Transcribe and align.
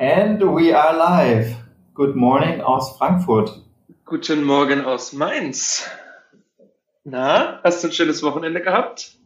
And 0.00 0.40
we 0.40 0.72
are 0.72 0.96
live. 0.96 1.56
Good 1.94 2.14
morning 2.14 2.60
aus 2.60 2.96
Frankfurt. 2.96 3.64
Guten 4.04 4.44
Morgen 4.44 4.82
aus 4.82 5.12
Mainz. 5.12 5.90
Na, 7.02 7.58
hast 7.64 7.82
du 7.82 7.88
ein 7.88 7.92
schönes 7.92 8.22
Wochenende 8.22 8.62
gehabt? 8.62 9.18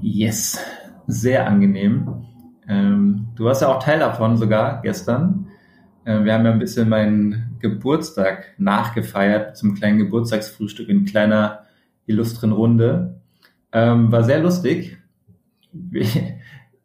Yes, 0.00 0.60
sehr 1.08 1.48
angenehm. 1.48 2.24
Ähm, 2.68 3.26
du 3.34 3.46
warst 3.46 3.62
ja 3.62 3.74
auch 3.74 3.82
Teil 3.82 3.98
davon 3.98 4.36
sogar 4.36 4.80
gestern. 4.82 5.48
Äh, 6.04 6.22
wir 6.22 6.32
haben 6.32 6.44
ja 6.44 6.52
ein 6.52 6.60
bisschen 6.60 6.88
meinen 6.88 7.56
Geburtstag 7.58 8.54
nachgefeiert 8.58 9.56
zum 9.56 9.74
kleinen 9.74 9.98
Geburtstagsfrühstück 9.98 10.88
in 10.88 11.06
kleiner 11.06 11.64
illustren 12.06 12.52
Runde. 12.52 13.20
Ähm, 13.72 14.12
war 14.12 14.22
sehr 14.22 14.38
lustig. 14.38 14.96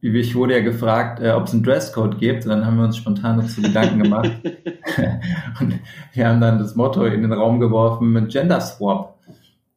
Ich 0.01 0.33
wurde 0.35 0.53
ja 0.53 0.61
gefragt, 0.61 1.21
äh, 1.21 1.31
ob 1.31 1.45
es 1.45 1.53
einen 1.53 1.63
Dresscode 1.63 2.17
gibt. 2.19 2.45
Und 2.45 2.51
dann 2.51 2.65
haben 2.65 2.77
wir 2.77 2.85
uns 2.85 2.97
spontan 2.97 3.37
dazu 3.39 3.61
Gedanken 3.61 4.03
gemacht. 4.03 4.31
und 5.59 5.79
wir 6.13 6.27
haben 6.27 6.39
dann 6.39 6.59
das 6.59 6.75
Motto 6.75 7.03
in 7.05 7.21
den 7.21 7.33
Raum 7.33 7.59
geworfen, 7.59 8.27
Gender 8.29 8.61
Swap. 8.61 9.17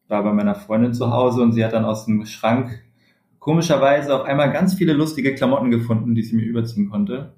War 0.09 0.23
bei 0.23 0.33
meiner 0.33 0.55
Freundin 0.55 0.95
zu 0.95 1.11
Hause 1.11 1.43
und 1.43 1.53
sie 1.53 1.65
hat 1.65 1.73
dann 1.73 1.85
aus 1.85 2.05
dem 2.07 2.25
Schrank 2.27 2.83
komischerweise 3.39 4.15
auf 4.15 4.25
einmal 4.25 4.53
ganz 4.53 4.75
viele 4.75 4.93
lustige 4.93 5.35
Klamotten 5.35 5.71
gefunden, 5.71 6.15
die 6.15 6.23
sie 6.23 6.37
mir 6.37 6.45
überziehen 6.45 6.91
konnte. 6.91 7.33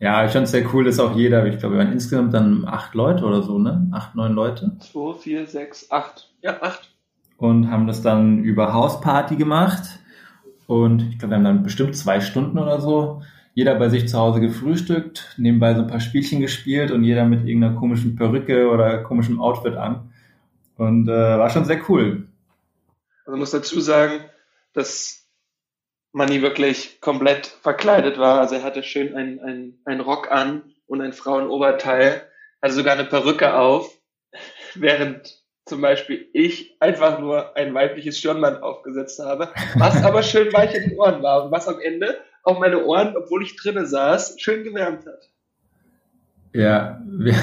Ja, 0.00 0.24
ich 0.24 0.32
fand 0.32 0.46
es 0.46 0.50
sehr 0.50 0.66
cool, 0.74 0.84
dass 0.84 0.98
auch 0.98 1.14
jeder, 1.14 1.46
ich 1.46 1.58
glaube, 1.58 1.76
wir 1.76 1.84
waren 1.84 1.92
insgesamt 1.92 2.32
dann 2.34 2.64
acht 2.66 2.94
Leute 2.94 3.24
oder 3.24 3.42
so, 3.42 3.58
ne? 3.58 3.88
Acht, 3.92 4.14
neun 4.14 4.32
Leute. 4.32 4.76
Zwei, 4.80 5.14
vier, 5.14 5.46
sechs, 5.46 5.90
acht. 5.92 6.32
Ja, 6.40 6.60
acht. 6.62 6.92
Und 7.36 7.70
haben 7.70 7.86
das 7.86 8.02
dann 8.02 8.42
über 8.42 8.72
Hausparty 8.72 9.36
gemacht. 9.36 10.00
Und 10.72 11.02
ich 11.10 11.18
glaube, 11.18 11.32
wir 11.32 11.36
haben 11.36 11.44
dann 11.44 11.62
bestimmt 11.62 11.96
zwei 11.96 12.20
Stunden 12.20 12.58
oder 12.58 12.80
so 12.80 13.22
jeder 13.54 13.74
bei 13.74 13.88
sich 13.88 14.08
zu 14.08 14.18
Hause 14.18 14.40
gefrühstückt, 14.40 15.34
nebenbei 15.36 15.74
so 15.74 15.82
ein 15.82 15.86
paar 15.86 16.00
Spielchen 16.00 16.40
gespielt 16.40 16.90
und 16.90 17.04
jeder 17.04 17.24
mit 17.24 17.46
irgendeiner 17.46 17.78
komischen 17.78 18.16
Perücke 18.16 18.70
oder 18.70 19.02
komischem 19.02 19.40
Outfit 19.40 19.76
an. 19.76 20.12
Und 20.76 21.08
äh, 21.08 21.12
war 21.12 21.50
schon 21.50 21.66
sehr 21.66 21.80
cool. 21.88 22.28
Also 23.26 23.36
muss 23.36 23.50
dazu 23.50 23.80
sagen, 23.80 24.24
dass 24.72 25.28
Manni 26.12 26.40
wirklich 26.40 27.00
komplett 27.00 27.46
verkleidet 27.46 28.18
war. 28.18 28.40
Also 28.40 28.54
er 28.54 28.62
hatte 28.62 28.82
schön 28.82 29.14
einen, 29.14 29.38
einen, 29.40 29.78
einen 29.84 30.00
Rock 30.00 30.30
an 30.30 30.62
und 30.86 31.02
ein 31.02 31.12
Frauenoberteil, 31.12 32.22
also 32.62 32.78
sogar 32.78 32.94
eine 32.94 33.04
Perücke 33.04 33.54
auf, 33.54 33.98
während 34.74 35.41
zum 35.64 35.80
Beispiel 35.80 36.26
ich 36.32 36.76
einfach 36.80 37.20
nur 37.20 37.56
ein 37.56 37.72
weibliches 37.74 38.18
Stirnband 38.18 38.62
aufgesetzt 38.62 39.20
habe, 39.20 39.48
was 39.76 40.02
aber 40.04 40.22
schön 40.22 40.52
weich 40.52 40.74
in 40.74 40.90
den 40.90 40.98
Ohren 40.98 41.22
war 41.22 41.44
und 41.44 41.52
was 41.52 41.68
am 41.68 41.78
Ende 41.80 42.16
auch 42.42 42.58
meine 42.58 42.84
Ohren, 42.84 43.16
obwohl 43.16 43.42
ich 43.42 43.56
drinnen 43.56 43.86
saß, 43.86 44.40
schön 44.40 44.64
gewärmt 44.64 45.06
hat. 45.06 45.30
Ja, 46.54 47.00
wir, 47.06 47.34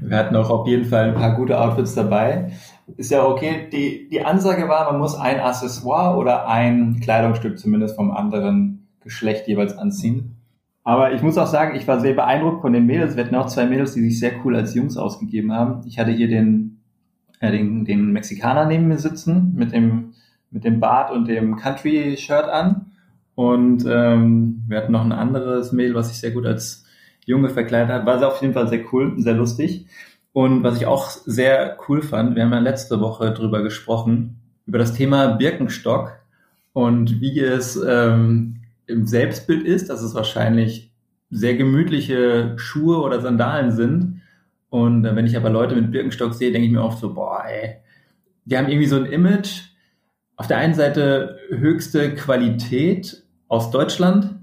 wir 0.00 0.16
hatten 0.16 0.36
auch 0.36 0.50
auf 0.50 0.66
jeden 0.68 0.84
Fall 0.84 1.08
ein 1.08 1.14
paar 1.14 1.34
gute 1.34 1.60
Outfits 1.60 1.94
dabei. 1.94 2.52
Ist 2.96 3.10
ja 3.10 3.24
okay. 3.24 3.68
Die, 3.72 4.08
die 4.08 4.24
Ansage 4.24 4.68
war, 4.68 4.90
man 4.92 5.00
muss 5.00 5.16
ein 5.16 5.40
Accessoire 5.40 6.16
oder 6.16 6.46
ein 6.46 7.00
Kleidungsstück 7.00 7.58
zumindest 7.58 7.96
vom 7.96 8.12
anderen 8.12 8.88
Geschlecht 9.00 9.48
jeweils 9.48 9.76
anziehen. 9.76 10.36
Aber 10.84 11.12
ich 11.12 11.22
muss 11.22 11.36
auch 11.36 11.48
sagen, 11.48 11.74
ich 11.76 11.88
war 11.88 11.98
sehr 11.98 12.14
beeindruckt 12.14 12.60
von 12.60 12.72
den 12.72 12.86
Mädels. 12.86 13.16
Wir 13.16 13.24
hatten 13.24 13.34
auch 13.34 13.48
zwei 13.48 13.66
Mädels, 13.66 13.94
die 13.94 14.02
sich 14.02 14.20
sehr 14.20 14.32
cool 14.44 14.54
als 14.54 14.74
Jungs 14.74 14.96
ausgegeben 14.96 15.52
haben. 15.52 15.82
Ich 15.88 15.98
hatte 15.98 16.12
hier 16.12 16.28
den, 16.28 16.75
äh, 17.40 17.50
den, 17.50 17.84
den 17.84 18.12
Mexikaner 18.12 18.66
neben 18.66 18.88
mir 18.88 18.98
sitzen 18.98 19.52
mit 19.54 19.72
dem, 19.72 20.14
mit 20.50 20.64
dem 20.64 20.80
Bart 20.80 21.10
und 21.10 21.28
dem 21.28 21.56
Country-Shirt 21.56 22.48
an. 22.48 22.92
Und 23.34 23.84
ähm, 23.86 24.62
wir 24.66 24.78
hatten 24.78 24.92
noch 24.92 25.04
ein 25.04 25.12
anderes 25.12 25.72
Mädel, 25.72 25.94
was 25.94 26.08
sich 26.08 26.18
sehr 26.18 26.30
gut 26.30 26.46
als 26.46 26.84
Junge 27.26 27.50
verkleidet 27.50 27.90
hat. 27.92 28.06
War 28.06 28.26
auf 28.26 28.40
jeden 28.40 28.54
Fall 28.54 28.68
sehr 28.68 28.84
cool, 28.92 29.14
sehr 29.18 29.34
lustig. 29.34 29.86
Und 30.32 30.62
was 30.62 30.76
ich 30.76 30.86
auch 30.86 31.08
sehr 31.08 31.76
cool 31.88 32.02
fand, 32.02 32.36
wir 32.36 32.44
haben 32.44 32.52
ja 32.52 32.58
letzte 32.58 33.00
Woche 33.00 33.32
drüber 33.32 33.62
gesprochen, 33.62 34.36
über 34.66 34.78
das 34.78 34.92
Thema 34.92 35.28
Birkenstock 35.28 36.12
und 36.72 37.20
wie 37.20 37.40
es 37.40 37.76
ähm, 37.76 38.56
im 38.86 39.06
Selbstbild 39.06 39.66
ist, 39.66 39.88
dass 39.88 40.02
es 40.02 40.14
wahrscheinlich 40.14 40.90
sehr 41.30 41.56
gemütliche 41.56 42.52
Schuhe 42.56 42.98
oder 42.98 43.20
Sandalen 43.20 43.72
sind. 43.72 44.20
Und 44.68 45.04
äh, 45.04 45.14
wenn 45.14 45.26
ich 45.26 45.36
aber 45.36 45.50
Leute 45.50 45.74
mit 45.74 45.90
Birkenstock 45.90 46.34
sehe, 46.34 46.52
denke 46.52 46.66
ich 46.66 46.72
mir 46.72 46.82
oft 46.82 46.98
so, 46.98 47.14
boah, 47.14 47.44
ey, 47.46 47.76
die 48.44 48.56
haben 48.56 48.68
irgendwie 48.68 48.86
so 48.86 48.96
ein 48.96 49.06
Image. 49.06 49.62
Auf 50.36 50.46
der 50.46 50.58
einen 50.58 50.74
Seite 50.74 51.38
höchste 51.48 52.14
Qualität 52.14 53.24
aus 53.48 53.70
Deutschland, 53.70 54.34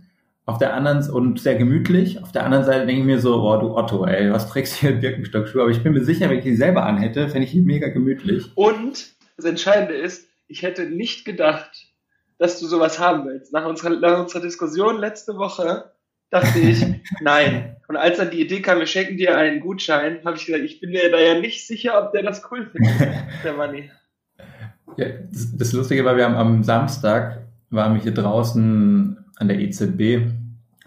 auf 0.46 0.58
der 0.58 0.74
anderen 0.74 1.10
und 1.10 1.40
sehr 1.40 1.56
gemütlich. 1.56 2.22
Auf 2.22 2.32
der 2.32 2.46
anderen 2.46 2.66
Seite 2.66 2.86
denke 2.86 3.02
ich 3.02 3.06
mir 3.06 3.20
so, 3.20 3.42
boah, 3.42 3.60
du 3.60 3.76
Otto, 3.76 4.06
ey, 4.06 4.32
was 4.32 4.50
trägst 4.50 4.76
du 4.76 4.88
hier 4.88 5.00
Birkenstockschuhe? 5.00 5.62
Aber 5.62 5.72
ich 5.72 5.84
bin 5.84 5.94
mir 5.94 6.04
sicher, 6.04 6.30
wenn 6.30 6.40
ich 6.40 6.44
die 6.44 6.56
selber 6.56 6.86
anhätte, 6.86 7.30
fände 7.30 7.46
ich 7.46 7.52
die 7.52 7.62
mega 7.62 7.90
gemütlich. 7.90 8.52
Und 8.56 9.14
das 9.38 9.46
Entscheidende 9.46 9.94
ist, 9.94 10.28
ich 10.48 10.64
hätte 10.64 10.86
nicht 10.86 11.26
gedacht, 11.26 11.88
dass 12.38 12.60
du 12.60 12.68
sowas 12.68 13.00
haben 13.00 13.26
willst. 13.26 13.54
Nach 13.54 13.66
unserer, 13.66 13.92
nach 14.00 14.20
unserer 14.20 14.42
Diskussion 14.42 15.00
letzte 15.00 15.38
Woche 15.38 15.93
dachte 16.34 16.60
ich, 16.60 16.84
nein. 17.22 17.76
Und 17.88 17.98
als 17.98 18.18
dann 18.18 18.32
die 18.32 18.42
Idee 18.42 18.62
kam, 18.62 18.80
wir 18.80 18.88
schenken 18.88 19.18
dir 19.18 19.38
einen 19.38 19.60
Gutschein, 19.60 20.20
habe 20.26 20.36
ich 20.36 20.46
gesagt, 20.46 20.64
ich 20.64 20.80
bin 20.80 20.92
mir 20.92 21.12
da 21.12 21.20
ja 21.20 21.40
nicht 21.40 21.68
sicher, 21.68 22.02
ob 22.02 22.12
der 22.12 22.24
das 22.24 22.42
cool 22.52 22.70
findet, 22.72 22.94
der 23.44 23.54
Manni. 23.54 23.92
Ja, 24.98 25.08
das, 25.32 25.56
das 25.56 25.74
Lustige 25.74 26.04
war, 26.04 26.18
wir 26.18 26.26
haben 26.26 26.36
am 26.36 26.64
Samstag, 26.64 27.44
waren 27.70 27.94
wir 27.94 28.02
hier 28.02 28.14
draußen 28.14 29.18
an 29.36 29.48
der 29.48 29.60
EZB 29.60 30.28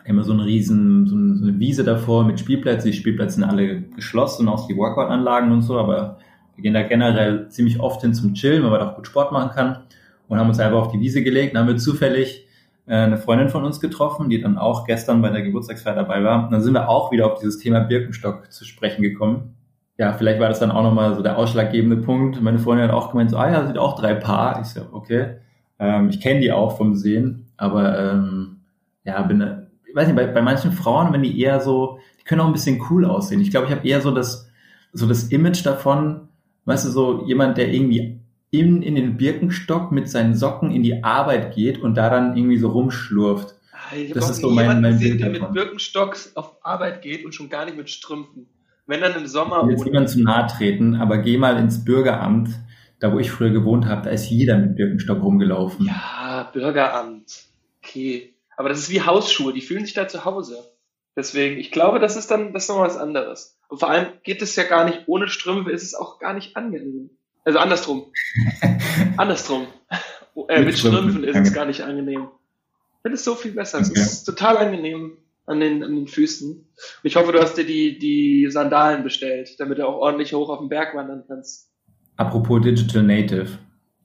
immer 0.04 0.22
so, 0.22 0.32
ein 0.32 0.40
riesen, 0.40 1.06
so 1.06 1.16
eine 1.16 1.58
Wiese 1.58 1.82
davor 1.82 2.24
mit 2.24 2.38
Spielplätzen. 2.38 2.90
Die 2.90 2.96
Spielplätze 2.96 3.36
sind 3.36 3.44
alle 3.44 3.82
geschlossen, 3.82 4.48
auch 4.48 4.68
die 4.68 4.76
Workout-Anlagen 4.76 5.50
und 5.50 5.62
so, 5.62 5.78
aber 5.78 6.18
wir 6.54 6.62
gehen 6.62 6.74
da 6.74 6.82
generell 6.82 7.48
ziemlich 7.48 7.80
oft 7.80 8.00
hin 8.00 8.14
zum 8.14 8.34
Chillen, 8.34 8.62
weil 8.62 8.70
man 8.70 8.80
da 8.80 8.90
auch 8.90 8.96
gut 8.96 9.08
Sport 9.08 9.32
machen 9.32 9.50
kann 9.50 9.82
und 10.28 10.38
haben 10.38 10.48
uns 10.48 10.60
einfach 10.60 10.78
auf 10.78 10.92
die 10.92 11.00
Wiese 11.00 11.22
gelegt. 11.22 11.54
Dann 11.54 11.62
haben 11.62 11.68
wir 11.68 11.76
zufällig 11.76 12.45
eine 12.94 13.18
Freundin 13.18 13.48
von 13.48 13.64
uns 13.64 13.80
getroffen, 13.80 14.30
die 14.30 14.40
dann 14.40 14.58
auch 14.58 14.84
gestern 14.84 15.20
bei 15.20 15.30
der 15.30 15.42
Geburtstagsfeier 15.42 15.96
dabei 15.96 16.22
war. 16.22 16.44
Und 16.44 16.52
dann 16.52 16.62
sind 16.62 16.74
wir 16.74 16.88
auch 16.88 17.10
wieder 17.10 17.26
auf 17.26 17.40
dieses 17.40 17.58
Thema 17.58 17.80
Birkenstock 17.80 18.52
zu 18.52 18.64
sprechen 18.64 19.02
gekommen. 19.02 19.56
Ja, 19.98 20.12
vielleicht 20.12 20.40
war 20.40 20.48
das 20.48 20.60
dann 20.60 20.70
auch 20.70 20.82
nochmal 20.82 21.14
so 21.14 21.22
der 21.22 21.36
ausschlaggebende 21.36 21.96
Punkt. 21.96 22.40
Meine 22.40 22.58
Freundin 22.58 22.88
hat 22.88 22.94
auch 22.94 23.10
gemeint, 23.10 23.30
so, 23.30 23.38
ah 23.38 23.50
ja, 23.50 23.66
sind 23.66 23.78
auch 23.78 23.98
drei 23.98 24.14
Paar. 24.14 24.60
Ich 24.60 24.68
so, 24.68 24.82
okay. 24.92 25.38
Ähm, 25.78 26.10
ich 26.10 26.20
kenne 26.20 26.40
die 26.40 26.52
auch 26.52 26.76
vom 26.76 26.94
Sehen. 26.94 27.46
Aber 27.56 27.98
ähm, 27.98 28.58
ja, 29.04 29.20
bin, 29.22 29.68
ich 29.88 29.96
weiß 29.96 30.06
nicht, 30.06 30.16
bei, 30.16 30.26
bei 30.26 30.42
manchen 30.42 30.72
Frauen, 30.72 31.12
wenn 31.12 31.22
die 31.22 31.40
eher 31.40 31.60
so, 31.60 31.98
die 32.20 32.24
können 32.24 32.40
auch 32.40 32.46
ein 32.46 32.52
bisschen 32.52 32.82
cool 32.90 33.04
aussehen. 33.04 33.40
Ich 33.40 33.50
glaube, 33.50 33.66
ich 33.66 33.72
habe 33.72 33.86
eher 33.86 34.00
so 34.00 34.10
das, 34.10 34.48
so 34.92 35.06
das 35.06 35.24
Image 35.24 35.64
davon, 35.64 36.28
weißt 36.66 36.86
du, 36.86 36.90
so 36.90 37.24
jemand, 37.24 37.56
der 37.56 37.72
irgendwie 37.72 38.20
in, 38.50 38.82
in 38.82 38.94
den 38.94 39.16
Birkenstock 39.16 39.92
mit 39.92 40.08
seinen 40.08 40.34
Socken 40.34 40.70
in 40.70 40.82
die 40.82 41.04
Arbeit 41.04 41.54
geht 41.54 41.80
und 41.80 41.94
da 41.96 42.10
dann 42.10 42.36
irgendwie 42.36 42.58
so 42.58 42.68
rumschlurft. 42.68 43.54
Ah, 43.72 43.96
ich 43.96 44.12
das 44.12 44.30
ist 44.30 44.40
so 44.40 44.50
mein, 44.50 44.80
mein 44.80 44.92
gesehen, 44.92 45.18
Bild 45.18 45.20
der 45.20 45.32
davon. 45.32 45.48
mit 45.48 45.54
Birkenstocks 45.54 46.36
auf 46.36 46.56
Arbeit 46.64 47.02
geht 47.02 47.24
und 47.24 47.34
schon 47.34 47.48
gar 47.48 47.64
nicht 47.64 47.76
mit 47.76 47.90
Strümpfen. 47.90 48.48
Wenn 48.86 49.00
dann 49.00 49.16
im 49.16 49.26
Sommer. 49.26 49.62
Ich 49.62 49.66
will 49.66 49.70
jetzt 49.76 49.84
niemand 49.84 50.10
zu 50.10 50.22
nahe 50.22 50.46
treten, 50.46 50.94
aber 50.94 51.18
geh 51.18 51.38
mal 51.38 51.56
ins 51.56 51.84
Bürgeramt, 51.84 52.50
da 53.00 53.12
wo 53.12 53.18
ich 53.18 53.30
früher 53.30 53.50
gewohnt 53.50 53.86
habe, 53.86 54.02
da 54.02 54.10
ist 54.10 54.30
jeder 54.30 54.56
mit 54.56 54.76
Birkenstock 54.76 55.22
rumgelaufen. 55.22 55.86
Ja, 55.86 56.48
Bürgeramt 56.52 57.46
okay. 57.86 58.34
Aber 58.56 58.68
das 58.68 58.78
ist 58.78 58.90
wie 58.90 59.02
Hausschuhe, 59.02 59.52
die 59.52 59.60
fühlen 59.60 59.84
sich 59.84 59.94
da 59.94 60.08
zu 60.08 60.24
Hause. 60.24 60.58
Deswegen, 61.14 61.58
ich 61.58 61.70
glaube, 61.70 61.98
das 61.98 62.16
ist 62.16 62.30
dann 62.30 62.52
das 62.52 62.64
ist 62.64 62.68
noch 62.68 62.80
was 62.80 62.96
anderes. 62.96 63.58
Und 63.68 63.78
vor 63.78 63.90
allem 63.90 64.08
geht 64.22 64.42
es 64.42 64.56
ja 64.56 64.64
gar 64.64 64.84
nicht 64.84 65.04
ohne 65.06 65.28
Strümpfe, 65.28 65.70
ist 65.70 65.82
es 65.82 65.94
auch 65.94 66.18
gar 66.18 66.34
nicht 66.34 66.56
angenehm. 66.56 67.10
Also 67.46 67.60
andersrum. 67.60 68.06
andersrum. 69.16 69.68
Äh, 70.48 70.58
mit, 70.58 70.66
mit 70.66 70.78
Strümpfen 70.78 71.24
ist 71.24 71.36
es 71.36 71.54
gar 71.54 71.64
nicht 71.64 71.80
angenehm. 71.80 72.22
Ich 72.96 73.02
finde 73.02 73.14
es 73.14 73.24
so 73.24 73.36
viel 73.36 73.52
besser. 73.52 73.80
Es 73.80 73.90
ist 73.90 74.24
total 74.24 74.56
angenehm 74.56 75.12
an 75.46 75.60
den, 75.60 75.84
an 75.84 75.94
den 75.94 76.08
Füßen. 76.08 76.50
Und 76.50 76.66
ich 77.04 77.14
hoffe, 77.14 77.30
du 77.30 77.40
hast 77.40 77.56
dir 77.56 77.64
die, 77.64 78.00
die 78.00 78.50
Sandalen 78.50 79.04
bestellt, 79.04 79.60
damit 79.60 79.78
du 79.78 79.86
auch 79.86 79.94
ordentlich 79.94 80.34
hoch 80.34 80.48
auf 80.50 80.58
den 80.58 80.68
Berg 80.68 80.96
wandern 80.96 81.22
kannst. 81.28 81.70
Apropos 82.16 82.62
Digital 82.62 83.04
Native. 83.04 83.58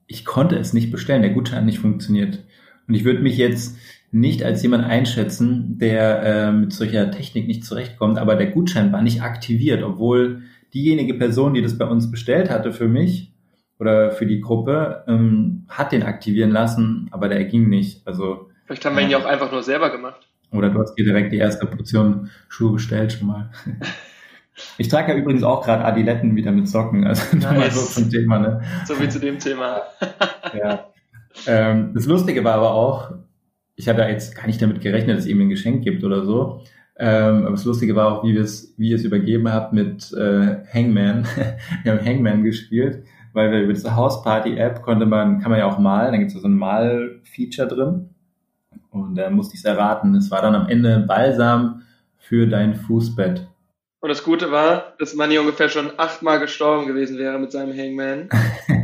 Ich 0.06 0.24
konnte 0.24 0.56
es 0.56 0.72
nicht 0.72 0.92
bestellen. 0.92 1.22
Der 1.22 1.32
Gutschein 1.32 1.58
hat 1.58 1.64
nicht 1.64 1.80
funktioniert. 1.80 2.44
Und 2.86 2.94
ich 2.94 3.02
würde 3.04 3.20
mich 3.20 3.36
jetzt 3.36 3.76
nicht 4.12 4.44
als 4.44 4.62
jemand 4.62 4.84
einschätzen, 4.84 5.78
der 5.78 6.22
äh, 6.22 6.52
mit 6.52 6.72
solcher 6.72 7.10
Technik 7.10 7.48
nicht 7.48 7.64
zurechtkommt, 7.64 8.18
aber 8.18 8.36
der 8.36 8.50
Gutschein 8.50 8.92
war 8.92 9.02
nicht 9.02 9.22
aktiviert, 9.22 9.82
obwohl 9.82 10.42
diejenige 10.74 11.14
Person, 11.14 11.54
die 11.54 11.62
das 11.62 11.76
bei 11.76 11.86
uns 11.86 12.10
bestellt 12.10 12.50
hatte 12.50 12.72
für 12.72 12.88
mich 12.88 13.31
oder 13.82 14.12
für 14.12 14.26
die 14.26 14.40
Gruppe, 14.40 15.02
ähm, 15.08 15.66
hat 15.68 15.90
den 15.90 16.04
aktivieren 16.04 16.52
lassen, 16.52 17.08
aber 17.10 17.28
der 17.28 17.44
ging 17.44 17.68
nicht. 17.68 18.06
Also 18.06 18.48
vielleicht 18.64 18.84
haben 18.84 18.96
wir 18.96 19.02
ihn 19.02 19.10
ja 19.10 19.18
auch 19.18 19.24
einfach 19.24 19.50
nur 19.50 19.64
selber 19.64 19.90
gemacht. 19.90 20.28
Oder 20.52 20.70
du 20.70 20.78
hast 20.78 20.94
dir 20.94 21.04
direkt 21.04 21.32
die 21.32 21.38
erste 21.38 21.66
Portion 21.66 22.30
Schuhe 22.48 22.72
bestellt 22.72 23.12
schon 23.12 23.28
mal. 23.28 23.50
Ich 24.76 24.88
trage 24.88 25.12
ja 25.12 25.18
übrigens 25.18 25.42
auch 25.42 25.64
gerade 25.64 25.82
Adiletten 25.82 26.36
wieder 26.36 26.52
mit 26.52 26.68
Socken, 26.68 27.06
also 27.06 27.36
nice. 27.36 27.44
mal 27.58 27.70
so 27.70 27.80
zum 27.80 28.10
Thema, 28.10 28.38
ne? 28.38 28.60
So 28.86 29.00
wie 29.00 29.08
zu 29.08 29.18
dem 29.18 29.38
Thema. 29.38 29.80
ja. 30.54 30.88
Ähm, 31.46 31.92
das 31.94 32.04
Lustige 32.04 32.44
war 32.44 32.56
aber 32.56 32.74
auch, 32.74 33.12
ich 33.76 33.88
hatte 33.88 34.02
jetzt 34.02 34.36
gar 34.36 34.46
nicht 34.46 34.60
damit 34.60 34.82
gerechnet, 34.82 35.16
dass 35.16 35.24
es 35.24 35.30
ihm 35.30 35.40
ein 35.40 35.48
Geschenk 35.48 35.82
gibt 35.82 36.04
oder 36.04 36.26
so. 36.26 36.62
Ähm, 36.98 37.46
aber 37.46 37.52
das 37.52 37.64
Lustige 37.64 37.96
war 37.96 38.12
auch, 38.12 38.24
wie, 38.24 38.34
wir 38.34 38.42
es, 38.42 38.74
wie 38.76 38.90
ihr 38.90 38.96
es 38.96 39.04
übergeben 39.04 39.50
habt 39.50 39.72
mit 39.72 40.12
äh, 40.12 40.58
Hangman. 40.72 41.26
wir 41.82 41.92
haben 41.92 42.04
Hangman 42.04 42.44
gespielt, 42.44 43.04
weil 43.32 43.50
wir 43.50 43.62
über 43.62 43.72
diese 43.72 43.96
Hausparty-App 43.96 44.82
konnte 44.82 45.06
man, 45.06 45.40
kann 45.40 45.50
man 45.50 45.60
ja 45.60 45.66
auch 45.66 45.78
malen, 45.78 46.12
da 46.12 46.18
gibt 46.18 46.32
es 46.32 46.40
so 46.40 46.46
ein 46.46 46.56
Mal-Feature 46.56 47.68
drin. 47.68 48.10
Und 48.90 49.14
da 49.14 49.30
musste 49.30 49.54
ich 49.54 49.60
es 49.60 49.64
erraten. 49.64 50.14
Es 50.14 50.30
war 50.30 50.42
dann 50.42 50.54
am 50.54 50.68
Ende 50.68 51.00
Balsam 51.00 51.82
für 52.18 52.46
dein 52.46 52.74
Fußbett. 52.74 53.48
Und 54.00 54.08
das 54.08 54.24
Gute 54.24 54.50
war, 54.50 54.94
dass 54.98 55.14
Manny 55.14 55.38
ungefähr 55.38 55.68
schon 55.68 55.92
achtmal 55.96 56.40
gestorben 56.40 56.86
gewesen 56.86 57.18
wäre 57.18 57.38
mit 57.38 57.52
seinem 57.52 57.76
Hangman. 57.76 58.28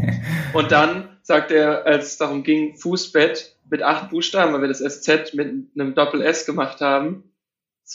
Und 0.54 0.72
dann 0.72 1.08
sagt 1.22 1.50
er, 1.50 1.84
als 1.86 2.06
es 2.06 2.18
darum 2.18 2.42
ging, 2.42 2.76
Fußbett 2.76 3.56
mit 3.68 3.82
acht 3.82 4.10
Buchstaben, 4.10 4.52
weil 4.52 4.62
wir 4.62 4.68
das 4.68 4.78
SZ 4.78 5.34
mit 5.34 5.52
einem 5.74 5.94
Doppel-S 5.94 6.46
gemacht 6.46 6.80
haben, 6.80 7.24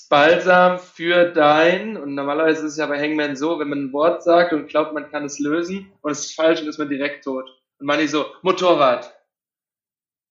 Balsam 0.09 0.79
für 0.79 1.31
dein, 1.31 1.97
und 1.97 2.15
normalerweise 2.15 2.65
ist 2.65 2.71
es 2.73 2.77
ja 2.77 2.87
bei 2.87 2.99
Hangman 2.99 3.35
so, 3.35 3.59
wenn 3.59 3.69
man 3.69 3.85
ein 3.85 3.93
Wort 3.93 4.23
sagt 4.23 4.51
und 4.51 4.67
glaubt, 4.67 4.93
man 4.93 5.09
kann 5.09 5.23
es 5.23 5.39
lösen 5.39 5.91
und 6.01 6.11
es 6.11 6.25
ist 6.25 6.35
falsch 6.35 6.61
und 6.61 6.67
ist 6.67 6.79
man 6.79 6.89
direkt 6.89 7.23
tot. 7.23 7.45
Und 7.79 7.85
Manny 7.85 8.07
so, 8.07 8.25
Motorrad. 8.41 9.13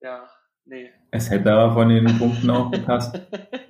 Ja, 0.00 0.28
nee. 0.64 0.90
Es 1.12 1.30
hätte 1.30 1.52
aber 1.52 1.74
von 1.74 1.88
den 1.88 2.18
Punkten 2.18 2.50
auch 2.50 2.70
gepasst. 2.72 3.20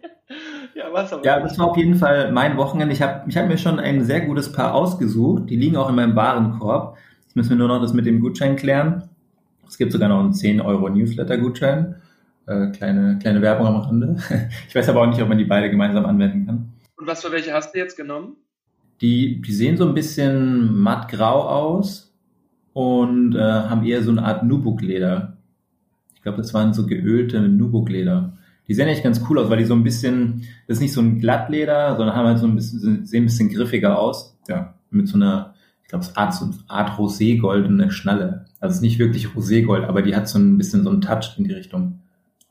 ja, 0.74 0.90
was 0.92 1.12
aber. 1.12 1.24
Ja, 1.24 1.40
das 1.40 1.58
war 1.58 1.68
auf 1.68 1.76
jeden 1.76 1.96
Fall 1.96 2.32
mein 2.32 2.56
Wochenende. 2.56 2.94
Ich 2.94 3.02
habe 3.02 3.28
ich 3.28 3.36
hab 3.36 3.46
mir 3.46 3.58
schon 3.58 3.78
ein 3.78 4.04
sehr 4.04 4.22
gutes 4.22 4.50
Paar 4.50 4.74
ausgesucht. 4.74 5.50
Die 5.50 5.56
liegen 5.56 5.76
auch 5.76 5.90
in 5.90 5.96
meinem 5.96 6.16
Warenkorb. 6.16 6.96
Jetzt 7.24 7.36
müssen 7.36 7.50
wir 7.50 7.56
nur 7.56 7.68
noch 7.68 7.82
das 7.82 7.92
mit 7.92 8.06
dem 8.06 8.20
Gutschein 8.20 8.56
klären. 8.56 9.10
Es 9.68 9.78
gibt 9.78 9.92
sogar 9.92 10.08
noch 10.08 10.20
einen 10.20 10.32
10 10.34 10.60
Euro 10.60 10.88
Newsletter-Gutschein. 10.88 12.01
Äh, 12.46 12.68
kleine, 12.70 13.18
kleine 13.20 13.40
Werbung 13.40 13.66
am 13.66 13.76
Rande. 13.76 14.16
Ich 14.68 14.74
weiß 14.74 14.88
aber 14.88 15.02
auch 15.02 15.06
nicht, 15.06 15.22
ob 15.22 15.28
man 15.28 15.38
die 15.38 15.44
beide 15.44 15.70
gemeinsam 15.70 16.06
anwenden 16.06 16.46
kann. 16.46 16.72
Und 16.96 17.06
was 17.06 17.22
für 17.22 17.32
welche 17.32 17.52
hast 17.52 17.74
du 17.74 17.78
jetzt 17.78 17.96
genommen? 17.96 18.36
Die, 19.00 19.40
die 19.42 19.52
sehen 19.52 19.76
so 19.76 19.86
ein 19.86 19.94
bisschen 19.94 20.78
mattgrau 20.78 21.48
aus 21.48 22.14
und 22.72 23.34
äh, 23.34 23.40
haben 23.40 23.84
eher 23.84 24.02
so 24.02 24.10
eine 24.10 24.24
Art 24.24 24.44
Nubuk-Leder. 24.44 25.36
Ich 26.14 26.22
glaube, 26.22 26.38
das 26.38 26.54
waren 26.54 26.72
so 26.72 26.86
geölte 26.86 27.40
Nubuk-Leder. 27.40 28.38
Die 28.68 28.74
sehen 28.74 28.88
echt 28.88 29.02
ganz 29.02 29.20
cool 29.28 29.38
aus, 29.38 29.50
weil 29.50 29.58
die 29.58 29.64
so 29.64 29.74
ein 29.74 29.82
bisschen, 29.82 30.42
das 30.66 30.76
ist 30.76 30.82
nicht 30.82 30.92
so 30.92 31.00
ein 31.00 31.18
Glattleder, 31.18 31.96
sondern 31.96 32.14
haben 32.14 32.26
halt 32.26 32.38
so 32.38 32.46
ein 32.46 32.54
bisschen, 32.54 33.04
sehen 33.04 33.24
ein 33.24 33.26
bisschen 33.26 33.50
griffiger 33.50 33.98
aus. 33.98 34.38
Ja, 34.48 34.74
mit 34.90 35.08
so 35.08 35.16
einer, 35.16 35.54
ich 35.82 35.88
glaube, 35.88 36.04
es 36.04 36.10
ist 36.10 36.16
Art, 36.16 36.34
so 36.34 36.44
eine 36.44 36.54
Art 36.68 36.98
Rosé-goldene 36.98 37.90
Schnalle. 37.90 38.44
Also 38.60 38.72
es 38.72 38.76
ist 38.76 38.82
nicht 38.82 38.98
wirklich 39.00 39.34
Roségold, 39.34 39.84
aber 39.84 40.02
die 40.02 40.14
hat 40.14 40.28
so 40.28 40.38
ein 40.38 40.58
bisschen 40.58 40.84
so 40.84 40.90
einen 40.90 41.00
Touch 41.00 41.34
in 41.36 41.44
die 41.44 41.52
Richtung. 41.52 41.98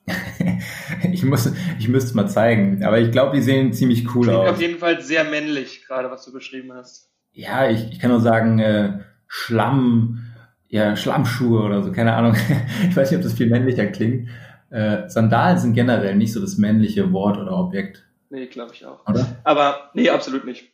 ich 1.11 1.23
muss, 1.23 1.51
ich 1.79 1.87
müsste 1.87 2.09
es 2.09 2.13
mal 2.13 2.27
zeigen. 2.27 2.83
Aber 2.83 2.99
ich 2.99 3.11
glaube, 3.11 3.35
die 3.35 3.41
sehen 3.41 3.73
ziemlich 3.73 4.15
cool 4.15 4.27
Klingt 4.27 4.39
aus. 4.39 4.49
auf 4.49 4.61
jeden 4.61 4.79
Fall 4.79 5.01
sehr 5.01 5.23
männlich, 5.23 5.85
gerade 5.85 6.09
was 6.11 6.25
du 6.25 6.31
beschrieben 6.31 6.73
hast. 6.73 7.09
Ja, 7.33 7.69
ich, 7.69 7.91
ich 7.91 7.99
kann 7.99 8.11
nur 8.11 8.19
sagen, 8.19 8.59
äh, 8.59 8.99
Schlamm, 9.27 10.33
ja, 10.67 10.95
Schlammschuhe 10.95 11.61
oder 11.61 11.83
so, 11.83 11.91
keine 11.91 12.13
Ahnung. 12.13 12.35
ich 12.89 12.95
weiß 12.95 13.11
nicht, 13.11 13.17
ob 13.17 13.23
das 13.23 13.33
viel 13.33 13.49
männlicher 13.49 13.87
klingt. 13.87 14.29
Äh, 14.69 15.09
Sandalen 15.09 15.57
sind 15.57 15.73
generell 15.73 16.15
nicht 16.15 16.33
so 16.33 16.39
das 16.41 16.57
männliche 16.57 17.11
Wort 17.13 17.37
oder 17.37 17.57
Objekt. 17.57 18.03
Nee, 18.29 18.47
glaube 18.47 18.73
ich 18.73 18.85
auch. 18.85 19.07
Oder? 19.07 19.25
Aber, 19.43 19.91
nee, 19.93 20.09
absolut 20.09 20.45
nicht. 20.45 20.71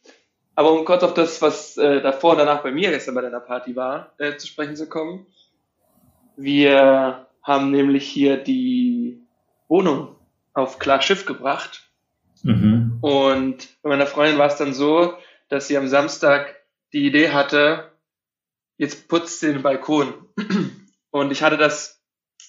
Aber 0.56 0.72
um 0.72 0.86
kurz 0.86 1.04
auf 1.04 1.14
das, 1.14 1.42
was 1.42 1.78
äh, 1.78 2.02
davor 2.02 2.32
und 2.32 2.40
danach 2.40 2.64
bei 2.64 2.72
mir 2.72 2.90
gestern 2.90 3.16
bei 3.16 3.22
deiner 3.22 3.40
Party 3.40 3.76
war, 3.76 4.14
äh, 4.18 4.38
zu 4.38 4.48
sprechen 4.48 4.76
zu 4.76 4.88
kommen. 4.88 5.28
Wir 6.36 7.27
haben 7.48 7.72
nämlich 7.72 8.06
hier 8.06 8.36
die 8.36 9.26
Wohnung 9.70 10.18
auf 10.54 10.80
klar 10.80 11.02
Schiff 11.02 11.26
gebracht. 11.26 11.90
Mhm. 12.44 12.98
Und 13.02 13.70
bei 13.82 13.90
meiner 13.90 14.06
Freundin 14.06 14.38
war 14.38 14.48
es 14.48 14.58
dann 14.58 14.74
so, 14.74 15.14
dass 15.48 15.68
sie 15.68 15.78
am 15.78 15.88
Samstag 15.88 16.56
die 16.92 17.06
Idee 17.06 17.30
hatte, 17.30 17.92
jetzt 18.78 19.08
putzt 19.08 19.40
sie 19.40 19.54
den 19.54 19.64
Balkon. 19.64 20.14
Und 21.10 21.32
ich 21.32 21.42
hatte 21.42 21.58
das 21.58 22.04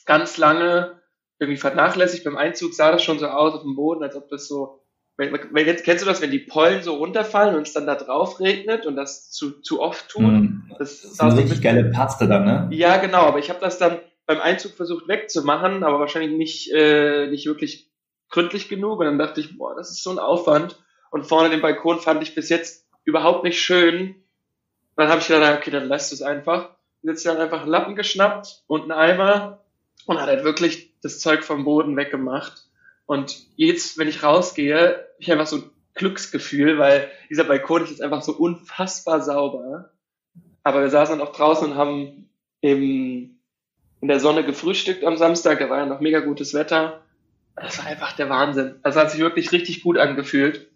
ganz 0.04 0.36
lange 0.36 1.00
irgendwie 1.38 1.60
vernachlässigt. 1.60 2.24
Beim 2.24 2.36
Einzug 2.36 2.74
sah 2.74 2.90
das 2.90 3.04
schon 3.04 3.20
so 3.20 3.28
aus 3.28 3.54
auf 3.54 3.62
dem 3.62 3.76
Boden, 3.76 4.02
als 4.02 4.16
ob 4.16 4.28
das 4.28 4.48
so 4.48 4.82
Kennst 5.20 6.02
du 6.02 6.06
das, 6.06 6.22
wenn 6.22 6.30
die 6.30 6.38
Pollen 6.38 6.84
so 6.84 6.94
runterfallen 6.94 7.56
und 7.56 7.66
es 7.66 7.72
dann 7.72 7.88
da 7.88 7.96
drauf 7.96 8.38
regnet 8.38 8.86
und 8.86 8.94
das 8.94 9.32
zu, 9.32 9.60
zu 9.62 9.80
oft 9.82 10.08
tut? 10.08 10.22
Mm, 10.22 10.70
das, 10.78 11.02
das 11.02 11.10
ist 11.10 11.20
eine 11.20 11.38
richtig 11.38 11.60
geile 11.60 11.90
Paste 11.90 12.28
dann, 12.28 12.44
ne? 12.44 12.68
Ja, 12.70 12.98
genau, 12.98 13.22
aber 13.22 13.40
ich 13.40 13.50
habe 13.50 13.58
das 13.58 13.78
dann 13.78 13.98
beim 14.28 14.42
Einzug 14.42 14.74
versucht 14.74 15.08
wegzumachen, 15.08 15.82
aber 15.82 16.00
wahrscheinlich 16.00 16.32
nicht, 16.32 16.70
äh, 16.70 17.28
nicht 17.28 17.46
wirklich 17.46 17.90
gründlich 18.28 18.68
genug. 18.68 19.00
Und 19.00 19.06
dann 19.06 19.18
dachte 19.18 19.40
ich, 19.40 19.56
boah, 19.56 19.74
das 19.74 19.90
ist 19.90 20.02
so 20.02 20.10
ein 20.10 20.18
Aufwand. 20.18 20.78
Und 21.10 21.26
vorne 21.26 21.48
den 21.48 21.62
Balkon 21.62 21.98
fand 21.98 22.22
ich 22.22 22.34
bis 22.34 22.50
jetzt 22.50 22.86
überhaupt 23.04 23.42
nicht 23.42 23.58
schön. 23.58 24.16
Dann 24.96 25.08
habe 25.08 25.22
ich 25.22 25.28
gedacht, 25.28 25.56
okay, 25.56 25.70
dann 25.70 25.88
lässt 25.88 26.12
es 26.12 26.20
einfach. 26.20 26.76
Und 27.02 27.08
jetzt 27.08 27.24
dann 27.24 27.38
einfach 27.38 27.62
einen 27.62 27.70
Lappen 27.70 27.96
geschnappt 27.96 28.64
und 28.66 28.82
einen 28.82 28.92
Eimer 28.92 29.64
und 30.04 30.20
hat 30.20 30.28
halt 30.28 30.44
wirklich 30.44 30.92
das 31.00 31.20
Zeug 31.20 31.42
vom 31.42 31.64
Boden 31.64 31.96
weggemacht. 31.96 32.66
Und 33.06 33.46
jetzt, 33.56 33.96
wenn 33.96 34.08
ich 34.08 34.22
rausgehe, 34.22 34.78
habe 34.78 35.06
ich 35.16 35.32
einfach 35.32 35.46
so 35.46 35.56
ein 35.56 35.70
Glücksgefühl, 35.94 36.78
weil 36.78 37.10
dieser 37.30 37.44
Balkon 37.44 37.84
ist 37.84 37.90
jetzt 37.90 38.02
einfach 38.02 38.20
so 38.20 38.32
unfassbar 38.32 39.22
sauber. 39.22 39.90
Aber 40.64 40.82
wir 40.82 40.90
saßen 40.90 41.18
dann 41.18 41.26
auch 41.26 41.32
draußen 41.32 41.70
und 41.70 41.78
haben 41.78 42.28
im 42.60 43.37
in 44.00 44.08
der 44.08 44.20
Sonne 44.20 44.44
gefrühstückt 44.44 45.04
am 45.04 45.16
Samstag, 45.16 45.58
da 45.58 45.70
war 45.70 45.78
ja 45.78 45.86
noch 45.86 46.00
mega 46.00 46.20
gutes 46.20 46.54
Wetter. 46.54 47.00
Das 47.56 47.78
war 47.78 47.86
einfach 47.86 48.12
der 48.12 48.28
Wahnsinn. 48.28 48.76
Also 48.82 49.00
hat 49.00 49.10
sich 49.10 49.20
wirklich 49.20 49.50
richtig 49.52 49.82
gut 49.82 49.98
angefühlt. 49.98 50.68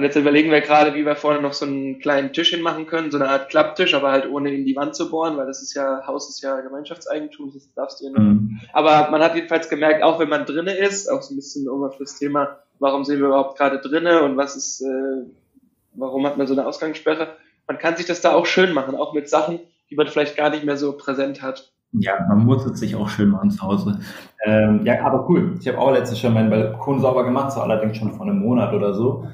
Und 0.00 0.04
jetzt 0.04 0.16
überlegen 0.16 0.50
wir 0.50 0.60
gerade, 0.60 0.94
wie 0.94 1.04
wir 1.04 1.16
vorne 1.16 1.42
noch 1.42 1.52
so 1.52 1.66
einen 1.66 1.98
kleinen 1.98 2.32
Tisch 2.32 2.50
hinmachen 2.50 2.86
können, 2.86 3.10
so 3.10 3.18
eine 3.18 3.28
Art 3.28 3.50
Klapptisch, 3.50 3.92
aber 3.92 4.10
halt 4.12 4.26
ohne 4.30 4.52
in 4.52 4.64
die 4.64 4.76
Wand 4.76 4.94
zu 4.94 5.10
bohren, 5.10 5.36
weil 5.36 5.46
das 5.46 5.62
ist 5.62 5.74
ja, 5.74 6.06
Haus 6.06 6.28
ist 6.28 6.40
ja 6.42 6.60
Gemeinschaftseigentum, 6.60 7.52
das 7.52 7.72
darfst 7.74 8.00
du 8.00 8.06
ja 8.06 8.10
nicht. 8.12 8.20
Mhm. 8.20 8.60
Aber 8.72 9.10
man 9.10 9.20
hat 9.20 9.34
jedenfalls 9.34 9.68
gemerkt, 9.68 10.02
auch 10.02 10.18
wenn 10.18 10.28
man 10.28 10.46
drinnen 10.46 10.76
ist, 10.76 11.08
auch 11.08 11.22
so 11.22 11.34
ein 11.34 11.36
bisschen 11.36 11.68
um 11.68 11.84
auf 11.84 11.98
das 11.98 12.18
Thema, 12.18 12.60
warum 12.78 13.04
sind 13.04 13.18
wir 13.18 13.26
überhaupt 13.26 13.58
gerade 13.58 13.78
drinnen 13.78 14.22
und 14.22 14.36
was 14.36 14.56
ist, 14.56 14.80
äh, 14.80 15.26
warum 15.94 16.24
hat 16.24 16.38
man 16.38 16.46
so 16.46 16.54
eine 16.54 16.66
Ausgangssperre? 16.66 17.36
Man 17.66 17.78
kann 17.78 17.96
sich 17.96 18.06
das 18.06 18.20
da 18.20 18.32
auch 18.32 18.46
schön 18.46 18.72
machen, 18.72 18.94
auch 18.94 19.12
mit 19.12 19.28
Sachen, 19.28 19.60
die 19.90 19.96
man 19.96 20.06
vielleicht 20.06 20.36
gar 20.36 20.50
nicht 20.50 20.64
mehr 20.64 20.76
so 20.76 20.96
präsent 20.96 21.42
hat. 21.42 21.72
Ja, 21.92 22.24
man 22.28 22.44
muss 22.44 22.64
es 22.66 22.78
sich 22.78 22.94
auch 22.94 23.08
schön 23.08 23.30
machen 23.30 23.50
zu 23.50 23.62
Hause. 23.62 23.98
Ähm, 24.44 24.84
ja, 24.84 25.04
aber 25.04 25.28
cool. 25.28 25.56
Ich 25.60 25.66
habe 25.66 25.78
auch 25.78 25.92
letztes 25.92 26.20
schon 26.20 26.34
meinen 26.34 26.50
Balkon 26.50 27.00
sauber 27.00 27.24
gemacht, 27.24 27.52
so 27.52 27.60
allerdings 27.60 27.96
schon 27.96 28.12
vor 28.12 28.26
einem 28.26 28.38
Monat 28.38 28.72
oder 28.72 28.94
so, 28.94 29.26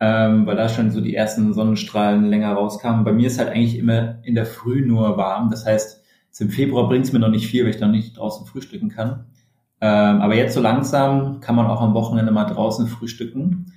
ähm, 0.00 0.46
weil 0.46 0.56
da 0.56 0.68
schon 0.68 0.90
so 0.90 1.00
die 1.00 1.14
ersten 1.14 1.54
Sonnenstrahlen 1.54 2.26
länger 2.26 2.52
rauskamen. 2.52 3.04
Bei 3.04 3.12
mir 3.12 3.28
ist 3.28 3.38
halt 3.38 3.48
eigentlich 3.48 3.78
immer 3.78 4.16
in 4.22 4.34
der 4.34 4.44
Früh 4.44 4.86
nur 4.86 5.16
warm. 5.16 5.48
Das 5.50 5.64
heißt, 5.64 6.04
jetzt 6.26 6.40
im 6.40 6.50
Februar 6.50 6.88
bringt 6.88 7.06
es 7.06 7.12
mir 7.12 7.20
noch 7.20 7.30
nicht 7.30 7.46
viel, 7.46 7.64
weil 7.64 7.70
ich 7.70 7.78
dann 7.80 7.92
nicht 7.92 8.18
draußen 8.18 8.46
frühstücken 8.46 8.90
kann. 8.90 9.24
Ähm, 9.80 10.20
aber 10.20 10.34
jetzt 10.34 10.54
so 10.54 10.60
langsam 10.60 11.40
kann 11.40 11.56
man 11.56 11.66
auch 11.66 11.80
am 11.80 11.94
Wochenende 11.94 12.32
mal 12.32 12.44
draußen 12.44 12.86
frühstücken. 12.86 13.72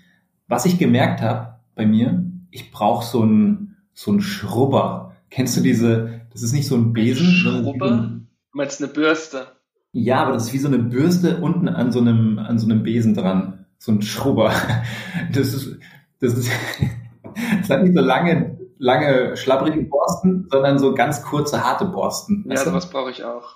Was 0.49 0.65
ich 0.65 0.77
gemerkt 0.77 1.21
habe 1.21 1.55
bei 1.75 1.85
mir, 1.85 2.25
ich 2.51 2.71
brauche 2.71 3.05
so 3.05 3.21
einen 3.21 3.77
so 3.93 4.11
einen 4.11 4.21
Schrubber. 4.21 5.13
Kennst 5.29 5.57
du 5.57 5.61
diese, 5.61 6.16
das 6.37 6.43
ist 6.43 6.53
nicht 6.53 6.67
so 6.67 6.75
ein 6.75 6.93
Besen, 6.93 7.25
Schrubber? 7.25 7.89
Du 7.89 8.27
meinst 8.51 8.79
eine 8.79 8.93
Bürste? 8.93 9.47
Ja, 9.91 10.21
aber 10.21 10.33
das 10.33 10.45
ist 10.45 10.53
wie 10.53 10.59
so 10.59 10.67
eine 10.67 10.77
Bürste 10.77 11.37
unten 11.37 11.67
an 11.67 11.91
so 11.91 11.99
einem, 11.99 12.37
an 12.37 12.59
so 12.59 12.67
einem 12.67 12.83
Besen 12.83 13.15
dran. 13.15 13.65
So 13.79 13.91
ein 13.91 14.03
Schrubber. 14.03 14.53
Das 15.33 15.55
ist, 15.55 15.79
das 16.19 16.33
ist, 16.35 16.51
das 17.59 17.69
hat 17.71 17.81
nicht 17.81 17.95
so 17.95 18.01
lange, 18.01 18.59
lange 18.77 19.35
schlapprige 19.35 19.81
Borsten, 19.81 20.47
sondern 20.51 20.77
so 20.77 20.93
ganz 20.93 21.23
kurze, 21.23 21.63
harte 21.63 21.85
Borsten. 21.85 22.45
Ja, 22.47 22.57
sowas 22.57 22.87
brauche 22.91 23.09
ich 23.09 23.23
auch. 23.23 23.55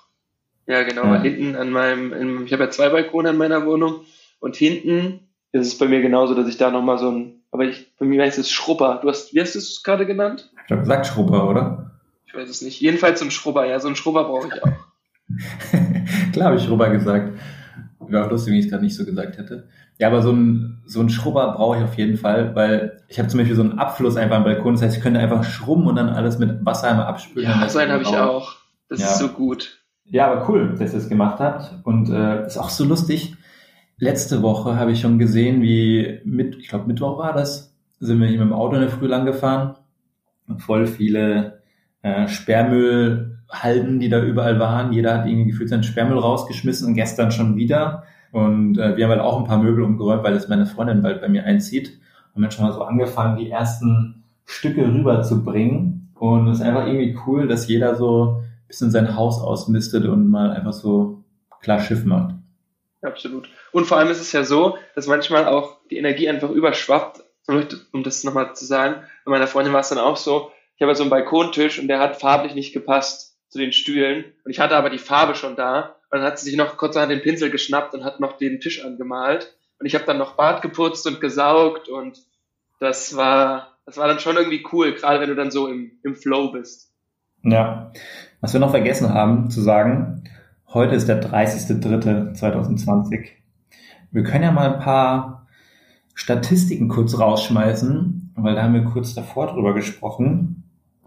Ja, 0.65 0.81
genau. 0.81 1.03
Ja. 1.03 1.21
Hinten 1.21 1.55
an 1.55 1.69
meinem, 1.69 2.13
in, 2.13 2.45
ich 2.45 2.53
habe 2.53 2.63
ja 2.63 2.71
zwei 2.71 2.89
Balkone 2.89 3.29
in 3.29 3.37
meiner 3.37 3.63
Wohnung 3.67 4.01
und 4.39 4.55
hinten 4.55 5.19
ist 5.51 5.67
es 5.67 5.77
bei 5.77 5.87
mir 5.87 6.01
genauso, 6.01 6.33
dass 6.33 6.47
ich 6.47 6.57
da 6.57 6.71
nochmal 6.71 6.97
so 6.97 7.11
ein, 7.11 7.43
aber 7.51 7.65
ich, 7.65 7.95
bei 7.99 8.07
mir 8.07 8.23
heißt 8.23 8.39
es 8.39 8.49
Schrubber. 8.49 8.97
Du 9.03 9.09
hast, 9.09 9.35
wie 9.35 9.41
hast 9.41 9.53
du 9.53 9.59
es 9.59 9.83
gerade 9.83 10.07
genannt? 10.07 10.51
Ich 10.61 10.65
glaube, 10.65 10.81
gesagt 10.81 11.05
Schrubber, 11.05 11.47
oder? 11.47 11.91
Ich 12.31 12.37
weiß 12.37 12.49
es 12.49 12.61
nicht. 12.61 12.79
Jedenfalls 12.79 13.19
so 13.19 13.25
ein 13.25 13.31
Schrubber, 13.31 13.65
ja, 13.65 13.79
so 13.79 13.89
ein 13.89 13.97
Schrubber 13.97 14.23
brauche 14.23 14.47
ich 14.47 14.63
auch. 14.63 14.71
Klar 16.31 16.47
habe 16.47 16.55
ich 16.57 16.63
Schrubber 16.63 16.89
gesagt. 16.89 17.37
Wäre 17.99 18.25
auch 18.25 18.31
lustig, 18.31 18.51
wenn 18.51 18.59
ich 18.59 18.65
es 18.65 18.71
gerade 18.71 18.83
nicht 18.83 18.95
so 18.95 19.05
gesagt 19.05 19.37
hätte. 19.37 19.67
Ja, 19.99 20.07
aber 20.07 20.21
so 20.21 20.31
ein, 20.31 20.81
so 20.85 21.01
ein 21.01 21.09
Schrubber 21.09 21.51
brauche 21.51 21.77
ich 21.77 21.83
auf 21.83 21.95
jeden 21.95 22.17
Fall, 22.17 22.55
weil 22.55 23.03
ich 23.09 23.19
habe 23.19 23.27
zum 23.27 23.39
Beispiel 23.39 23.55
so 23.55 23.63
einen 23.63 23.79
Abfluss 23.79 24.15
einfach 24.15 24.37
am 24.37 24.45
Balkon. 24.45 24.73
Das 24.73 24.81
heißt, 24.81 24.97
ich 24.97 25.03
könnte 25.03 25.19
einfach 25.19 25.43
schrubben 25.43 25.87
und 25.87 25.95
dann 25.97 26.09
alles 26.09 26.39
mit 26.39 26.65
Wasser 26.65 26.89
einmal 26.89 27.07
abspülen. 27.07 27.49
Ja, 27.49 27.67
so 27.67 27.79
einen 27.79 27.91
habe 27.91 28.03
ich 28.03 28.09
auch. 28.09 28.55
Das 28.87 29.01
ja. 29.01 29.07
ist 29.07 29.19
so 29.19 29.27
gut. 29.27 29.79
Ja, 30.05 30.31
aber 30.31 30.47
cool, 30.49 30.75
dass 30.77 30.93
ihr 30.93 30.99
es 30.99 31.09
gemacht 31.09 31.39
habt. 31.39 31.85
Und 31.85 32.09
äh, 32.09 32.45
ist 32.45 32.57
auch 32.57 32.69
so 32.69 32.85
lustig. 32.85 33.35
Letzte 33.97 34.41
Woche 34.41 34.77
habe 34.77 34.91
ich 34.91 35.01
schon 35.01 35.19
gesehen, 35.19 35.61
wie 35.61 36.21
mit, 36.23 36.55
ich 36.55 36.69
glaube 36.69 36.87
Mittwoch 36.87 37.17
war 37.17 37.33
das, 37.33 37.75
sind 37.99 38.19
wir 38.19 38.27
hier 38.27 38.39
mit 38.39 38.47
dem 38.47 38.53
Auto 38.53 38.75
in 38.75 38.81
der 38.81 38.89
Früh 38.89 39.07
lang 39.07 39.25
gefahren 39.25 39.75
und 40.47 40.61
voll 40.61 40.87
viele 40.87 41.60
äh, 42.01 42.27
Sperrmüll 42.27 43.39
halten, 43.49 43.99
die 43.99 44.09
da 44.09 44.21
überall 44.23 44.59
waren. 44.59 44.93
Jeder 44.93 45.19
hat 45.19 45.27
irgendwie 45.27 45.51
gefühlt 45.51 45.69
seinen 45.69 45.83
Sperrmüll 45.83 46.17
rausgeschmissen 46.17 46.87
und 46.87 46.95
gestern 46.95 47.31
schon 47.31 47.55
wieder. 47.55 48.03
Und 48.31 48.77
äh, 48.77 48.95
wir 48.95 49.05
haben 49.05 49.11
halt 49.11 49.21
auch 49.21 49.37
ein 49.37 49.45
paar 49.45 49.61
Möbel 49.61 49.83
umgeräumt, 49.83 50.23
weil 50.23 50.33
jetzt 50.33 50.49
meine 50.49 50.65
Freundin 50.65 51.01
bald 51.01 51.21
bei 51.21 51.27
mir 51.27 51.43
einzieht. 51.43 51.99
Und 52.33 52.41
dann 52.41 52.51
schon 52.51 52.65
mal 52.65 52.73
so 52.73 52.83
angefangen, 52.83 53.37
die 53.37 53.49
ersten 53.49 54.23
Stücke 54.45 54.87
rüberzubringen. 54.87 56.13
Und 56.15 56.47
es 56.47 56.59
ist 56.59 56.65
einfach 56.65 56.87
irgendwie 56.87 57.17
cool, 57.25 57.47
dass 57.47 57.67
jeder 57.67 57.95
so 57.95 58.41
ein 58.41 58.67
bisschen 58.67 58.91
sein 58.91 59.15
Haus 59.15 59.41
ausmistet 59.41 60.05
und 60.05 60.29
mal 60.29 60.51
einfach 60.51 60.73
so 60.73 61.23
klar 61.61 61.79
Schiff 61.79 62.05
macht. 62.05 62.35
Absolut. 63.01 63.49
Und 63.71 63.85
vor 63.85 63.97
allem 63.97 64.09
ist 64.09 64.21
es 64.21 64.31
ja 64.31 64.43
so, 64.43 64.77
dass 64.95 65.07
manchmal 65.07 65.47
auch 65.47 65.77
die 65.89 65.97
Energie 65.97 66.29
einfach 66.29 66.49
überschwappt. 66.49 67.23
Um 67.91 68.03
das 68.03 68.23
nochmal 68.23 68.53
zu 68.55 68.65
sagen, 68.65 69.01
bei 69.25 69.31
meiner 69.31 69.47
Freundin 69.47 69.73
war 69.73 69.81
es 69.81 69.89
dann 69.89 69.97
auch 69.97 70.15
so, 70.15 70.51
ich 70.81 70.83
habe 70.83 70.95
so 70.95 71.03
einen 71.03 71.11
Balkontisch 71.11 71.77
und 71.77 71.89
der 71.89 71.99
hat 71.99 72.19
farblich 72.19 72.55
nicht 72.55 72.73
gepasst 72.73 73.37
zu 73.49 73.59
den 73.59 73.71
Stühlen. 73.71 74.25
Und 74.43 74.49
ich 74.49 74.59
hatte 74.59 74.75
aber 74.75 74.89
die 74.89 74.97
Farbe 74.97 75.35
schon 75.35 75.55
da. 75.55 75.97
Und 76.09 76.17
dann 76.17 76.23
hat 76.23 76.39
sie 76.39 76.45
sich 76.45 76.57
noch 76.57 76.75
kurz 76.75 76.97
an 76.97 77.09
den 77.09 77.21
Pinsel 77.21 77.51
geschnappt 77.51 77.93
und 77.93 78.03
hat 78.03 78.19
noch 78.19 78.35
den 78.35 78.59
Tisch 78.59 78.83
angemalt. 78.83 79.55
Und 79.79 79.85
ich 79.85 79.93
habe 79.93 80.05
dann 80.05 80.17
noch 80.17 80.37
Bad 80.37 80.63
geputzt 80.63 81.05
und 81.05 81.21
gesaugt 81.21 81.87
und 81.87 82.17
das 82.79 83.15
war, 83.15 83.77
das 83.85 83.97
war 83.97 84.07
dann 84.07 84.17
schon 84.17 84.37
irgendwie 84.37 84.65
cool, 84.71 84.93
gerade 84.93 85.19
wenn 85.19 85.29
du 85.29 85.35
dann 85.35 85.51
so 85.51 85.67
im, 85.67 85.91
im 86.01 86.15
Flow 86.15 86.51
bist. 86.51 86.91
Ja. 87.43 87.91
Was 88.39 88.53
wir 88.53 88.59
noch 88.59 88.71
vergessen 88.71 89.13
haben 89.13 89.51
zu 89.51 89.61
sagen, 89.61 90.23
heute 90.67 90.95
ist 90.95 91.07
der 91.07 91.21
30.03.2020. 91.21 93.27
Wir 94.09 94.23
können 94.23 94.45
ja 94.45 94.51
mal 94.51 94.73
ein 94.73 94.79
paar 94.79 95.45
Statistiken 96.15 96.87
kurz 96.87 97.19
rausschmeißen, 97.19 98.33
weil 98.35 98.55
da 98.55 98.63
haben 98.63 98.73
wir 98.73 98.85
kurz 98.85 99.13
davor 99.13 99.45
drüber 99.45 99.75
gesprochen. 99.75 100.57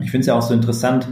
Ich 0.00 0.10
finde 0.10 0.22
es 0.22 0.26
ja 0.26 0.34
auch 0.34 0.42
so 0.42 0.54
interessant, 0.54 1.06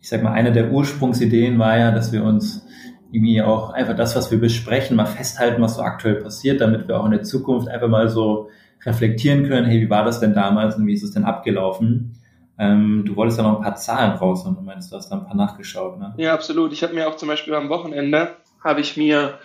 ich 0.00 0.08
sag 0.08 0.22
mal, 0.22 0.32
eine 0.32 0.52
der 0.52 0.72
Ursprungsideen 0.72 1.58
war 1.58 1.78
ja, 1.78 1.92
dass 1.92 2.12
wir 2.12 2.24
uns 2.24 2.66
irgendwie 3.12 3.42
auch 3.42 3.70
einfach 3.70 3.94
das, 3.94 4.16
was 4.16 4.30
wir 4.30 4.40
besprechen, 4.40 4.96
mal 4.96 5.06
festhalten, 5.06 5.60
was 5.60 5.76
so 5.76 5.82
aktuell 5.82 6.16
passiert, 6.16 6.60
damit 6.60 6.88
wir 6.88 6.98
auch 6.98 7.04
in 7.04 7.12
der 7.12 7.22
Zukunft 7.22 7.68
einfach 7.68 7.88
mal 7.88 8.08
so 8.08 8.48
reflektieren 8.84 9.46
können, 9.46 9.66
hey, 9.66 9.80
wie 9.80 9.90
war 9.90 10.04
das 10.04 10.18
denn 10.18 10.34
damals 10.34 10.76
und 10.76 10.86
wie 10.86 10.94
ist 10.94 11.04
es 11.04 11.12
denn 11.12 11.24
abgelaufen? 11.24 12.18
Ähm, 12.58 13.04
du 13.06 13.14
wolltest 13.16 13.38
ja 13.38 13.44
noch 13.44 13.58
ein 13.58 13.62
paar 13.62 13.76
Zahlen 13.76 14.12
raus 14.12 14.46
und 14.46 14.56
du 14.56 14.62
meinst, 14.62 14.90
du 14.90 14.96
hast 14.96 15.10
da 15.10 15.16
ein 15.16 15.26
paar 15.26 15.36
nachgeschaut, 15.36 15.98
ne? 15.98 16.14
Ja, 16.16 16.34
absolut. 16.34 16.72
Ich 16.72 16.82
habe 16.82 16.94
mir 16.94 17.08
auch 17.08 17.16
zum 17.16 17.28
Beispiel 17.28 17.54
am 17.54 17.68
Wochenende, 17.68 18.36
habe 18.62 18.80
ich 18.80 18.96
mir 18.96 19.38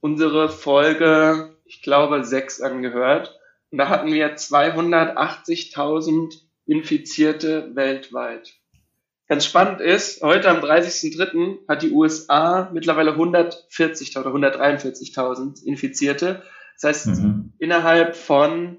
unsere 0.00 0.48
Folge, 0.48 1.56
ich 1.64 1.82
glaube, 1.82 2.24
sechs 2.24 2.60
angehört. 2.60 3.38
Und 3.70 3.78
da 3.78 3.88
hatten 3.88 4.12
wir 4.12 4.36
280.000 4.36 6.43
Infizierte 6.66 7.74
weltweit. 7.74 8.54
Ganz 9.26 9.46
spannend 9.46 9.80
ist, 9.80 10.22
heute 10.22 10.50
am 10.50 10.58
30.03. 10.58 11.66
hat 11.66 11.82
die 11.82 11.90
USA 11.90 12.70
mittlerweile 12.72 13.12
140.000 13.12 14.20
oder 14.20 14.30
143.000 14.30 15.64
Infizierte. 15.64 16.42
Das 16.80 16.88
heißt, 16.88 17.22
mhm. 17.22 17.52
innerhalb 17.58 18.16
von 18.16 18.78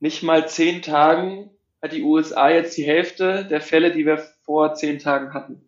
nicht 0.00 0.22
mal 0.22 0.48
zehn 0.48 0.82
Tagen 0.82 1.50
hat 1.80 1.92
die 1.92 2.02
USA 2.02 2.50
jetzt 2.50 2.76
die 2.76 2.84
Hälfte 2.84 3.44
der 3.44 3.60
Fälle, 3.60 3.92
die 3.92 4.06
wir 4.06 4.18
vor 4.42 4.74
zehn 4.74 4.98
Tagen 4.98 5.34
hatten. 5.34 5.62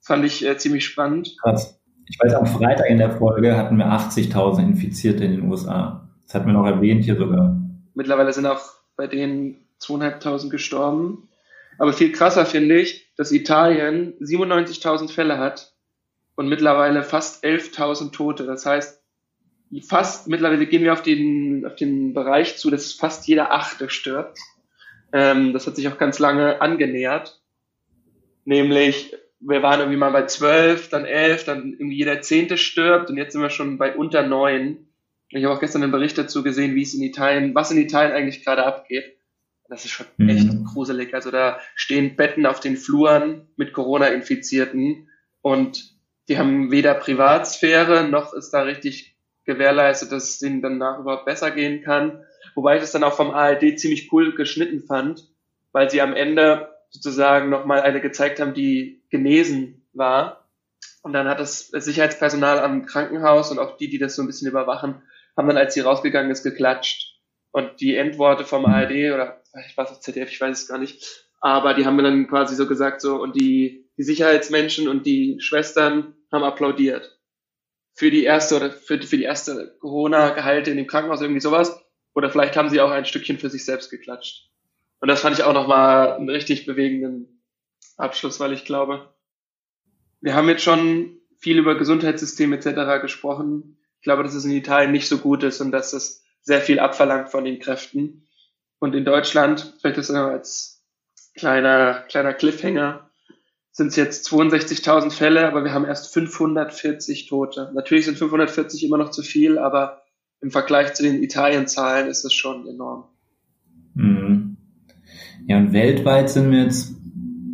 Fand 0.00 0.24
ich 0.24 0.46
äh, 0.46 0.56
ziemlich 0.56 0.84
spannend. 0.84 1.36
Krass. 1.42 1.78
Ich 2.08 2.18
weiß, 2.20 2.34
am 2.34 2.46
Freitag 2.46 2.88
in 2.88 2.98
der 2.98 3.10
Folge 3.10 3.56
hatten 3.56 3.76
wir 3.76 3.86
80.000 3.86 4.60
Infizierte 4.60 5.24
in 5.24 5.32
den 5.32 5.50
USA. 5.50 6.08
Das 6.24 6.34
hatten 6.34 6.46
wir 6.46 6.52
noch 6.52 6.66
erwähnt 6.66 7.04
hier 7.04 7.16
sogar. 7.16 7.60
Mittlerweile 7.94 8.32
sind 8.32 8.46
auch 8.46 8.62
bei 8.96 9.08
denen 9.08 9.65
2.500 9.80 10.48
gestorben. 10.48 11.28
Aber 11.78 11.92
viel 11.92 12.12
krasser 12.12 12.46
finde 12.46 12.80
ich, 12.80 13.12
dass 13.16 13.32
Italien 13.32 14.14
97.000 14.20 15.10
Fälle 15.10 15.38
hat 15.38 15.74
und 16.36 16.48
mittlerweile 16.48 17.02
fast 17.02 17.44
11.000 17.44 18.12
Tote. 18.12 18.46
Das 18.46 18.66
heißt, 18.66 19.02
fast 19.86 20.28
mittlerweile 20.28 20.66
gehen 20.66 20.82
wir 20.82 20.92
auf 20.92 21.02
den, 21.02 21.66
auf 21.66 21.76
den 21.76 22.14
Bereich 22.14 22.56
zu, 22.56 22.70
dass 22.70 22.92
fast 22.92 23.26
jeder 23.26 23.52
Achte 23.52 23.90
stirbt. 23.90 24.38
Ähm, 25.12 25.52
das 25.52 25.66
hat 25.66 25.76
sich 25.76 25.88
auch 25.88 25.98
ganz 25.98 26.18
lange 26.18 26.60
angenähert. 26.60 27.40
Nämlich, 28.44 29.14
wir 29.40 29.62
waren 29.62 29.80
irgendwie 29.80 29.98
mal 29.98 30.12
bei 30.12 30.26
12, 30.26 30.88
dann 30.88 31.04
11, 31.04 31.44
dann 31.44 31.72
irgendwie 31.72 31.96
jeder 31.96 32.20
Zehnte 32.22 32.56
stirbt 32.56 33.10
und 33.10 33.16
jetzt 33.16 33.32
sind 33.32 33.42
wir 33.42 33.50
schon 33.50 33.78
bei 33.78 33.94
unter 33.94 34.22
9. 34.22 34.86
Ich 35.30 35.44
habe 35.44 35.54
auch 35.54 35.60
gestern 35.60 35.82
einen 35.82 35.92
Bericht 35.92 36.16
dazu 36.16 36.42
gesehen, 36.42 36.74
wie 36.74 36.82
es 36.82 36.94
in 36.94 37.02
Italien, 37.02 37.54
was 37.54 37.70
in 37.70 37.78
Italien 37.78 38.12
eigentlich 38.14 38.44
gerade 38.44 38.64
abgeht. 38.64 39.15
Das 39.68 39.84
ist 39.84 39.90
schon 39.90 40.06
mhm. 40.16 40.28
echt 40.28 40.64
gruselig. 40.64 41.14
Also 41.14 41.30
da 41.30 41.60
stehen 41.74 42.16
Betten 42.16 42.46
auf 42.46 42.60
den 42.60 42.76
Fluren 42.76 43.48
mit 43.56 43.72
Corona-Infizierten 43.72 45.08
und 45.42 45.96
die 46.28 46.38
haben 46.38 46.70
weder 46.70 46.94
Privatsphäre 46.94 48.08
noch 48.08 48.32
ist 48.32 48.50
da 48.50 48.62
richtig 48.62 49.16
gewährleistet, 49.44 50.10
dass 50.12 50.24
es 50.24 50.38
denen 50.38 50.60
danach 50.60 50.98
überhaupt 50.98 51.24
besser 51.24 51.50
gehen 51.50 51.82
kann. 51.82 52.24
Wobei 52.54 52.76
ich 52.76 52.80
das 52.80 52.92
dann 52.92 53.04
auch 53.04 53.14
vom 53.14 53.30
ARD 53.30 53.78
ziemlich 53.78 54.12
cool 54.12 54.34
geschnitten 54.34 54.82
fand, 54.82 55.28
weil 55.72 55.88
sie 55.88 56.00
am 56.00 56.14
Ende 56.14 56.68
sozusagen 56.90 57.48
nochmal 57.48 57.82
eine 57.82 58.00
gezeigt 58.00 58.40
haben, 58.40 58.54
die 58.54 59.04
genesen 59.10 59.86
war. 59.92 60.48
Und 61.02 61.12
dann 61.12 61.28
hat 61.28 61.38
das 61.38 61.68
Sicherheitspersonal 61.68 62.58
am 62.58 62.86
Krankenhaus 62.86 63.50
und 63.50 63.58
auch 63.58 63.76
die, 63.76 63.88
die 63.88 63.98
das 63.98 64.16
so 64.16 64.22
ein 64.22 64.26
bisschen 64.26 64.48
überwachen, 64.48 65.02
haben 65.36 65.48
dann, 65.48 65.56
als 65.56 65.74
sie 65.74 65.80
rausgegangen 65.80 66.30
ist, 66.30 66.42
geklatscht. 66.42 67.15
Und 67.56 67.80
die 67.80 67.96
Endworte 67.96 68.44
vom 68.44 68.66
ARD 68.66 69.14
oder 69.14 69.42
ich 69.66 69.74
weiß 69.74 70.02
ZDF, 70.02 70.30
ich 70.30 70.38
weiß 70.38 70.60
es 70.60 70.68
gar 70.68 70.76
nicht, 70.76 71.26
aber 71.40 71.72
die 71.72 71.86
haben 71.86 71.96
mir 71.96 72.02
dann 72.02 72.28
quasi 72.28 72.54
so 72.54 72.66
gesagt 72.66 73.00
so 73.00 73.16
und 73.16 73.34
die, 73.34 73.88
die 73.96 74.02
Sicherheitsmenschen 74.02 74.88
und 74.88 75.06
die 75.06 75.40
Schwestern 75.40 76.12
haben 76.30 76.44
applaudiert 76.44 77.18
für 77.94 78.10
die 78.10 78.24
erste 78.24 78.56
oder 78.56 78.70
für, 78.70 79.00
für 79.00 79.16
die 79.16 79.22
erste 79.22 79.74
Corona-Gehalte 79.80 80.70
in 80.70 80.76
dem 80.76 80.86
Krankenhaus 80.86 81.22
irgendwie 81.22 81.40
sowas 81.40 81.82
oder 82.12 82.28
vielleicht 82.28 82.58
haben 82.58 82.68
sie 82.68 82.82
auch 82.82 82.90
ein 82.90 83.06
Stückchen 83.06 83.38
für 83.38 83.48
sich 83.48 83.64
selbst 83.64 83.90
geklatscht. 83.90 84.50
Und 85.00 85.08
das 85.08 85.22
fand 85.22 85.38
ich 85.38 85.44
auch 85.44 85.54
nochmal 85.54 86.12
einen 86.12 86.28
richtig 86.28 86.66
bewegenden 86.66 87.42
Abschluss, 87.96 88.38
weil 88.38 88.52
ich 88.52 88.66
glaube, 88.66 89.14
wir 90.20 90.34
haben 90.34 90.50
jetzt 90.50 90.62
schon 90.62 91.22
viel 91.38 91.56
über 91.56 91.74
Gesundheitssystem 91.78 92.52
etc. 92.52 93.00
gesprochen. 93.00 93.78
Ich 94.00 94.02
glaube, 94.02 94.24
dass 94.24 94.34
es 94.34 94.44
in 94.44 94.52
Italien 94.52 94.92
nicht 94.92 95.08
so 95.08 95.16
gut 95.16 95.42
ist 95.42 95.62
und 95.62 95.72
dass 95.72 95.94
es 95.94 96.25
sehr 96.46 96.60
viel 96.60 96.78
abverlangt 96.78 97.28
von 97.28 97.44
den 97.44 97.58
Kräften. 97.58 98.28
Und 98.78 98.94
in 98.94 99.04
Deutschland, 99.04 99.74
vielleicht 99.80 99.98
das 99.98 100.10
als 100.10 100.84
kleiner, 101.34 102.04
kleiner 102.08 102.32
Cliffhanger, 102.32 103.10
sind 103.72 103.88
es 103.88 103.96
jetzt 103.96 104.28
62.000 104.28 105.10
Fälle, 105.10 105.48
aber 105.48 105.64
wir 105.64 105.74
haben 105.74 105.84
erst 105.84 106.14
540 106.14 107.26
Tote. 107.26 107.72
Natürlich 107.74 108.04
sind 108.06 108.16
540 108.16 108.84
immer 108.84 108.96
noch 108.96 109.10
zu 109.10 109.22
viel, 109.22 109.58
aber 109.58 110.04
im 110.40 110.52
Vergleich 110.52 110.94
zu 110.94 111.02
den 111.02 111.20
Italien-Zahlen 111.22 112.06
ist 112.06 112.24
es 112.24 112.32
schon 112.32 112.68
enorm. 112.68 113.04
Mhm. 113.94 114.56
Ja, 115.46 115.58
und 115.58 115.72
weltweit 115.72 116.30
sind 116.30 116.52
wir 116.52 116.62
jetzt, 116.62 116.94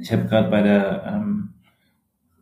ich 0.01 0.13
habe 0.13 0.27
gerade 0.27 0.51
bei 0.51 0.61
der 0.63 1.05
ähm, 1.07 1.55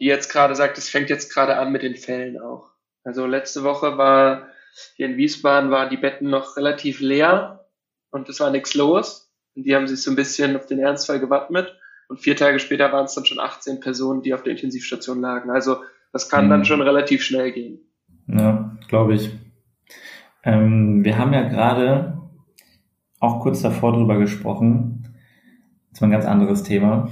die 0.00 0.06
jetzt 0.06 0.32
gerade 0.32 0.54
sagt, 0.54 0.78
es 0.78 0.88
fängt 0.88 1.10
jetzt 1.10 1.32
gerade 1.32 1.58
an 1.58 1.70
mit 1.70 1.82
den 1.82 1.96
Fällen 1.96 2.40
auch. 2.40 2.70
Also 3.04 3.26
letzte 3.26 3.64
Woche 3.64 3.98
war 3.98 4.48
hier 4.96 5.06
in 5.06 5.16
Wiesbaden 5.16 5.70
waren 5.70 5.90
die 5.90 5.96
Betten 5.96 6.30
noch 6.30 6.56
relativ 6.56 7.00
leer 7.00 7.68
und 8.10 8.28
es 8.28 8.40
war 8.40 8.50
nichts 8.50 8.74
los. 8.74 9.30
Und 9.54 9.64
die 9.64 9.74
haben 9.74 9.88
sich 9.88 10.02
so 10.02 10.10
ein 10.10 10.16
bisschen 10.16 10.56
auf 10.56 10.66
den 10.66 10.78
Ernstfall 10.78 11.20
gewappnet. 11.20 11.76
Und 12.08 12.20
vier 12.20 12.36
Tage 12.36 12.58
später 12.58 12.90
waren 12.92 13.04
es 13.04 13.14
dann 13.14 13.26
schon 13.26 13.38
18 13.38 13.80
Personen, 13.80 14.22
die 14.22 14.34
auf 14.34 14.42
der 14.42 14.52
Intensivstation 14.52 15.20
lagen. 15.20 15.50
Also 15.50 15.76
das 16.12 16.28
kann 16.28 16.46
mhm. 16.46 16.50
dann 16.50 16.64
schon 16.64 16.80
relativ 16.80 17.22
schnell 17.22 17.52
gehen. 17.52 17.80
Ja, 18.26 18.76
glaube 18.88 19.14
ich. 19.14 19.30
Ähm, 20.42 21.04
wir 21.04 21.18
haben 21.18 21.32
ja 21.32 21.42
gerade 21.42 22.18
auch 23.20 23.40
kurz 23.40 23.62
davor 23.62 23.92
drüber 23.92 24.18
gesprochen. 24.18 25.14
ist 25.92 26.02
ein 26.02 26.10
ganz 26.10 26.24
anderes 26.24 26.62
Thema. 26.62 27.10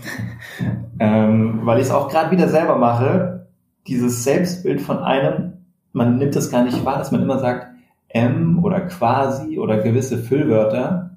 ähm, 0.99 1.61
weil 1.65 1.79
ich 1.79 1.87
es 1.87 1.91
auch 1.91 2.09
gerade 2.09 2.31
wieder 2.31 2.49
selber 2.49 2.76
mache, 2.76 3.49
dieses 3.87 4.25
Selbstbild 4.25 4.81
von 4.81 4.99
einem, 4.99 5.65
man 5.93 6.19
nimmt 6.19 6.37
das 6.37 6.50
gar 6.50 6.65
nicht 6.65 6.85
wahr, 6.85 6.99
dass 6.99 7.12
man 7.12 7.23
immer 7.23 7.38
sagt, 7.38 7.69
M 8.09 8.65
oder 8.65 8.81
quasi 8.83 9.59
oder 9.59 9.79
gewisse 9.79 10.19
Füllwörter. 10.19 11.17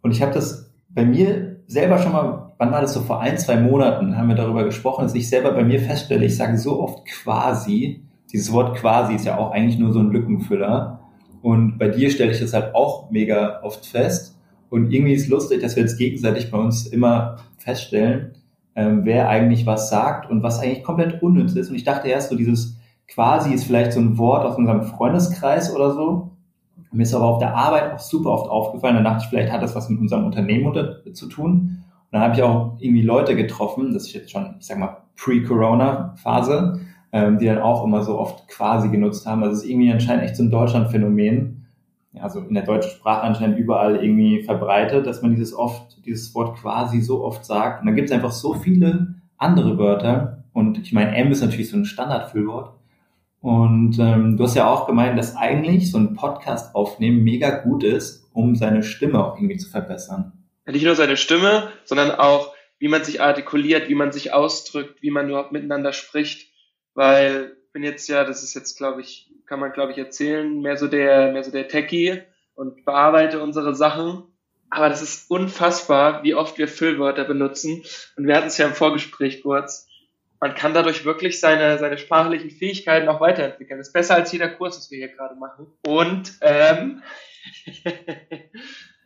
Und 0.00 0.12
ich 0.12 0.22
habe 0.22 0.32
das 0.32 0.72
bei 0.88 1.04
mir 1.04 1.62
selber 1.66 1.98
schon 1.98 2.12
mal, 2.12 2.51
wann 2.62 2.70
war 2.70 2.80
das 2.80 2.94
so 2.94 3.00
vor 3.00 3.20
ein, 3.20 3.38
zwei 3.38 3.56
Monaten, 3.56 4.16
haben 4.16 4.28
wir 4.28 4.36
darüber 4.36 4.62
gesprochen, 4.62 5.02
dass 5.02 5.16
ich 5.16 5.28
selber 5.28 5.50
bei 5.50 5.64
mir 5.64 5.80
feststelle, 5.80 6.24
ich 6.24 6.36
sage 6.36 6.56
so 6.58 6.78
oft 6.78 7.04
quasi. 7.06 8.04
Dieses 8.32 8.52
Wort 8.52 8.76
quasi 8.76 9.14
ist 9.14 9.26
ja 9.26 9.36
auch 9.36 9.50
eigentlich 9.50 9.80
nur 9.80 9.92
so 9.92 9.98
ein 9.98 10.12
Lückenfüller. 10.12 11.00
Und 11.42 11.76
bei 11.76 11.88
dir 11.88 12.08
stelle 12.08 12.30
ich 12.30 12.38
das 12.38 12.52
halt 12.52 12.76
auch 12.76 13.10
mega 13.10 13.60
oft 13.64 13.84
fest. 13.84 14.38
Und 14.70 14.92
irgendwie 14.92 15.14
ist 15.14 15.28
lustig, 15.28 15.60
dass 15.60 15.74
wir 15.74 15.82
jetzt 15.82 15.98
gegenseitig 15.98 16.52
bei 16.52 16.58
uns 16.58 16.86
immer 16.86 17.38
feststellen, 17.58 18.34
ähm, 18.76 19.00
wer 19.04 19.28
eigentlich 19.28 19.66
was 19.66 19.90
sagt 19.90 20.30
und 20.30 20.44
was 20.44 20.60
eigentlich 20.60 20.84
komplett 20.84 21.20
unnütz 21.20 21.54
ist. 21.54 21.68
Und 21.68 21.74
ich 21.74 21.84
dachte 21.84 22.06
erst 22.06 22.30
so, 22.30 22.36
dieses 22.36 22.78
quasi 23.08 23.52
ist 23.52 23.64
vielleicht 23.64 23.92
so 23.92 23.98
ein 23.98 24.18
Wort 24.18 24.46
aus 24.46 24.56
unserem 24.56 24.84
Freundeskreis 24.84 25.74
oder 25.74 25.94
so. 25.94 26.30
Mir 26.92 27.02
ist 27.02 27.12
aber 27.12 27.24
auf 27.24 27.40
der 27.40 27.56
Arbeit 27.56 27.92
auch 27.92 27.98
super 27.98 28.30
oft 28.30 28.48
aufgefallen. 28.48 28.94
Dann 28.94 29.04
dachte 29.04 29.24
ich, 29.24 29.30
vielleicht 29.30 29.50
hat 29.50 29.62
das 29.62 29.74
was 29.74 29.88
mit 29.88 29.98
unserem 29.98 30.26
Unternehmen 30.26 30.72
zu 31.12 31.26
tun. 31.26 31.82
Und 32.12 32.20
dann 32.20 32.22
habe 32.22 32.34
ich 32.34 32.42
auch 32.42 32.76
irgendwie 32.78 33.02
Leute 33.02 33.34
getroffen, 33.34 33.92
das 33.92 34.06
ist 34.06 34.12
jetzt 34.12 34.30
schon, 34.30 34.56
ich 34.60 34.66
sag 34.66 34.78
mal, 34.78 34.98
Pre-Corona-Phase, 35.16 36.80
ähm, 37.12 37.38
die 37.38 37.46
dann 37.46 37.58
auch 37.58 37.84
immer 37.84 38.02
so 38.02 38.18
oft 38.18 38.46
quasi 38.48 38.90
genutzt 38.90 39.26
haben. 39.26 39.42
Also 39.42 39.56
es 39.56 39.62
ist 39.64 39.70
irgendwie 39.70 39.90
anscheinend 39.90 40.24
echt 40.24 40.36
so 40.36 40.42
ein 40.44 40.50
Deutschland-Phänomen 40.50 41.62
also 42.20 42.40
in 42.40 42.54
der 42.54 42.64
deutschen 42.64 42.90
Sprache 42.90 43.22
anscheinend 43.22 43.58
überall 43.58 43.96
irgendwie 43.96 44.42
verbreitet, 44.42 45.06
dass 45.06 45.22
man 45.22 45.30
dieses 45.30 45.54
oft, 45.54 46.04
dieses 46.04 46.34
Wort 46.34 46.58
quasi 46.58 47.00
so 47.00 47.24
oft 47.24 47.44
sagt. 47.44 47.80
Und 47.80 47.86
dann 47.86 47.96
gibt 47.96 48.10
es 48.10 48.14
einfach 48.14 48.32
so 48.32 48.54
viele 48.54 49.14
andere 49.38 49.78
Wörter. 49.78 50.44
Und 50.52 50.78
ich 50.78 50.92
meine, 50.92 51.16
M 51.16 51.32
ist 51.32 51.42
natürlich 51.42 51.70
so 51.70 51.76
ein 51.76 51.84
Standardfüllwort. 51.84 52.74
Und 53.40 53.98
ähm, 53.98 54.36
du 54.36 54.44
hast 54.44 54.54
ja 54.54 54.68
auch 54.68 54.86
gemeint, 54.86 55.18
dass 55.18 55.36
eigentlich 55.36 55.90
so 55.90 55.98
ein 55.98 56.14
Podcast 56.14 56.74
aufnehmen 56.74 57.24
mega 57.24 57.50
gut 57.50 57.82
ist, 57.82 58.28
um 58.32 58.54
seine 58.54 58.82
Stimme 58.82 59.24
auch 59.24 59.36
irgendwie 59.36 59.56
zu 59.56 59.68
verbessern. 59.68 60.32
Nicht 60.66 60.84
nur 60.84 60.94
seine 60.94 61.16
Stimme, 61.16 61.72
sondern 61.84 62.12
auch, 62.12 62.54
wie 62.78 62.88
man 62.88 63.04
sich 63.04 63.20
artikuliert, 63.20 63.88
wie 63.88 63.94
man 63.94 64.12
sich 64.12 64.32
ausdrückt, 64.32 65.02
wie 65.02 65.10
man 65.10 65.28
überhaupt 65.28 65.52
miteinander 65.52 65.92
spricht. 65.92 66.52
Weil 66.94 67.56
ich 67.66 67.72
bin 67.72 67.82
jetzt 67.82 68.08
ja, 68.08 68.24
das 68.24 68.42
ist 68.42 68.54
jetzt, 68.54 68.76
glaube 68.76 69.00
ich, 69.00 69.30
kann 69.46 69.60
man, 69.60 69.72
glaube 69.72 69.92
ich, 69.92 69.98
erzählen, 69.98 70.60
mehr 70.60 70.76
so 70.76 70.88
der, 70.88 71.32
mehr 71.32 71.44
so 71.44 71.50
der 71.50 71.68
Techie 71.68 72.22
und 72.54 72.84
bearbeite 72.84 73.42
unsere 73.42 73.74
Sachen. 73.74 74.24
Aber 74.70 74.88
das 74.88 75.02
ist 75.02 75.30
unfassbar, 75.30 76.22
wie 76.22 76.34
oft 76.34 76.58
wir 76.58 76.68
Füllwörter 76.68 77.24
benutzen. 77.24 77.82
Und 78.16 78.26
wir 78.26 78.36
hatten 78.36 78.46
es 78.46 78.56
ja 78.56 78.66
im 78.66 78.74
Vorgespräch 78.74 79.42
kurz. 79.42 79.88
Man 80.40 80.54
kann 80.54 80.74
dadurch 80.74 81.04
wirklich 81.04 81.40
seine, 81.40 81.78
seine 81.78 81.98
sprachlichen 81.98 82.50
Fähigkeiten 82.50 83.08
auch 83.08 83.20
weiterentwickeln. 83.20 83.78
Das 83.78 83.88
ist 83.88 83.92
besser 83.92 84.14
als 84.14 84.32
jeder 84.32 84.48
Kurs, 84.48 84.76
was 84.76 84.90
wir 84.90 84.98
hier 84.98 85.14
gerade 85.14 85.34
machen. 85.34 85.66
Und 85.86 86.32
ähm, 86.40 87.02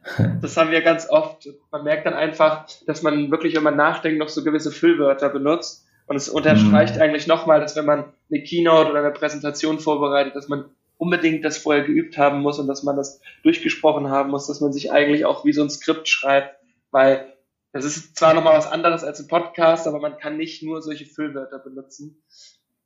das 0.41 0.57
haben 0.57 0.71
wir 0.71 0.83
ganz 0.83 1.09
oft. 1.09 1.49
Man 1.71 1.85
merkt 1.85 2.07
dann 2.07 2.15
einfach, 2.15 2.67
dass 2.87 3.03
man 3.03 3.31
wirklich, 3.31 3.55
wenn 3.57 3.63
man 3.63 3.77
nachdenkt, 3.77 4.19
noch 4.19 4.29
so 4.29 4.45
gewisse 4.45 4.71
Füllwörter 4.71 5.29
benutzt 5.29 5.87
und 6.07 6.17
es 6.17 6.29
unterstreicht 6.29 6.97
mhm. 6.97 7.03
eigentlich 7.03 7.27
nochmal, 7.27 7.61
dass 7.61 7.77
wenn 7.77 7.85
man 7.85 8.05
eine 8.31 8.43
Keynote 8.43 8.91
oder 8.91 9.01
eine 9.01 9.11
Präsentation 9.11 9.79
vorbereitet, 9.79 10.35
dass 10.37 10.49
man 10.49 10.67
unbedingt 10.99 11.45
das 11.45 11.59
vorher 11.59 11.85
geübt 11.85 12.17
haben 12.17 12.41
muss 12.41 12.59
und 12.59 12.69
dass 12.69 12.83
man 12.83 12.97
das 12.97 13.21
durchgesprochen 13.43 14.09
haben 14.09 14.31
muss, 14.31 14.47
dass 14.47 14.61
man 14.61 14.73
sich 14.73 14.93
eigentlich 14.93 15.25
auch 15.25 15.45
wie 15.45 15.53
so 15.53 15.63
ein 15.63 15.71
Skript 15.71 16.09
schreibt, 16.09 16.57
weil 16.91 17.33
das 17.73 17.85
ist 17.85 18.17
zwar 18.17 18.33
nochmal 18.33 18.57
was 18.57 18.71
anderes 18.71 19.05
als 19.05 19.21
ein 19.21 19.29
Podcast, 19.29 19.87
aber 19.87 19.99
man 20.01 20.17
kann 20.17 20.39
nicht 20.39 20.63
nur 20.63 20.81
solche 20.81 21.05
Füllwörter 21.05 21.59
benutzen. 21.59 22.23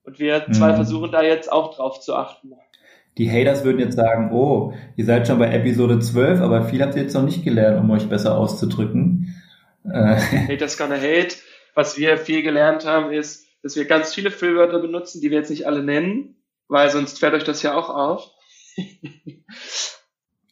Und 0.02 0.18
wir 0.18 0.46
zwei 0.50 0.72
mhm. 0.72 0.76
versuchen 0.76 1.12
da 1.12 1.22
jetzt 1.22 1.52
auch 1.52 1.76
drauf 1.76 2.00
zu 2.00 2.16
achten. 2.16 2.54
Die 3.18 3.30
Haters 3.30 3.64
würden 3.64 3.80
jetzt 3.80 3.96
sagen, 3.96 4.30
oh, 4.32 4.72
ihr 4.96 5.04
seid 5.04 5.26
schon 5.26 5.38
bei 5.38 5.52
Episode 5.52 5.98
12, 5.98 6.40
aber 6.40 6.64
viel 6.64 6.82
habt 6.82 6.94
ihr 6.94 7.02
jetzt 7.02 7.14
noch 7.14 7.24
nicht 7.24 7.44
gelernt, 7.44 7.78
um 7.80 7.90
euch 7.90 8.08
besser 8.08 8.36
auszudrücken. 8.36 9.34
Äh. 9.84 10.16
Haters 10.48 10.78
gonna 10.78 10.96
hate 10.96 11.36
was 11.74 11.98
wir 11.98 12.18
viel 12.18 12.42
gelernt 12.42 12.86
haben, 12.86 13.12
ist, 13.12 13.46
dass 13.62 13.76
wir 13.76 13.84
ganz 13.84 14.14
viele 14.14 14.30
Füllwörter 14.30 14.80
benutzen, 14.80 15.20
die 15.20 15.30
wir 15.30 15.38
jetzt 15.38 15.50
nicht 15.50 15.66
alle 15.66 15.82
nennen, 15.82 16.36
weil 16.68 16.90
sonst 16.90 17.18
fällt 17.18 17.34
euch 17.34 17.44
das 17.44 17.62
ja 17.62 17.74
auch 17.74 17.90
auf. 17.90 18.30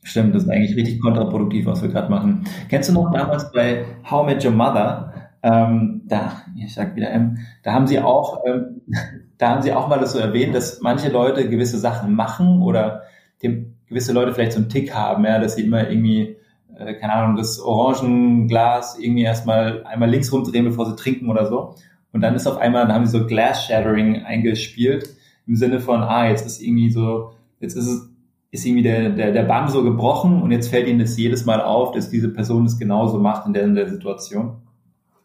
Stimmt, 0.02 0.34
das 0.34 0.44
ist 0.44 0.50
eigentlich 0.50 0.76
richtig 0.76 1.00
kontraproduktiv, 1.00 1.66
was 1.66 1.82
wir 1.82 1.90
gerade 1.90 2.10
machen. 2.10 2.46
Kennst 2.70 2.88
du 2.88 2.94
noch 2.94 3.12
damals 3.12 3.50
bei 3.52 3.84
How 4.08 4.24
Met 4.24 4.44
Your 4.44 4.52
Mother? 4.52 5.17
Ähm, 5.42 6.02
da, 6.06 6.42
ich 6.56 6.74
sag 6.74 6.96
wieder 6.96 7.10
M, 7.10 7.38
da 7.62 7.72
haben 7.72 7.86
sie 7.86 8.00
auch, 8.00 8.44
ähm, 8.46 8.82
da 9.38 9.50
haben 9.50 9.62
sie 9.62 9.72
auch 9.72 9.88
mal 9.88 10.00
das 10.00 10.12
so 10.12 10.18
erwähnt, 10.18 10.54
dass 10.54 10.80
manche 10.80 11.10
Leute 11.10 11.48
gewisse 11.48 11.78
Sachen 11.78 12.14
machen 12.14 12.62
oder 12.62 13.02
dem, 13.42 13.74
gewisse 13.86 14.12
Leute 14.12 14.34
vielleicht 14.34 14.52
so 14.52 14.58
einen 14.58 14.68
Tick 14.68 14.94
haben, 14.94 15.24
ja, 15.24 15.38
dass 15.38 15.54
sie 15.54 15.62
immer 15.62 15.88
irgendwie 15.88 16.36
äh, 16.78 16.94
keine 16.94 17.12
Ahnung, 17.12 17.36
das 17.36 17.60
Orangenglas 17.60 18.98
irgendwie 18.98 19.22
erstmal 19.22 19.84
einmal 19.84 20.08
links 20.08 20.32
rumdrehen, 20.32 20.64
bevor 20.64 20.86
sie 20.86 20.96
trinken 20.96 21.28
oder 21.28 21.46
so. 21.46 21.74
Und 22.12 22.20
dann 22.20 22.34
ist 22.34 22.46
auf 22.46 22.56
einmal, 22.56 22.86
dann 22.86 22.94
haben 22.94 23.06
sie 23.06 23.18
so 23.18 23.26
Glass 23.26 23.66
Shattering 23.66 24.24
eingespielt, 24.24 25.08
im 25.46 25.56
Sinne 25.56 25.80
von, 25.80 26.02
ah, 26.02 26.28
jetzt 26.28 26.46
ist 26.46 26.62
irgendwie 26.62 26.90
so, 26.90 27.32
jetzt 27.60 27.74
ist 27.74 27.86
es, 27.86 28.10
ist 28.50 28.64
irgendwie 28.64 28.82
der, 28.82 29.10
der, 29.10 29.32
der 29.32 29.42
Bann 29.42 29.68
so 29.68 29.82
gebrochen 29.82 30.40
und 30.40 30.52
jetzt 30.52 30.68
fällt 30.68 30.88
ihnen 30.88 31.00
das 31.00 31.18
jedes 31.18 31.44
Mal 31.44 31.60
auf, 31.60 31.92
dass 31.92 32.08
diese 32.10 32.28
Person 32.28 32.64
es 32.64 32.78
genauso 32.78 33.18
macht 33.18 33.46
in 33.46 33.52
der, 33.52 33.64
in 33.64 33.74
der 33.74 33.88
Situation. 33.88 34.56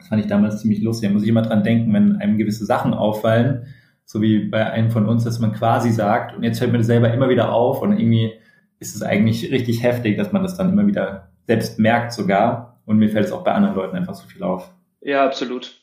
Das 0.04 0.10
fand 0.10 0.22
ich 0.22 0.28
damals 0.28 0.60
ziemlich 0.60 0.82
lustig. 0.82 1.08
Da 1.08 1.13
muss 1.13 1.24
ich 1.24 1.30
immer 1.30 1.44
dran 1.44 1.63
denken, 1.63 1.94
wenn 1.94 2.18
einem 2.18 2.38
gewisse 2.38 2.66
Sachen 2.66 2.94
auffallen, 2.94 3.68
so 4.04 4.22
wie 4.22 4.50
bei 4.50 4.70
einem 4.70 4.92
von 4.92 5.08
uns, 5.08 5.24
dass 5.24 5.39
man 5.39 5.54
quasi 5.54 5.92
sagt, 5.92 6.36
und 6.36 6.44
jetzt 6.44 6.60
fällt 6.60 6.74
mir 6.74 6.80
das 6.80 6.88
selber 6.88 7.13
immer 7.13 7.30
wieder 7.30 7.54
auf 7.54 7.82
und 7.82 7.98
irgendwie 7.98 8.34
ist 8.80 8.98
es 8.98 9.02
eigentlich 9.02 9.50
richtig 9.50 9.82
heftig, 9.82 10.18
dass 10.18 10.34
man 10.34 10.44
das 10.44 10.58
dann 10.58 10.74
immer 10.74 10.86
wieder 10.86 11.30
selbst 11.48 11.80
merkt 11.80 12.12
sogar. 12.12 12.82
Und 12.86 12.98
mir 12.98 13.08
fällt 13.08 13.28
es 13.28 13.32
auch 13.32 13.46
bei 13.46 13.54
anderen 13.54 13.78
Leuten 13.78 13.96
einfach 13.96 14.13
so 14.13 14.28
viel 14.28 14.44
auf. 14.44 14.74
Ja, 15.00 15.26
absolut. 15.26 15.80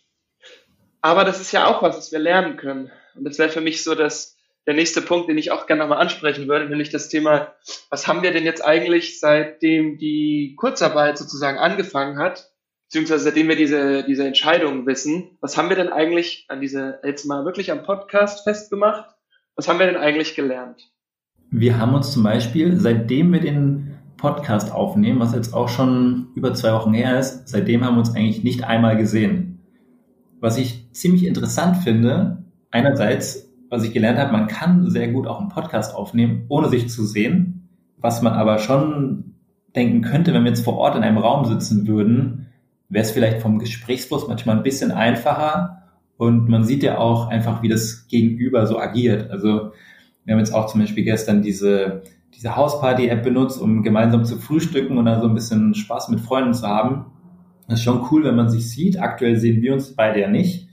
Aber 1.00 1.24
das 1.24 1.40
ist 1.40 1.52
ja 1.52 1.66
auch 1.66 1.82
was, 1.82 1.96
was 1.96 2.12
wir 2.12 2.18
lernen 2.18 2.58
können. 2.58 2.90
Und 3.14 3.24
das 3.24 3.38
wäre 3.38 3.48
für 3.48 3.62
mich 3.62 3.82
so 3.82 3.94
dass 3.94 4.36
der 4.66 4.74
nächste 4.74 5.00
Punkt, 5.00 5.30
den 5.30 5.38
ich 5.38 5.50
auch 5.50 5.66
gerne 5.66 5.80
nochmal 5.80 6.02
ansprechen 6.02 6.46
würde, 6.46 6.68
nämlich 6.68 6.90
das 6.90 7.08
Thema, 7.08 7.54
was 7.88 8.06
haben 8.06 8.22
wir 8.22 8.32
denn 8.32 8.44
jetzt 8.44 8.62
eigentlich, 8.62 9.18
seitdem 9.18 9.96
die 9.96 10.54
Kurzarbeit 10.58 11.16
sozusagen 11.16 11.56
angefangen 11.56 12.18
hat, 12.18 12.49
beziehungsweise 12.90 13.22
seitdem 13.22 13.46
wir 13.46 13.54
diese, 13.54 14.02
diese 14.02 14.26
Entscheidung 14.26 14.84
wissen, 14.84 15.38
was 15.40 15.56
haben 15.56 15.68
wir 15.68 15.76
denn 15.76 15.90
eigentlich 15.90 16.46
an 16.48 16.60
diese, 16.60 16.98
jetzt 17.04 17.24
mal 17.24 17.44
wirklich 17.44 17.70
am 17.70 17.84
Podcast 17.84 18.42
festgemacht? 18.42 19.14
Was 19.54 19.68
haben 19.68 19.78
wir 19.78 19.86
denn 19.86 19.96
eigentlich 19.96 20.34
gelernt? 20.34 20.90
Wir 21.52 21.78
haben 21.78 21.94
uns 21.94 22.10
zum 22.10 22.24
Beispiel, 22.24 22.80
seitdem 22.80 23.32
wir 23.32 23.38
den 23.38 23.94
Podcast 24.16 24.72
aufnehmen, 24.72 25.20
was 25.20 25.36
jetzt 25.36 25.54
auch 25.54 25.68
schon 25.68 26.30
über 26.34 26.52
zwei 26.52 26.72
Wochen 26.72 26.92
her 26.92 27.16
ist. 27.16 27.48
Seitdem 27.48 27.84
haben 27.84 27.94
wir 27.94 28.00
uns 28.00 28.16
eigentlich 28.16 28.42
nicht 28.42 28.64
einmal 28.64 28.96
gesehen. 28.96 29.60
Was 30.40 30.58
ich 30.58 30.92
ziemlich 30.92 31.26
interessant 31.26 31.76
finde, 31.76 32.42
einerseits, 32.72 33.52
was 33.68 33.84
ich 33.84 33.92
gelernt 33.92 34.18
habe, 34.18 34.32
man 34.32 34.48
kann 34.48 34.90
sehr 34.90 35.06
gut 35.12 35.28
auch 35.28 35.38
einen 35.38 35.48
Podcast 35.48 35.94
aufnehmen, 35.94 36.46
ohne 36.48 36.68
sich 36.68 36.88
zu 36.88 37.04
sehen. 37.04 37.68
Was 37.98 38.20
man 38.20 38.32
aber 38.32 38.58
schon 38.58 39.36
denken 39.76 40.02
könnte, 40.02 40.34
wenn 40.34 40.42
wir 40.42 40.50
jetzt 40.50 40.64
vor 40.64 40.76
Ort 40.76 40.96
in 40.96 41.04
einem 41.04 41.18
Raum 41.18 41.44
sitzen 41.44 41.86
würden, 41.86 42.48
wäre 42.90 43.04
es 43.04 43.12
vielleicht 43.12 43.40
vom 43.40 43.58
Gesprächsfluss 43.58 44.28
manchmal 44.28 44.56
ein 44.56 44.62
bisschen 44.62 44.92
einfacher. 44.92 45.84
Und 46.16 46.48
man 46.48 46.64
sieht 46.64 46.82
ja 46.82 46.98
auch 46.98 47.28
einfach, 47.28 47.62
wie 47.62 47.68
das 47.68 48.06
Gegenüber 48.08 48.66
so 48.66 48.78
agiert. 48.78 49.30
Also 49.30 49.72
wir 50.24 50.34
haben 50.34 50.40
jetzt 50.40 50.52
auch 50.52 50.66
zum 50.66 50.80
Beispiel 50.80 51.04
gestern 51.04 51.40
diese 51.40 52.02
diese 52.34 52.56
Hausparty-App 52.56 53.22
benutzt, 53.22 53.60
um 53.60 53.82
gemeinsam 53.82 54.24
zu 54.24 54.36
frühstücken 54.36 54.98
und 54.98 55.04
dann 55.04 55.20
so 55.20 55.28
ein 55.28 55.34
bisschen 55.34 55.74
Spaß 55.74 56.08
mit 56.08 56.20
Freunden 56.20 56.54
zu 56.54 56.66
haben. 56.66 57.06
Das 57.68 57.78
ist 57.78 57.84
schon 57.84 58.06
cool, 58.10 58.24
wenn 58.24 58.36
man 58.36 58.48
sich 58.48 58.70
sieht. 58.70 58.98
Aktuell 59.00 59.36
sehen 59.36 59.62
wir 59.62 59.72
uns 59.72 59.94
beide 59.94 60.20
ja 60.20 60.28
nicht. 60.28 60.68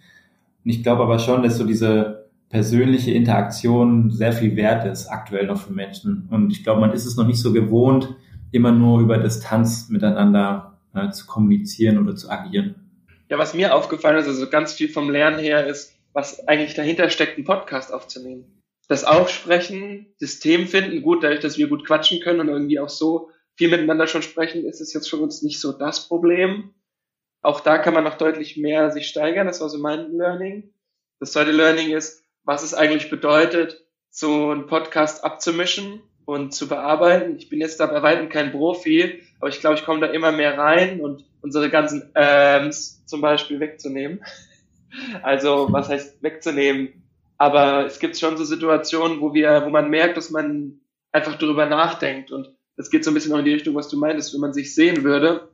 Und 0.63 0.71
ich 0.71 0.83
glaube 0.83 1.03
aber 1.03 1.19
schon, 1.19 1.43
dass 1.43 1.57
so 1.57 1.65
diese 1.65 2.29
persönliche 2.49 3.11
Interaktion 3.11 4.09
sehr 4.09 4.31
viel 4.31 4.55
wert 4.55 4.85
ist, 4.85 5.07
aktuell 5.07 5.47
noch 5.47 5.57
für 5.57 5.73
Menschen. 5.73 6.27
Und 6.31 6.51
ich 6.51 6.63
glaube, 6.63 6.79
man 6.79 6.91
ist 6.91 7.05
es 7.05 7.17
noch 7.17 7.27
nicht 7.27 7.41
so 7.41 7.51
gewohnt, 7.51 8.15
immer 8.51 8.71
nur 8.71 9.01
über 9.01 9.17
Distanz 9.17 9.89
miteinander 9.89 10.66
äh, 10.93 11.09
zu 11.11 11.25
kommunizieren 11.25 11.97
oder 11.97 12.15
zu 12.15 12.29
agieren. 12.29 12.75
Ja, 13.29 13.37
was 13.37 13.53
mir 13.53 13.75
aufgefallen 13.75 14.19
ist, 14.19 14.27
also 14.27 14.49
ganz 14.49 14.73
viel 14.73 14.89
vom 14.89 15.09
Lernen 15.09 15.39
her 15.39 15.67
ist, 15.67 15.93
was 16.13 16.47
eigentlich 16.47 16.75
dahinter 16.75 17.09
steckt, 17.09 17.35
einen 17.35 17.45
Podcast 17.45 17.93
aufzunehmen 17.93 18.57
das 18.87 19.03
Aufsprechen, 19.03 20.13
System 20.17 20.67
finden, 20.67 21.01
gut, 21.01 21.23
dadurch, 21.23 21.41
dass 21.41 21.57
wir 21.57 21.67
gut 21.67 21.85
quatschen 21.85 22.21
können 22.21 22.39
und 22.39 22.47
irgendwie 22.47 22.79
auch 22.79 22.89
so 22.89 23.29
viel 23.55 23.69
miteinander 23.69 24.07
schon 24.07 24.21
sprechen, 24.21 24.65
ist 24.65 24.81
es 24.81 24.93
jetzt 24.93 25.09
für 25.09 25.17
uns 25.17 25.41
nicht 25.41 25.59
so 25.59 25.73
das 25.73 26.07
Problem. 26.07 26.73
Auch 27.41 27.59
da 27.59 27.77
kann 27.77 27.93
man 27.93 28.03
noch 28.03 28.17
deutlich 28.17 28.57
mehr 28.57 28.91
sich 28.91 29.07
steigern. 29.07 29.47
Das 29.47 29.61
war 29.61 29.69
so 29.69 29.77
mein 29.77 30.11
Learning. 30.11 30.73
Das 31.19 31.33
zweite 31.33 31.51
Learning 31.51 31.91
ist, 31.91 32.23
was 32.43 32.63
es 32.63 32.73
eigentlich 32.73 33.09
bedeutet, 33.09 33.85
so 34.09 34.51
einen 34.51 34.67
Podcast 34.67 35.23
abzumischen. 35.23 36.01
und 36.25 36.53
zu 36.53 36.67
bearbeiten. 36.67 37.37
Ich 37.37 37.47
bin 37.47 37.61
jetzt 37.61 37.79
da 37.79 37.85
bei 37.85 38.01
weitem 38.03 38.27
kein 38.27 38.51
Profi, 38.51 39.23
aber 39.39 39.49
ich 39.49 39.59
glaube, 39.59 39.75
ich 39.75 39.85
komme 39.85 40.01
da 40.01 40.07
immer 40.07 40.31
mehr 40.31 40.57
rein 40.57 41.01
und 41.01 41.25
unsere 41.41 41.69
ganzen 41.69 42.11
ähm, 42.15 42.71
zum 42.71 43.21
Beispiel 43.21 43.59
wegzunehmen. 43.59 44.23
Also 45.21 45.67
was 45.69 45.89
heißt 45.89 46.23
wegzunehmen? 46.23 47.03
Aber 47.37 47.85
es 47.85 47.99
gibt 47.99 48.17
schon 48.17 48.37
so 48.37 48.45
Situationen, 48.45 49.19
wo 49.19 49.33
wir, 49.33 49.63
wo 49.65 49.69
man 49.69 49.89
merkt, 49.89 50.17
dass 50.17 50.31
man 50.31 50.79
einfach 51.11 51.35
darüber 51.37 51.65
nachdenkt 51.67 52.31
und 52.31 52.49
das 52.77 52.89
geht 52.89 53.03
so 53.03 53.11
ein 53.11 53.13
bisschen 53.13 53.33
auch 53.33 53.39
in 53.39 53.45
die 53.45 53.53
Richtung, 53.53 53.75
was 53.75 53.89
du 53.89 53.97
meintest, 53.97 54.33
wenn 54.33 54.41
man 54.41 54.53
sich 54.53 54.73
sehen 54.73 55.03
würde, 55.03 55.49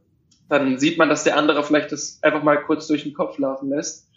dann 0.49 0.77
sieht 0.77 0.97
man, 0.97 1.09
dass 1.09 1.23
der 1.23 1.37
andere 1.37 1.63
vielleicht 1.63 1.91
das 1.91 2.19
einfach 2.21 2.43
mal 2.43 2.61
kurz 2.61 2.87
durch 2.87 3.03
den 3.03 3.13
Kopf 3.13 3.37
laufen 3.39 3.69
lässt. 3.69 4.09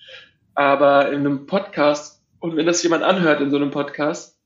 Aber 0.55 1.11
in 1.13 1.21
einem 1.21 1.47
Podcast, 1.47 2.23
und 2.41 2.57
wenn 2.57 2.67
das 2.67 2.83
jemand 2.83 3.05
anhört 3.05 3.41
in 3.41 3.51
so 3.51 3.57
einem 3.57 3.71
Podcast, 3.71 4.39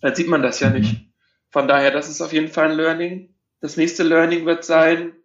dann 0.00 0.14
sieht 0.14 0.28
man 0.28 0.42
das 0.42 0.60
ja 0.60 0.70
nicht. 0.70 1.06
Von 1.50 1.68
daher, 1.68 1.90
das 1.90 2.08
ist 2.08 2.20
auf 2.20 2.32
jeden 2.32 2.48
Fall 2.48 2.70
ein 2.70 2.76
Learning. 2.76 3.34
Das 3.66 3.76
nächste 3.76 4.04
Learning 4.04 4.46
wird 4.46 4.64
sein, 4.64 5.16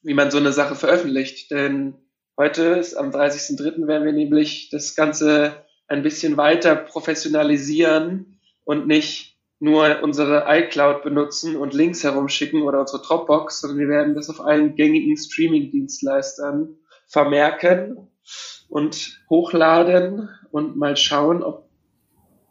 wie 0.00 0.14
man 0.14 0.30
so 0.30 0.38
eine 0.38 0.52
Sache 0.52 0.74
veröffentlicht. 0.74 1.50
Denn 1.50 1.92
heute 2.38 2.62
ist 2.62 2.94
am 2.94 3.10
30.03. 3.10 3.86
werden 3.86 4.06
wir 4.06 4.12
nämlich 4.14 4.70
das 4.70 4.94
Ganze 4.94 5.66
ein 5.86 6.02
bisschen 6.02 6.38
weiter 6.38 6.74
professionalisieren 6.74 8.40
und 8.64 8.86
nicht 8.86 9.36
nur 9.60 9.98
unsere 10.02 10.46
iCloud 10.48 11.02
benutzen 11.02 11.56
und 11.56 11.74
Links 11.74 12.02
herumschicken 12.02 12.62
oder 12.62 12.80
unsere 12.80 13.02
Dropbox, 13.02 13.60
sondern 13.60 13.80
wir 13.80 13.88
werden 13.88 14.14
das 14.14 14.30
auf 14.30 14.40
allen 14.40 14.74
gängigen 14.74 15.18
Streaming-Dienstleistern 15.18 16.78
vermerken 17.06 18.08
und 18.70 19.20
hochladen 19.28 20.30
und 20.52 20.78
mal 20.78 20.96
schauen, 20.96 21.42
ob 21.42 21.68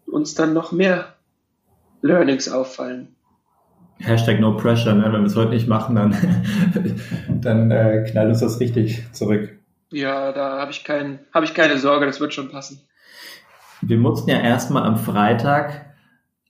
uns 0.06 0.36
dann 0.36 0.54
noch 0.54 0.72
mehr 0.72 1.16
Learnings 2.04 2.50
auffallen. 2.50 3.16
Hashtag 4.02 4.40
no 4.40 4.56
pressure, 4.56 4.94
ne? 4.94 5.04
wenn 5.06 5.22
wir 5.22 5.28
es 5.28 5.36
heute 5.36 5.52
nicht 5.52 5.68
machen, 5.68 5.96
dann, 5.96 6.16
dann 7.42 7.72
äh, 7.72 8.06
knallt 8.10 8.30
uns 8.30 8.40
das 8.40 8.60
richtig 8.60 9.04
zurück. 9.12 9.58
Ja, 9.92 10.32
da 10.32 10.60
habe 10.60 10.72
ich, 10.72 10.84
kein, 10.84 11.20
hab 11.34 11.44
ich 11.44 11.54
keine 11.54 11.78
Sorge, 11.78 12.06
das 12.06 12.20
wird 12.20 12.34
schon 12.34 12.50
passen. 12.50 12.82
Wir 13.82 13.98
mussten 13.98 14.30
ja 14.30 14.40
erstmal 14.40 14.84
am 14.84 14.98
Freitag 14.98 15.94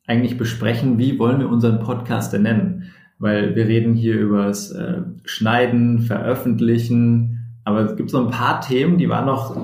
eigentlich 0.05 0.37
besprechen, 0.37 0.97
wie 0.97 1.17
wollen 1.17 1.39
wir 1.39 1.49
unseren 1.49 1.79
Podcast 1.79 2.33
denn 2.33 2.43
nennen? 2.43 2.91
Weil 3.19 3.55
wir 3.55 3.67
reden 3.67 3.93
hier 3.93 4.15
über 4.15 4.45
das 4.45 4.71
äh, 4.71 5.01
Schneiden, 5.25 6.01
Veröffentlichen, 6.01 7.59
aber 7.63 7.81
es 7.81 7.95
gibt 7.95 8.09
so 8.09 8.23
ein 8.23 8.31
paar 8.31 8.61
Themen, 8.61 8.97
die 8.97 9.09
waren 9.09 9.25
noch, 9.25 9.55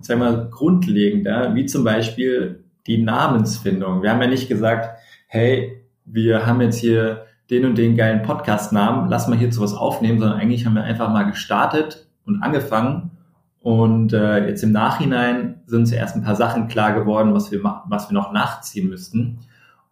sagen 0.00 0.20
wir 0.20 0.32
mal, 0.32 0.48
grundlegender, 0.50 1.54
wie 1.54 1.66
zum 1.66 1.84
Beispiel 1.84 2.64
die 2.86 3.02
Namensfindung. 3.02 4.02
Wir 4.02 4.10
haben 4.10 4.22
ja 4.22 4.28
nicht 4.28 4.48
gesagt, 4.48 4.98
hey, 5.28 5.84
wir 6.04 6.46
haben 6.46 6.60
jetzt 6.60 6.78
hier 6.78 7.26
den 7.52 7.66
und 7.66 7.76
den 7.76 7.96
geilen 7.96 8.22
Podcast-Namen, 8.22 9.10
lass 9.10 9.28
mal 9.28 9.36
hierzu 9.36 9.60
was 9.60 9.74
aufnehmen, 9.74 10.18
sondern 10.18 10.40
eigentlich 10.40 10.64
haben 10.64 10.74
wir 10.74 10.84
einfach 10.84 11.10
mal 11.10 11.24
gestartet 11.24 12.08
und 12.24 12.42
angefangen. 12.42 13.10
Und 13.60 14.14
äh, 14.14 14.48
jetzt 14.48 14.62
im 14.62 14.72
Nachhinein 14.72 15.60
sind 15.66 15.80
uns 15.80 15.92
erst 15.92 16.16
ein 16.16 16.24
paar 16.24 16.34
Sachen 16.34 16.66
klar 16.68 16.94
geworden, 16.94 17.34
was 17.34 17.52
wir, 17.52 17.62
was 17.62 18.08
wir 18.08 18.14
noch 18.14 18.32
nachziehen 18.32 18.88
müssten. 18.88 19.40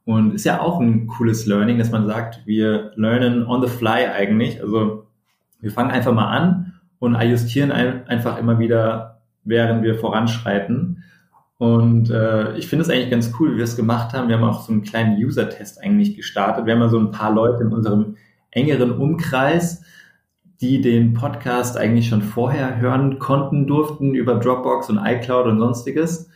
Und 0.07 0.35
ist 0.35 0.45
ja 0.45 0.61
auch 0.61 0.81
ein 0.81 1.07
cooles 1.07 1.45
Learning, 1.45 1.77
dass 1.77 1.91
man 1.91 2.07
sagt, 2.07 2.41
wir 2.47 2.93
lernen 2.97 3.47
on 3.47 3.61
the 3.61 3.69
fly 3.69 4.07
eigentlich. 4.07 4.63
Also 4.63 5.07
wir 5.61 5.71
fangen 5.71 5.91
einfach 5.91 6.15
mal 6.15 6.29
an 6.29 6.81
und 6.99 7.15
adjustieren 7.15 7.71
ein, 7.71 8.09
einfach 8.09 8.39
immer 8.39 8.59
wieder, 8.59 9.21
während 9.45 9.83
wir 9.83 9.97
voranschreiten. 9.97 11.05
Und 11.61 12.09
äh, 12.09 12.57
ich 12.57 12.69
finde 12.69 12.87
es 12.87 12.91
eigentlich 12.91 13.11
ganz 13.11 13.35
cool, 13.39 13.53
wie 13.53 13.57
wir 13.59 13.65
es 13.65 13.77
gemacht 13.77 14.15
haben. 14.15 14.29
Wir 14.29 14.39
haben 14.39 14.49
auch 14.49 14.63
so 14.63 14.73
einen 14.73 14.81
kleinen 14.81 15.23
User-Test 15.23 15.83
eigentlich 15.83 16.17
gestartet. 16.17 16.65
Wir 16.65 16.73
haben 16.73 16.81
mal 16.81 16.89
so 16.89 16.99
ein 16.99 17.11
paar 17.11 17.35
Leute 17.35 17.65
in 17.65 17.71
unserem 17.71 18.17
engeren 18.51 18.93
Umkreis, 18.93 19.83
die 20.63 20.81
den 20.81 21.13
Podcast 21.13 21.77
eigentlich 21.77 22.09
schon 22.09 22.23
vorher 22.23 22.81
hören 22.81 23.19
konnten, 23.19 23.67
durften 23.67 24.15
über 24.15 24.37
Dropbox 24.37 24.89
und 24.89 25.01
iCloud 25.05 25.49
und 25.49 25.59
sonstiges. 25.59 26.31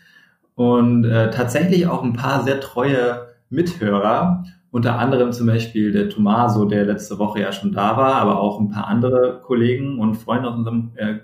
Und 0.57 1.07
äh, 1.07 1.31
tatsächlich 1.31 1.87
auch 1.87 2.03
ein 2.03 2.13
paar 2.13 2.43
sehr 2.43 2.61
treue 2.61 3.29
Mithörer, 3.49 4.45
unter 4.71 4.99
anderem 4.99 5.33
zum 5.33 5.47
Beispiel 5.47 5.91
der 5.91 6.11
Tomaso, 6.11 6.67
der 6.67 6.85
letzte 6.85 7.19
Woche 7.19 7.41
ja 7.41 7.51
schon 7.51 7.73
da 7.73 7.97
war, 7.97 8.17
aber 8.17 8.41
auch 8.41 8.61
ein 8.61 8.69
paar 8.69 8.89
andere 8.89 9.41
Kollegen 9.43 10.01
und 10.01 10.17
Freunde 10.17 10.51
aus 10.51 10.57
unserem 10.57 10.93
äh, 10.97 11.21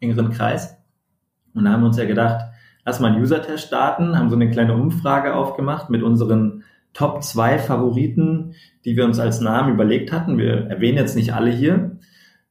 engeren 0.00 0.30
Kreis. 0.30 0.78
Und 1.52 1.66
da 1.66 1.72
haben 1.72 1.82
wir 1.82 1.88
uns 1.88 1.98
ja 1.98 2.06
gedacht, 2.06 2.46
lass 2.84 3.00
mal 3.00 3.12
einen 3.12 3.22
User-Test 3.22 3.66
starten, 3.66 4.18
haben 4.18 4.30
so 4.30 4.36
eine 4.36 4.50
kleine 4.50 4.74
Umfrage 4.74 5.34
aufgemacht 5.34 5.90
mit 5.90 6.02
unseren 6.02 6.64
Top 6.92 7.22
2 7.22 7.58
Favoriten, 7.58 8.54
die 8.84 8.96
wir 8.96 9.04
uns 9.04 9.18
als 9.18 9.40
Namen 9.40 9.72
überlegt 9.72 10.12
hatten. 10.12 10.38
Wir 10.38 10.66
erwähnen 10.68 10.98
jetzt 10.98 11.16
nicht 11.16 11.32
alle 11.32 11.50
hier. 11.50 11.98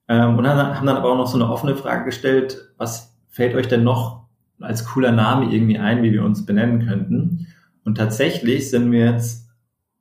Ähm, 0.07 0.37
und 0.37 0.47
haben 0.47 0.85
dann 0.85 0.97
aber 0.97 1.11
auch 1.11 1.17
noch 1.17 1.27
so 1.27 1.37
eine 1.37 1.49
offene 1.49 1.75
Frage 1.75 2.05
gestellt, 2.05 2.73
was 2.77 3.17
fällt 3.29 3.55
euch 3.55 3.67
denn 3.67 3.83
noch 3.83 4.25
als 4.59 4.85
cooler 4.85 5.11
Name 5.11 5.53
irgendwie 5.53 5.77
ein, 5.77 6.03
wie 6.03 6.11
wir 6.11 6.23
uns 6.23 6.45
benennen 6.45 6.87
könnten? 6.87 7.47
Und 7.83 7.97
tatsächlich 7.97 8.69
sind 8.69 8.91
wir 8.91 9.05
jetzt 9.05 9.49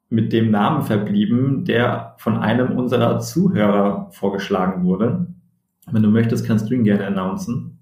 mit 0.08 0.32
dem 0.32 0.50
Namen 0.50 0.82
verblieben, 0.82 1.64
der 1.64 2.14
von 2.18 2.36
einem 2.36 2.76
unserer 2.76 3.20
Zuhörer 3.20 4.08
vorgeschlagen 4.10 4.84
wurde. 4.84 5.26
Wenn 5.90 6.02
du 6.02 6.10
möchtest, 6.10 6.46
kannst 6.46 6.68
du 6.68 6.74
ihn 6.74 6.84
gerne 6.84 7.06
announcen. 7.06 7.79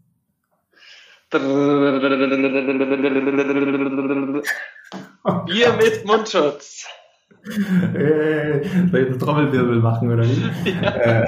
Bier 5.47 5.73
mit 5.79 6.05
Mundschutz. 6.07 6.87
Soll 7.45 8.63
ich 8.63 8.73
einen 8.93 9.19
Trommelwirbel 9.19 9.81
machen 9.81 10.11
oder 10.11 10.25
nicht? 10.25 10.43
Ja. 10.83 11.27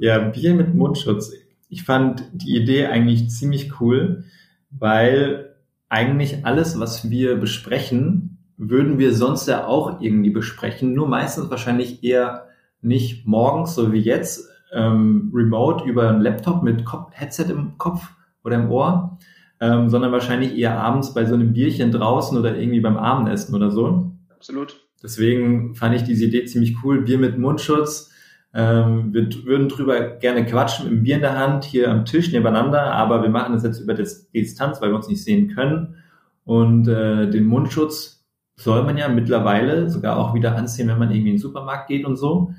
Ja, 0.00 0.18
Bier 0.18 0.54
mit 0.54 0.74
Mundschutz. 0.74 1.32
Ich 1.68 1.84
fand 1.84 2.24
die 2.32 2.56
Idee 2.56 2.86
eigentlich 2.86 3.30
ziemlich 3.30 3.80
cool, 3.80 4.24
weil 4.70 5.54
eigentlich 5.88 6.44
alles, 6.46 6.78
was 6.80 7.10
wir 7.10 7.36
besprechen, 7.36 8.38
würden 8.56 8.98
wir 8.98 9.14
sonst 9.14 9.46
ja 9.46 9.66
auch 9.66 10.00
irgendwie 10.00 10.30
besprechen, 10.30 10.94
nur 10.94 11.08
meistens 11.08 11.50
wahrscheinlich 11.50 12.02
eher 12.02 12.46
nicht 12.80 13.26
morgens, 13.26 13.74
so 13.74 13.92
wie 13.92 14.00
jetzt, 14.00 14.48
ähm, 14.72 15.30
remote 15.34 15.84
über 15.84 16.08
einen 16.08 16.20
Laptop 16.20 16.62
mit 16.62 16.84
Headset 17.12 17.46
im 17.50 17.78
Kopf 17.78 18.08
oder 18.48 18.56
im 18.56 18.70
Ohr, 18.70 19.18
ähm, 19.60 19.88
sondern 19.88 20.12
wahrscheinlich 20.12 20.56
eher 20.56 20.78
abends 20.78 21.14
bei 21.14 21.24
so 21.24 21.34
einem 21.34 21.52
Bierchen 21.52 21.92
draußen 21.92 22.36
oder 22.36 22.56
irgendwie 22.56 22.80
beim 22.80 22.96
Abendessen 22.96 23.54
oder 23.54 23.70
so. 23.70 24.12
Absolut. 24.34 24.76
Deswegen 25.02 25.74
fand 25.74 25.94
ich 25.94 26.02
diese 26.02 26.24
Idee 26.24 26.44
ziemlich 26.44 26.76
cool. 26.82 27.02
Bier 27.02 27.18
mit 27.18 27.38
Mundschutz. 27.38 28.10
Ähm, 28.54 29.12
wir 29.12 29.28
würden 29.44 29.68
drüber 29.68 30.16
gerne 30.16 30.44
quatschen 30.44 30.86
mit 30.86 30.94
dem 30.94 31.02
Bier 31.04 31.16
in 31.16 31.20
der 31.20 31.38
Hand 31.38 31.64
hier 31.64 31.90
am 31.90 32.04
Tisch 32.04 32.32
nebeneinander, 32.32 32.92
aber 32.92 33.22
wir 33.22 33.28
machen 33.28 33.52
das 33.52 33.62
jetzt 33.62 33.80
über 33.80 33.94
das 33.94 34.30
Distanz, 34.30 34.80
weil 34.80 34.90
wir 34.90 34.96
uns 34.96 35.08
nicht 35.08 35.22
sehen 35.22 35.54
können. 35.54 35.96
Und 36.44 36.88
äh, 36.88 37.30
den 37.30 37.44
Mundschutz 37.44 38.26
soll 38.56 38.82
man 38.82 38.96
ja 38.96 39.08
mittlerweile 39.08 39.90
sogar 39.90 40.18
auch 40.18 40.34
wieder 40.34 40.56
anziehen, 40.56 40.88
wenn 40.88 40.98
man 40.98 41.10
irgendwie 41.10 41.30
in 41.30 41.36
den 41.36 41.42
Supermarkt 41.42 41.88
geht 41.88 42.04
und 42.04 42.16
so. 42.16 42.52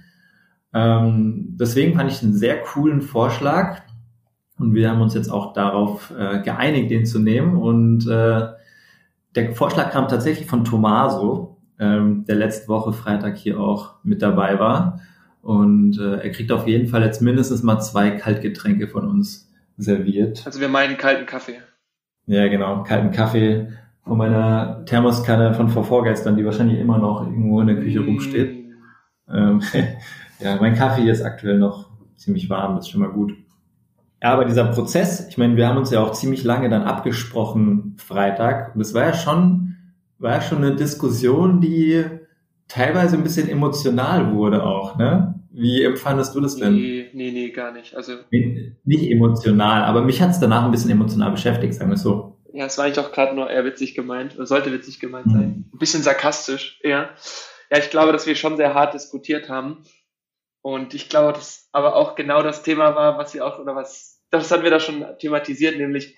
Ähm, 0.74 1.58
deswegen 1.60 1.96
fand 1.96 2.12
ich 2.12 2.22
einen 2.22 2.34
sehr 2.34 2.62
coolen 2.62 3.02
Vorschlag 3.02 3.82
und 4.60 4.76
wir 4.76 4.92
haben 4.92 5.02
uns 5.02 5.14
jetzt 5.14 5.32
auch 5.32 5.54
darauf 5.54 6.14
äh, 6.18 6.42
geeinigt, 6.42 6.92
den 6.92 7.06
zu 7.06 7.20
nehmen. 7.20 7.56
Und 7.56 8.06
äh, 8.08 8.48
der 9.36 9.56
Vorschlag 9.56 9.92
kam 9.92 10.08
tatsächlich 10.08 10.48
von 10.48 10.66
Tomaso, 10.66 11.58
ähm, 11.80 12.26
der 12.28 12.36
letzte 12.36 12.68
Woche 12.68 12.92
Freitag 12.92 13.38
hier 13.38 13.60
auch 13.60 13.96
mit 14.04 14.22
dabei 14.22 14.60
war. 14.60 15.00
Und 15.42 15.98
äh, 15.98 16.18
er 16.18 16.30
kriegt 16.32 16.52
auf 16.52 16.68
jeden 16.68 16.88
Fall 16.88 17.04
jetzt 17.04 17.22
mindestens 17.22 17.64
mal 17.64 17.80
zwei 17.80 18.12
Kaltgetränke 18.12 18.90
von 18.90 19.08
uns 19.08 19.50
serviert. 19.78 20.44
Also 20.46 20.60
wir 20.60 20.68
meinen 20.68 20.98
kalten 20.98 21.26
Kaffee. 21.26 21.56
Ja, 22.26 22.48
genau, 22.50 22.84
kalten 22.84 23.12
Kaffee 23.12 23.70
von 24.04 24.18
meiner 24.18 24.84
Thermoskanne 24.86 25.54
von 25.54 25.70
vor 25.70 25.86
vorgestern, 25.86 26.36
die 26.36 26.44
wahrscheinlich 26.44 26.80
immer 26.80 26.98
noch 26.98 27.22
irgendwo 27.26 27.62
in 27.62 27.68
der 27.68 27.78
Küche 27.78 28.02
rumsteht. 28.02 28.68
Mm. 29.28 29.34
Ähm, 29.34 29.62
ja, 30.40 30.58
mein 30.60 30.76
Kaffee 30.76 31.10
ist 31.10 31.22
aktuell 31.22 31.58
noch 31.58 31.90
ziemlich 32.18 32.50
warm, 32.50 32.76
das 32.76 32.86
ist 32.86 32.92
schon 32.92 33.02
mal 33.02 33.10
gut. 33.10 33.34
Ja, 34.22 34.34
aber 34.34 34.46
dieser 34.46 34.66
Prozess, 34.66 35.28
ich 35.30 35.38
meine, 35.38 35.56
wir 35.56 35.68
haben 35.68 35.78
uns 35.78 35.92
ja 35.92 36.02
auch 36.02 36.12
ziemlich 36.12 36.44
lange 36.44 36.70
dann 36.70 36.84
abgesprochen 36.84 37.96
Freitag 37.98 38.76
und 38.76 38.82
es 38.82 38.94
war 38.94 39.06
ja 39.06 39.14
schon, 39.14 39.78
war 40.18 40.34
ja 40.34 40.42
schon 40.42 40.58
eine 40.58 40.76
Diskussion, 40.76 41.62
die 41.62 42.04
teilweise 42.68 43.16
ein 43.16 43.24
bisschen 43.24 43.50
emotional 43.50 44.34
wurde 44.34 44.64
auch, 44.64 44.98
ne? 44.98 45.36
Wie 45.52 45.84
empfandest 45.84 46.36
du 46.36 46.42
das 46.42 46.58
denn? 46.58 46.76
Nee, 46.76 47.10
nee, 47.14 47.32
nee, 47.32 47.50
gar 47.50 47.72
nicht. 47.72 47.96
Also 47.96 48.14
nicht 48.30 49.12
emotional, 49.12 49.84
aber 49.84 50.04
mich 50.04 50.22
hat 50.22 50.30
es 50.30 50.40
danach 50.40 50.64
ein 50.64 50.72
bisschen 50.72 50.92
emotional 50.92 51.32
beschäftigt, 51.32 51.74
sagen 51.74 51.90
wir 51.90 51.96
es 51.96 52.04
so. 52.04 52.38
Ja, 52.54 52.66
es 52.66 52.78
war 52.78 52.86
eigentlich 52.86 53.00
auch 53.00 53.12
gerade 53.12 53.36
nur 53.36 53.50
eher 53.50 53.66
witzig 53.66 53.96
gemeint, 53.96 54.36
oder 54.36 54.46
sollte 54.46 54.72
witzig 54.72 55.00
gemeint 55.00 55.28
mhm. 55.28 55.32
sein. 55.32 55.66
Ein 55.74 55.78
bisschen 55.80 56.04
sarkastisch, 56.04 56.80
eher. 56.84 57.10
Ja, 57.72 57.78
ich 57.78 57.90
glaube, 57.90 58.12
dass 58.12 58.28
wir 58.28 58.36
schon 58.36 58.58
sehr 58.58 58.74
hart 58.74 58.94
diskutiert 58.94 59.50
haben. 59.50 59.84
Und 60.62 60.94
ich 60.94 61.10
glaube, 61.10 61.34
dass 61.34 61.70
aber 61.72 61.96
auch 61.96 62.16
genau 62.16 62.44
das 62.44 62.64
Thema 62.64 62.96
war, 62.96 63.18
was 63.18 63.34
wir 63.34 63.46
auch, 63.46 63.60
oder 63.60 63.76
was, 63.76 64.22
das 64.32 64.52
hatten 64.52 64.64
wir 64.64 64.72
da 64.72 64.80
schon 64.80 65.06
thematisiert, 65.20 65.78
nämlich 65.78 66.16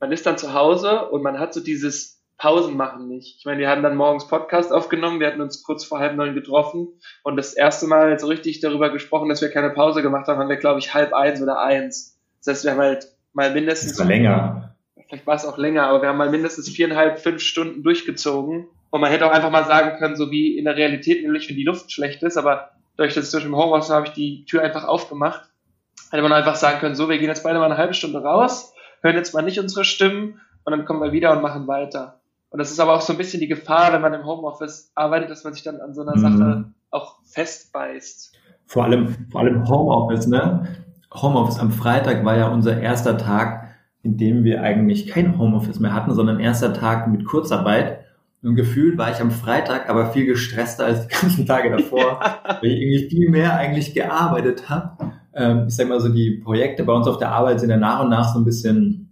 man 0.00 0.12
ist 0.12 0.26
dann 0.26 0.38
zu 0.38 0.54
Hause 0.54 1.08
und 1.08 1.22
man 1.22 1.38
hat 1.38 1.54
so 1.54 1.60
dieses 1.60 2.22
Pausen 2.36 2.76
machen 2.76 3.08
nicht. 3.08 3.38
Ich 3.38 3.44
meine, 3.44 3.60
wir 3.60 3.68
haben 3.68 3.82
dann 3.82 3.96
morgens 3.96 4.26
Podcast 4.26 4.72
aufgenommen, 4.72 5.20
wir 5.20 5.28
hatten 5.28 5.40
uns 5.40 5.62
kurz 5.62 5.84
vor 5.84 6.00
halb 6.00 6.16
neun 6.16 6.34
getroffen 6.34 6.88
und 7.22 7.36
das 7.36 7.54
erste 7.54 7.86
Mal 7.86 8.18
so 8.18 8.26
richtig 8.26 8.60
darüber 8.60 8.90
gesprochen, 8.90 9.28
dass 9.28 9.40
wir 9.40 9.50
keine 9.50 9.70
Pause 9.70 10.02
gemacht 10.02 10.26
haben, 10.26 10.38
haben 10.38 10.48
wir, 10.48 10.56
glaube 10.56 10.80
ich, 10.80 10.94
halb 10.94 11.12
eins 11.12 11.40
oder 11.40 11.60
eins. 11.60 12.18
Das 12.44 12.56
heißt, 12.56 12.64
wir 12.64 12.72
haben 12.72 12.80
halt 12.80 13.08
mal 13.32 13.52
mindestens. 13.52 13.92
Das 13.92 14.00
war 14.00 14.06
länger. 14.06 14.76
Vielleicht 15.08 15.26
war 15.26 15.36
es 15.36 15.44
auch 15.44 15.58
länger, 15.58 15.86
aber 15.86 16.02
wir 16.02 16.08
haben 16.08 16.18
mal 16.18 16.30
mindestens 16.30 16.68
viereinhalb, 16.68 17.18
fünf 17.18 17.40
Stunden 17.40 17.82
durchgezogen. 17.82 18.68
Und 18.90 19.00
man 19.00 19.10
hätte 19.10 19.26
auch 19.26 19.32
einfach 19.32 19.50
mal 19.50 19.64
sagen 19.64 19.98
können, 19.98 20.16
so 20.16 20.30
wie 20.30 20.56
in 20.56 20.64
der 20.64 20.76
Realität, 20.76 21.22
nämlich 21.22 21.48
wenn 21.48 21.56
die 21.56 21.64
Luft 21.64 21.92
schlecht 21.92 22.22
ist, 22.22 22.36
aber 22.36 22.70
durch 22.96 23.14
das 23.14 23.30
durch 23.30 23.44
im 23.44 23.56
Homeoffice 23.56 23.90
habe 23.90 24.06
ich 24.06 24.12
die 24.12 24.44
Tür 24.44 24.62
einfach 24.62 24.84
aufgemacht. 24.84 25.50
Hätte 26.10 26.22
man 26.22 26.32
einfach 26.32 26.56
sagen 26.56 26.78
können, 26.78 26.94
so, 26.94 27.08
wir 27.08 27.18
gehen 27.18 27.28
jetzt 27.28 27.42
beide 27.42 27.58
mal 27.58 27.66
eine 27.66 27.76
halbe 27.76 27.94
Stunde 27.94 28.22
raus, 28.22 28.72
hören 29.02 29.16
jetzt 29.16 29.34
mal 29.34 29.42
nicht 29.42 29.58
unsere 29.58 29.84
Stimmen 29.84 30.40
und 30.64 30.70
dann 30.70 30.84
kommen 30.84 31.00
wir 31.00 31.12
wieder 31.12 31.32
und 31.32 31.42
machen 31.42 31.66
weiter. 31.66 32.20
Und 32.50 32.58
das 32.58 32.70
ist 32.70 32.78
aber 32.78 32.94
auch 32.94 33.00
so 33.00 33.12
ein 33.12 33.18
bisschen 33.18 33.40
die 33.40 33.48
Gefahr, 33.48 33.92
wenn 33.92 34.00
man 34.00 34.14
im 34.14 34.24
Homeoffice 34.24 34.92
arbeitet, 34.94 35.30
dass 35.30 35.42
man 35.42 35.54
sich 35.54 35.64
dann 35.64 35.80
an 35.80 35.92
so 35.92 36.02
einer 36.02 36.16
mhm. 36.16 36.20
Sache 36.20 36.64
auch 36.90 37.18
festbeißt. 37.24 38.32
Vor 38.66 38.84
allem, 38.84 39.28
vor 39.30 39.40
allem 39.40 39.68
Homeoffice, 39.68 40.28
ne? 40.28 40.68
Homeoffice 41.12 41.58
am 41.58 41.72
Freitag 41.72 42.24
war 42.24 42.36
ja 42.36 42.48
unser 42.48 42.80
erster 42.80 43.18
Tag, 43.18 43.74
in 44.02 44.16
dem 44.16 44.44
wir 44.44 44.62
eigentlich 44.62 45.08
kein 45.08 45.38
Homeoffice 45.38 45.80
mehr 45.80 45.94
hatten, 45.94 46.12
sondern 46.14 46.40
erster 46.40 46.72
Tag 46.72 47.08
mit 47.08 47.24
Kurzarbeit. 47.24 48.03
Und 48.44 48.56
gefühlt 48.56 48.98
war 48.98 49.10
ich 49.10 49.20
am 49.20 49.30
Freitag 49.30 49.88
aber 49.88 50.12
viel 50.12 50.26
gestresster 50.26 50.84
als 50.84 51.06
die 51.06 51.14
ganzen 51.20 51.46
Tage 51.46 51.70
davor, 51.70 52.20
ja. 52.22 52.58
weil 52.60 52.70
ich 52.70 52.80
irgendwie 52.80 53.08
viel 53.08 53.30
mehr 53.30 53.56
eigentlich 53.56 53.94
gearbeitet 53.94 54.68
habe. 54.68 55.12
Ähm, 55.32 55.64
ich 55.68 55.74
sag 55.74 55.88
mal 55.88 56.00
so, 56.00 56.10
die 56.10 56.32
Projekte 56.32 56.84
bei 56.84 56.92
uns 56.92 57.06
auf 57.06 57.18
der 57.18 57.32
Arbeit 57.32 57.60
sind 57.60 57.70
ja 57.70 57.76
nach 57.76 58.02
und 58.02 58.10
nach 58.10 58.32
so 58.32 58.38
ein 58.38 58.44
bisschen 58.44 59.08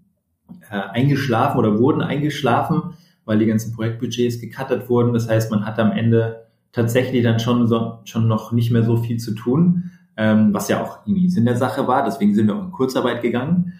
äh, 0.70 0.76
eingeschlafen 0.76 1.58
oder 1.58 1.78
wurden 1.78 2.02
eingeschlafen 2.02 2.94
weil 3.24 3.38
die 3.38 3.46
ganzen 3.46 3.72
Projektbudgets 3.72 4.40
gecuttet 4.40 4.88
wurden. 4.88 5.12
Das 5.12 5.28
heißt, 5.28 5.50
man 5.50 5.64
hat 5.64 5.78
am 5.78 5.92
Ende 5.92 6.46
tatsächlich 6.72 7.22
dann 7.22 7.38
schon, 7.38 7.66
so, 7.66 7.98
schon 8.04 8.28
noch 8.28 8.52
nicht 8.52 8.70
mehr 8.70 8.82
so 8.82 8.96
viel 8.96 9.18
zu 9.18 9.34
tun, 9.34 9.90
ähm, 10.16 10.52
was 10.52 10.68
ja 10.68 10.82
auch 10.82 11.06
irgendwie 11.06 11.28
Sinn 11.28 11.44
der 11.44 11.56
Sache 11.56 11.86
war. 11.86 12.04
Deswegen 12.04 12.34
sind 12.34 12.46
wir 12.46 12.56
auch 12.56 12.64
in 12.64 12.72
Kurzarbeit 12.72 13.22
gegangen. 13.22 13.74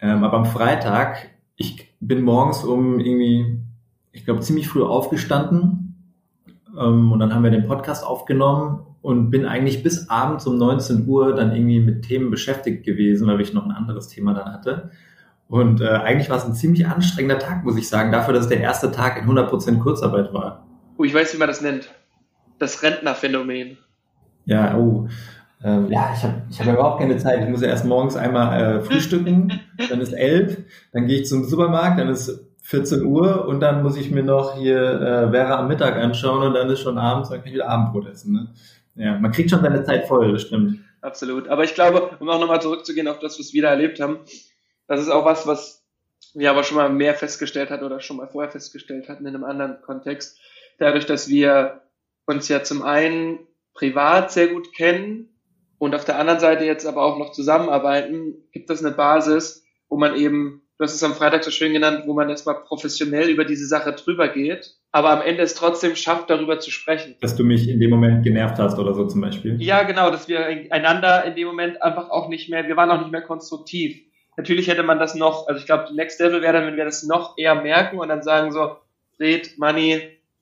Ähm, 0.00 0.24
aber 0.24 0.36
am 0.38 0.46
Freitag, 0.46 1.30
ich 1.56 1.94
bin 2.00 2.22
morgens 2.22 2.64
um 2.64 3.00
irgendwie, 3.00 3.60
ich 4.12 4.24
glaube, 4.24 4.40
ziemlich 4.40 4.68
früh 4.68 4.82
aufgestanden 4.82 5.90
ähm, 6.78 7.12
und 7.12 7.18
dann 7.18 7.34
haben 7.34 7.44
wir 7.44 7.50
den 7.50 7.66
Podcast 7.66 8.04
aufgenommen 8.04 8.86
und 9.02 9.30
bin 9.30 9.46
eigentlich 9.46 9.82
bis 9.82 10.08
abends 10.08 10.46
um 10.46 10.58
19 10.58 11.06
Uhr 11.06 11.34
dann 11.34 11.52
irgendwie 11.52 11.80
mit 11.80 12.02
Themen 12.02 12.30
beschäftigt 12.30 12.84
gewesen, 12.84 13.26
weil 13.26 13.40
ich 13.40 13.54
noch 13.54 13.64
ein 13.64 13.72
anderes 13.72 14.08
Thema 14.08 14.34
dann 14.34 14.52
hatte. 14.52 14.90
Und 15.48 15.80
äh, 15.80 15.88
eigentlich 15.88 16.30
war 16.30 16.36
es 16.36 16.44
ein 16.44 16.54
ziemlich 16.54 16.86
anstrengender 16.86 17.38
Tag, 17.38 17.64
muss 17.64 17.76
ich 17.76 17.88
sagen, 17.88 18.12
dafür, 18.12 18.34
dass 18.34 18.44
es 18.44 18.48
der 18.48 18.60
erste 18.60 18.92
Tag 18.92 19.20
in 19.20 19.28
100% 19.28 19.78
Kurzarbeit 19.80 20.32
war. 20.32 20.66
Oh, 20.96 21.04
ich 21.04 21.14
weiß, 21.14 21.34
wie 21.34 21.38
man 21.38 21.48
das 21.48 21.60
nennt. 21.60 21.90
Das 22.58 22.82
Rentnerphänomen. 22.82 23.78
Ja, 24.44 24.76
oh. 24.76 25.08
Ähm, 25.62 25.90
ja, 25.90 26.12
ich 26.14 26.22
habe 26.22 26.42
ich 26.48 26.60
hab 26.60 26.68
überhaupt 26.68 27.00
keine 27.00 27.16
Zeit. 27.16 27.42
Ich 27.42 27.48
muss 27.48 27.62
ja 27.62 27.68
erst 27.68 27.84
morgens 27.84 28.16
einmal 28.16 28.60
äh, 28.60 28.80
frühstücken, 28.80 29.60
dann 29.90 30.00
ist 30.00 30.12
elf, 30.12 30.58
dann 30.92 31.06
gehe 31.06 31.20
ich 31.20 31.26
zum 31.26 31.44
Supermarkt, 31.44 31.98
dann 31.98 32.08
ist 32.08 32.49
14 32.62 33.04
Uhr 33.04 33.46
und 33.46 33.60
dann 33.60 33.82
muss 33.82 33.96
ich 33.96 34.10
mir 34.10 34.22
noch 34.22 34.56
hier 34.56 34.78
äh, 34.78 35.30
Vera 35.30 35.58
am 35.58 35.68
Mittag 35.68 35.96
anschauen 35.96 36.46
und 36.46 36.54
dann 36.54 36.68
ist 36.70 36.80
schon 36.80 36.98
abends, 36.98 37.28
dann 37.28 37.38
kann 37.38 37.48
ich 37.48 37.54
wieder 37.54 37.68
Abendbrot 37.68 38.08
essen. 38.08 38.32
Ne? 38.32 38.54
Ja, 38.94 39.18
man 39.18 39.32
kriegt 39.32 39.50
schon 39.50 39.62
seine 39.62 39.82
Zeit 39.84 40.06
voll, 40.06 40.32
das 40.32 40.42
stimmt. 40.42 40.80
Absolut. 41.00 41.48
Aber 41.48 41.64
ich 41.64 41.74
glaube, 41.74 42.10
um 42.20 42.28
auch 42.28 42.40
nochmal 42.40 42.60
zurückzugehen 42.60 43.08
auf 43.08 43.18
das, 43.18 43.38
was 43.38 43.52
wir 43.52 43.62
da 43.62 43.70
erlebt 43.70 44.00
haben, 44.00 44.20
das 44.86 45.00
ist 45.00 45.08
auch 45.08 45.24
was, 45.24 45.46
was 45.46 45.84
wir 46.34 46.50
aber 46.50 46.62
schon 46.62 46.76
mal 46.76 46.90
mehr 46.90 47.14
festgestellt 47.14 47.70
hatten 47.70 47.84
oder 47.84 48.00
schon 48.00 48.18
mal 48.18 48.28
vorher 48.28 48.50
festgestellt 48.50 49.08
hatten 49.08 49.26
in 49.26 49.34
einem 49.34 49.44
anderen 49.44 49.80
Kontext. 49.82 50.38
Dadurch, 50.78 51.06
dass 51.06 51.28
wir 51.28 51.82
uns 52.26 52.48
ja 52.48 52.62
zum 52.62 52.82
einen 52.82 53.38
privat 53.74 54.30
sehr 54.30 54.48
gut 54.48 54.72
kennen 54.74 55.30
und 55.78 55.94
auf 55.94 56.04
der 56.04 56.18
anderen 56.18 56.40
Seite 56.40 56.64
jetzt 56.64 56.86
aber 56.86 57.02
auch 57.02 57.18
noch 57.18 57.32
zusammenarbeiten, 57.32 58.34
gibt 58.52 58.68
es 58.70 58.84
eine 58.84 58.94
Basis, 58.94 59.64
wo 59.88 59.96
man 59.96 60.14
eben, 60.14 60.59
du 60.80 60.84
hast 60.84 60.94
es 60.94 61.02
am 61.02 61.14
Freitag 61.14 61.44
so 61.44 61.50
schön 61.50 61.74
genannt, 61.74 62.04
wo 62.06 62.14
man 62.14 62.30
erstmal 62.30 62.54
professionell 62.54 63.28
über 63.28 63.44
diese 63.44 63.66
Sache 63.66 63.92
drüber 63.92 64.28
geht, 64.28 64.76
aber 64.92 65.10
am 65.10 65.20
Ende 65.20 65.42
es 65.42 65.54
trotzdem 65.54 65.94
schafft, 65.94 66.30
darüber 66.30 66.58
zu 66.58 66.70
sprechen. 66.70 67.16
Dass 67.20 67.36
du 67.36 67.44
mich 67.44 67.68
in 67.68 67.80
dem 67.80 67.90
Moment 67.90 68.24
genervt 68.24 68.56
hast 68.58 68.78
oder 68.78 68.94
so 68.94 69.06
zum 69.06 69.20
Beispiel. 69.20 69.60
Ja, 69.60 69.82
genau, 69.82 70.10
dass 70.10 70.26
wir 70.26 70.46
einander 70.70 71.22
in 71.26 71.34
dem 71.34 71.48
Moment 71.48 71.82
einfach 71.82 72.08
auch 72.08 72.30
nicht 72.30 72.48
mehr, 72.48 72.66
wir 72.66 72.78
waren 72.78 72.90
auch 72.90 72.98
nicht 72.98 73.12
mehr 73.12 73.20
konstruktiv. 73.20 74.00
Natürlich 74.38 74.68
hätte 74.68 74.82
man 74.82 74.98
das 74.98 75.14
noch, 75.14 75.48
also 75.48 75.60
ich 75.60 75.66
glaube, 75.66 75.94
Next 75.94 76.18
Level 76.18 76.40
wäre 76.40 76.54
dann, 76.54 76.66
wenn 76.66 76.78
wir 76.78 76.86
das 76.86 77.02
noch 77.02 77.36
eher 77.36 77.56
merken 77.56 77.98
und 77.98 78.08
dann 78.08 78.22
sagen 78.22 78.50
so, 78.50 78.76
Fred, 79.18 79.58
Money, 79.58 80.00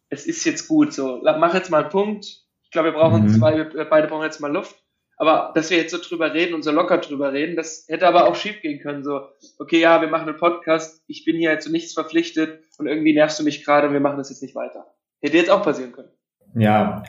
es 0.09 0.25
ist 0.25 0.45
jetzt 0.45 0.69
gut, 0.69 0.93
so, 0.93 1.21
mach 1.21 1.53
jetzt 1.53 1.69
mal 1.69 1.83
einen 1.83 1.91
Punkt. 1.91 2.27
Ich 2.63 2.71
glaube, 2.71 2.91
wir 2.91 2.93
brauchen 2.93 3.25
mhm. 3.25 3.29
zwei, 3.31 3.57
wir 3.57 3.85
beide 3.87 4.07
brauchen 4.07 4.23
jetzt 4.23 4.41
mal 4.41 4.53
Luft. 4.53 4.77
Aber 5.19 5.51
dass 5.55 5.71
wir 5.71 5.79
jetzt 5.79 5.91
so 5.91 5.99
drüber 5.99 6.33
reden 6.33 6.55
und 6.55 6.63
so 6.63 6.71
locker 6.71 6.99
drüber 6.99 7.33
reden, 7.33 7.57
das 7.57 7.87
hätte 7.89 8.07
aber 8.07 8.29
auch 8.29 8.37
schief 8.37 8.63
gehen 8.63 8.81
können. 8.81 9.03
So, 9.03 9.23
okay, 9.59 9.81
ja, 9.81 10.01
wir 10.01 10.09
machen 10.09 10.29
einen 10.29 10.39
Podcast, 10.39 11.03
ich 11.09 11.25
bin 11.25 11.37
hier 11.37 11.59
zu 11.59 11.73
nichts 11.73 11.93
verpflichtet 11.93 12.61
und 12.79 12.87
irgendwie 12.87 13.15
nervst 13.15 13.39
du 13.41 13.45
mich 13.45 13.65
gerade 13.65 13.89
und 13.89 13.93
wir 13.93 14.01
machen 14.01 14.19
das 14.19 14.31
jetzt 14.31 14.43
nicht 14.43 14.55
weiter. 14.55 14.87
Hätte 15.21 15.37
jetzt 15.37 15.51
auch 15.51 15.65
passieren 15.65 15.93
können. 15.93 16.11
Ja, 16.55 17.03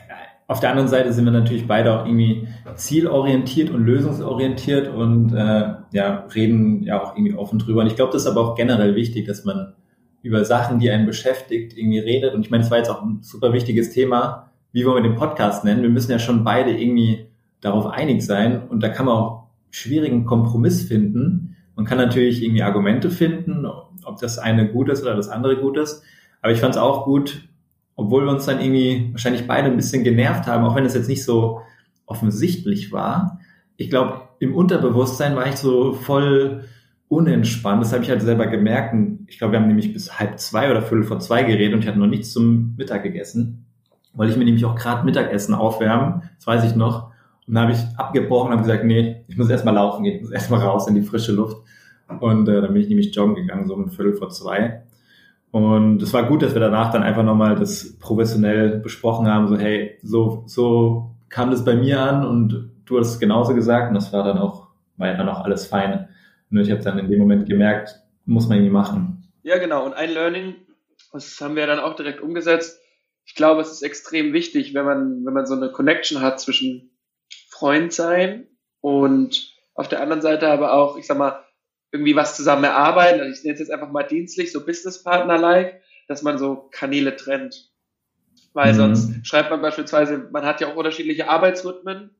auf 0.48 0.58
der 0.58 0.70
anderen 0.70 0.88
Seite 0.88 1.12
sind 1.12 1.24
wir 1.24 1.30
natürlich 1.30 1.68
beide 1.68 1.94
auch 1.94 2.04
irgendwie 2.04 2.48
zielorientiert 2.74 3.70
und 3.70 3.86
lösungsorientiert 3.86 4.88
und 4.88 5.32
äh, 5.32 5.74
ja, 5.92 6.26
reden 6.34 6.82
ja 6.82 7.00
auch 7.00 7.14
irgendwie 7.14 7.34
offen 7.34 7.60
drüber. 7.60 7.82
Und 7.82 7.86
ich 7.86 7.94
glaube, 7.94 8.12
das 8.12 8.22
ist 8.22 8.28
aber 8.28 8.40
auch 8.40 8.56
generell 8.56 8.96
wichtig, 8.96 9.28
dass 9.28 9.44
man 9.44 9.74
über 10.22 10.44
Sachen, 10.44 10.80
die 10.80 10.90
einen 10.90 11.06
beschäftigt, 11.06 11.78
irgendwie 11.78 12.00
redet. 12.00 12.34
Und 12.34 12.44
ich 12.44 12.50
meine, 12.50 12.64
es 12.64 12.70
war 12.72 12.78
jetzt 12.78 12.90
auch 12.90 13.00
ein 13.00 13.22
super 13.22 13.52
wichtiges 13.52 13.92
Thema, 13.92 14.50
wie 14.72 14.84
wollen 14.84 15.04
wir 15.04 15.08
den 15.08 15.18
Podcast 15.18 15.64
nennen. 15.64 15.82
Wir 15.82 15.88
müssen 15.88 16.10
ja 16.10 16.18
schon 16.18 16.42
beide 16.42 16.72
irgendwie 16.72 17.29
darauf 17.60 17.86
einig 17.86 18.22
sein 18.22 18.68
und 18.68 18.82
da 18.82 18.88
kann 18.88 19.06
man 19.06 19.16
auch 19.16 19.46
schwierigen 19.70 20.24
Kompromiss 20.24 20.82
finden. 20.82 21.56
Man 21.76 21.86
kann 21.86 21.98
natürlich 21.98 22.42
irgendwie 22.42 22.62
Argumente 22.62 23.10
finden, 23.10 23.64
ob 23.66 24.20
das 24.20 24.38
eine 24.38 24.70
gut 24.70 24.88
ist 24.88 25.02
oder 25.02 25.14
das 25.14 25.28
andere 25.28 25.56
gut 25.56 25.78
ist. 25.78 26.02
Aber 26.42 26.52
ich 26.52 26.60
fand 26.60 26.74
es 26.74 26.80
auch 26.80 27.04
gut, 27.04 27.48
obwohl 27.96 28.24
wir 28.24 28.32
uns 28.32 28.46
dann 28.46 28.60
irgendwie 28.60 29.10
wahrscheinlich 29.12 29.46
beide 29.46 29.68
ein 29.68 29.76
bisschen 29.76 30.04
genervt 30.04 30.46
haben, 30.46 30.64
auch 30.64 30.74
wenn 30.74 30.84
es 30.84 30.94
jetzt 30.94 31.08
nicht 31.08 31.24
so 31.24 31.60
offensichtlich 32.06 32.92
war. 32.92 33.40
Ich 33.76 33.90
glaube, 33.90 34.22
im 34.40 34.54
Unterbewusstsein 34.54 35.36
war 35.36 35.46
ich 35.46 35.56
so 35.56 35.92
voll 35.92 36.64
unentspannt. 37.08 37.82
Das 37.82 37.92
habe 37.92 38.02
ich 38.02 38.10
halt 38.10 38.22
selber 38.22 38.46
gemerkt. 38.46 38.94
Und 38.94 39.26
ich 39.28 39.38
glaube, 39.38 39.52
wir 39.52 39.60
haben 39.60 39.68
nämlich 39.68 39.92
bis 39.92 40.18
halb 40.18 40.38
zwei 40.38 40.70
oder 40.70 40.80
viertel 40.80 41.04
vor 41.04 41.20
zwei 41.20 41.42
geredet 41.42 41.74
und 41.74 41.80
ich 41.80 41.88
hatte 41.88 41.98
noch 41.98 42.06
nichts 42.06 42.32
zum 42.32 42.74
Mittag 42.76 43.02
gegessen. 43.02 43.66
Wollte 44.14 44.32
ich 44.32 44.38
mir 44.38 44.44
nämlich 44.44 44.64
auch 44.64 44.74
gerade 44.74 45.04
Mittagessen 45.04 45.54
aufwärmen, 45.54 46.22
das 46.36 46.46
weiß 46.46 46.64
ich 46.64 46.74
noch. 46.74 47.09
Und 47.50 47.56
dann 47.56 47.64
habe 47.64 47.72
ich 47.72 47.98
abgebrochen 47.98 48.52
und 48.52 48.58
gesagt, 48.62 48.84
nee, 48.84 49.24
ich 49.26 49.36
muss 49.36 49.50
erstmal 49.50 49.74
laufen 49.74 50.04
gehen, 50.04 50.14
ich 50.14 50.22
muss 50.22 50.30
erstmal 50.30 50.60
raus 50.60 50.86
in 50.86 50.94
die 50.94 51.02
frische 51.02 51.32
Luft. 51.32 51.56
Und 52.20 52.48
äh, 52.48 52.60
dann 52.60 52.72
bin 52.72 52.80
ich 52.80 52.88
nämlich 52.88 53.12
joggen 53.12 53.34
gegangen, 53.34 53.66
so 53.66 53.74
um 53.74 53.90
Viertel 53.90 54.14
vor 54.14 54.30
zwei. 54.30 54.84
Und 55.50 56.00
es 56.00 56.12
war 56.12 56.28
gut, 56.28 56.42
dass 56.42 56.54
wir 56.54 56.60
danach 56.60 56.92
dann 56.92 57.02
einfach 57.02 57.24
nochmal 57.24 57.56
das 57.56 57.98
professionell 57.98 58.78
besprochen 58.78 59.26
haben, 59.26 59.48
so 59.48 59.58
hey, 59.58 59.98
so, 60.00 60.44
so 60.46 61.10
kam 61.28 61.50
das 61.50 61.64
bei 61.64 61.74
mir 61.74 62.00
an 62.00 62.24
und 62.24 62.70
du 62.84 63.00
hast 63.00 63.08
es 63.08 63.18
genauso 63.18 63.52
gesagt 63.52 63.88
und 63.88 63.96
das 63.96 64.12
war 64.12 64.22
dann 64.22 64.38
auch, 64.38 64.68
war 64.96 65.08
ja 65.08 65.16
dann 65.16 65.28
auch 65.28 65.40
alles 65.40 65.66
fein. 65.66 66.08
Nur 66.50 66.62
ich 66.62 66.70
habe 66.70 66.84
dann 66.84 67.00
in 67.00 67.10
dem 67.10 67.18
Moment 67.18 67.48
gemerkt, 67.48 68.00
muss 68.26 68.46
man 68.46 68.58
irgendwie 68.58 68.74
machen. 68.74 69.24
Ja, 69.42 69.58
genau. 69.58 69.84
Und 69.84 69.94
ein 69.94 70.12
Learning, 70.12 70.54
das 71.12 71.40
haben 71.40 71.56
wir 71.56 71.66
dann 71.66 71.80
auch 71.80 71.96
direkt 71.96 72.20
umgesetzt. 72.20 72.78
Ich 73.24 73.34
glaube, 73.34 73.60
es 73.60 73.72
ist 73.72 73.82
extrem 73.82 74.32
wichtig, 74.32 74.72
wenn 74.72 74.84
man, 74.84 75.24
wenn 75.24 75.34
man 75.34 75.46
so 75.46 75.56
eine 75.56 75.72
Connection 75.72 76.20
hat 76.20 76.38
zwischen 76.38 76.89
Freund 77.60 77.92
sein 77.92 78.46
und 78.80 79.54
auf 79.74 79.86
der 79.86 80.00
anderen 80.00 80.22
Seite 80.22 80.48
aber 80.48 80.72
auch, 80.72 80.96
ich 80.96 81.06
sag 81.06 81.18
mal, 81.18 81.44
irgendwie 81.92 82.16
was 82.16 82.36
zusammen 82.36 82.64
erarbeiten, 82.64 83.20
also 83.20 83.32
ich 83.32 83.44
nenne 83.44 83.54
es 83.54 83.60
jetzt 83.60 83.70
einfach 83.70 83.90
mal 83.90 84.02
dienstlich, 84.02 84.50
so 84.50 84.64
Businesspartner-like, 84.64 85.82
dass 86.08 86.22
man 86.22 86.38
so 86.38 86.68
Kanäle 86.70 87.16
trennt. 87.16 87.70
Weil 88.54 88.72
mhm. 88.72 88.76
sonst 88.76 89.26
schreibt 89.26 89.50
man 89.50 89.60
beispielsweise, 89.60 90.28
man 90.32 90.46
hat 90.46 90.60
ja 90.60 90.68
auch 90.68 90.76
unterschiedliche 90.76 91.28
Arbeitsrhythmen 91.28 92.10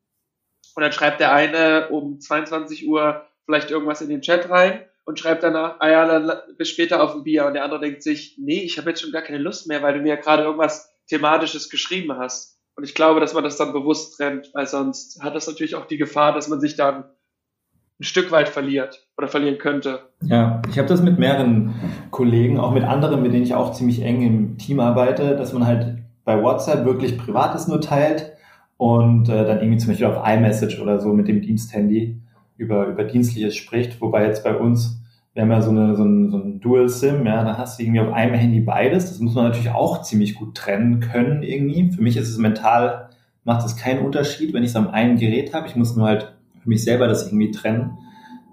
und 0.75 0.83
dann 0.83 0.93
schreibt 0.93 1.21
der 1.21 1.33
eine 1.33 1.89
um 1.89 2.21
22 2.21 2.87
Uhr 2.87 3.27
vielleicht 3.47 3.71
irgendwas 3.71 4.03
in 4.03 4.11
den 4.11 4.21
Chat 4.21 4.51
rein 4.51 4.85
und 5.05 5.19
schreibt 5.19 5.43
danach, 5.43 5.77
ah 5.81 5.89
ja, 5.89 6.07
dann 6.07 6.39
bis 6.59 6.69
später 6.69 7.03
auf 7.03 7.15
ein 7.15 7.25
Bier 7.25 7.47
und 7.47 7.55
der 7.55 7.65
andere 7.65 7.81
denkt 7.81 8.03
sich, 8.03 8.37
nee, 8.39 8.61
ich 8.61 8.77
habe 8.77 8.91
jetzt 8.91 9.01
schon 9.01 9.13
gar 9.13 9.23
keine 9.23 9.39
Lust 9.39 9.67
mehr, 9.67 9.83
weil 9.83 9.95
du 9.95 10.01
mir 10.01 10.11
ja 10.11 10.21
gerade 10.21 10.43
irgendwas 10.43 10.93
thematisches 11.09 11.71
geschrieben 11.71 12.17
hast. 12.19 12.60
Und 12.81 12.85
ich 12.85 12.95
glaube, 12.95 13.21
dass 13.21 13.35
man 13.35 13.45
das 13.45 13.59
dann 13.59 13.75
bewusst 13.75 14.17
trennt, 14.17 14.53
weil 14.55 14.67
sonst 14.67 15.23
hat 15.23 15.35
das 15.35 15.47
natürlich 15.47 15.75
auch 15.75 15.85
die 15.85 15.99
Gefahr, 15.99 16.33
dass 16.33 16.49
man 16.49 16.61
sich 16.61 16.77
dann 16.77 17.05
ein 18.01 18.05
Stück 18.05 18.33
weit 18.33 18.49
verliert 18.49 19.07
oder 19.19 19.29
verlieren 19.29 19.59
könnte. 19.59 19.99
Ja, 20.23 20.63
ich 20.71 20.79
habe 20.79 20.89
das 20.89 21.03
mit 21.03 21.19
mehreren 21.19 21.75
Kollegen, 22.11 22.59
auch 22.59 22.73
mit 22.73 22.85
anderen, 22.85 23.21
mit 23.21 23.35
denen 23.35 23.43
ich 23.43 23.53
auch 23.53 23.75
ziemlich 23.75 24.01
eng 24.01 24.23
im 24.23 24.57
Team 24.57 24.81
arbeite, 24.81 25.37
dass 25.37 25.53
man 25.53 25.67
halt 25.67 25.99
bei 26.25 26.43
WhatsApp 26.43 26.87
wirklich 26.87 27.19
Privates 27.19 27.69
nur 27.69 27.83
teilt 27.83 28.33
und 28.79 29.29
äh, 29.29 29.45
dann 29.45 29.59
irgendwie 29.59 29.77
zum 29.77 29.89
Beispiel 29.89 30.07
auf 30.07 30.27
iMessage 30.27 30.81
oder 30.81 31.01
so 31.01 31.13
mit 31.13 31.29
dem 31.29 31.43
Diensthandy 31.43 32.19
über, 32.57 32.87
über 32.87 33.05
Dienstliches 33.05 33.57
spricht, 33.57 34.01
wobei 34.01 34.25
jetzt 34.25 34.43
bei 34.43 34.57
uns 34.57 35.00
wir 35.33 35.43
haben 35.43 35.51
ja 35.51 35.63
so, 35.63 35.71
eine, 35.71 35.95
so, 35.95 36.05
ein, 36.05 36.31
so 36.31 36.39
ein 36.39 36.61
Dual 36.61 36.89
SIM, 36.89 37.25
ja, 37.25 37.45
da 37.45 37.57
hast 37.57 37.79
du 37.79 37.85
irgendwie 37.85 38.01
auf 38.01 38.13
einem 38.13 38.35
Handy 38.35 38.61
beides. 38.61 39.07
Das 39.07 39.21
muss 39.21 39.35
man 39.35 39.45
natürlich 39.45 39.71
auch 39.71 40.03
ziemlich 40.03 40.35
gut 40.35 40.57
trennen 40.57 41.01
können 41.01 41.43
irgendwie. 41.43 41.93
Für 41.93 42.03
mich 42.03 42.17
ist 42.17 42.29
es 42.29 42.39
mental, 42.39 43.11
macht 43.45 43.65
es 43.65 43.77
keinen 43.77 44.05
Unterschied, 44.05 44.53
wenn 44.53 44.65
ich 44.65 44.71
es 44.71 44.77
am 44.77 44.89
einen 44.89 45.19
Gerät 45.19 45.55
habe. 45.55 45.69
Ich 45.69 45.77
muss 45.77 45.95
nur 45.97 46.09
halt 46.09 46.35
für 46.61 46.69
mich 46.69 46.83
selber 46.83 47.07
das 47.07 47.27
irgendwie 47.27 47.53
trennen. 47.53 47.97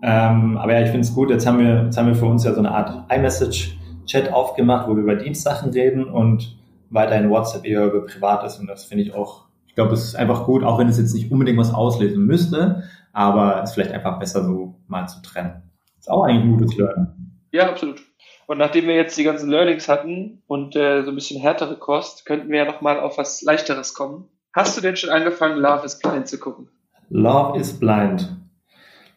Ähm, 0.04 0.58
aber 0.58 0.74
ja, 0.74 0.82
ich 0.82 0.90
finde 0.90 1.02
es 1.02 1.16
gut. 1.16 1.32
Jetzt 1.32 1.48
haben 1.48 1.58
wir, 1.60 1.86
jetzt 1.86 1.98
haben 1.98 2.08
wir 2.08 2.16
für 2.16 2.28
uns 2.28 2.44
ja 2.44 2.54
so 2.54 2.60
eine 2.60 2.72
Art 2.72 3.12
iMessage-Chat 3.12 4.32
aufgemacht, 4.32 4.88
wo 4.88 4.96
wir 4.96 5.02
über 5.02 5.16
Dienstsachen 5.16 5.72
reden 5.72 6.04
und 6.06 6.58
weiterhin 6.92 7.32
WhatsApp 7.32 7.66
eher 7.66 7.86
über 7.88 8.06
Privates. 8.06 8.60
Und 8.60 8.68
das 8.68 8.86
finde 8.86 9.04
ich 9.04 9.16
auch, 9.16 9.46
ich 9.66 9.74
glaube, 9.74 9.94
es 9.94 10.04
ist 10.04 10.16
einfach 10.16 10.46
gut, 10.46 10.64
auch 10.64 10.78
wenn 10.78 10.88
es 10.88 11.00
jetzt 11.00 11.16
nicht 11.16 11.32
unbedingt 11.32 11.58
was 11.58 11.74
auslesen 11.74 12.24
müsste, 12.24 12.84
aber 13.14 13.64
es 13.64 13.72
ist 13.72 13.74
vielleicht 13.74 13.94
einfach 13.94 14.20
besser 14.20 14.44
so 14.44 14.76
mal 14.88 15.08
zu 15.08 15.24
trennen. 15.24 15.67
Ist 16.08 16.14
auch 16.14 16.24
eigentlich 16.24 16.44
ein 16.46 16.58
gutes 16.58 16.78
Learning. 16.78 17.08
Ja, 17.52 17.70
absolut. 17.70 18.02
Und 18.46 18.60
nachdem 18.60 18.88
wir 18.88 18.96
jetzt 18.96 19.18
die 19.18 19.26
ganzen 19.26 19.50
Learnings 19.50 19.90
hatten 19.90 20.42
und 20.48 20.74
äh, 20.74 21.04
so 21.04 21.10
ein 21.10 21.16
bisschen 21.16 21.42
härtere 21.42 21.76
Kost, 21.76 22.26
könnten 22.26 22.50
wir 22.50 22.60
ja 22.60 22.66
noch 22.66 22.80
mal 22.80 22.98
auf 23.02 23.18
was 23.18 23.42
Leichteres 23.42 23.94
kommen. 23.94 24.30
Hast 24.54 24.78
du 24.78 24.82
denn 24.82 24.96
schon 24.96 25.10
angefangen, 25.10 25.60
Love 25.60 25.84
is 25.84 26.00
Blind 26.00 26.30
zu 26.30 26.40
gucken? 26.40 26.70
Love 27.10 27.60
is 27.60 27.78
Blind. 27.78 28.38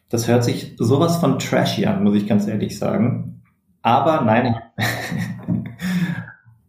Das 0.09 0.27
hört 0.27 0.43
sich 0.43 0.75
sowas 0.77 1.15
von 1.15 1.39
trashy 1.39 1.85
an, 1.85 2.03
muss 2.03 2.15
ich 2.15 2.27
ganz 2.27 2.45
ehrlich 2.45 2.77
sagen. 2.77 3.41
Aber 3.81 4.19
nein, 4.25 4.61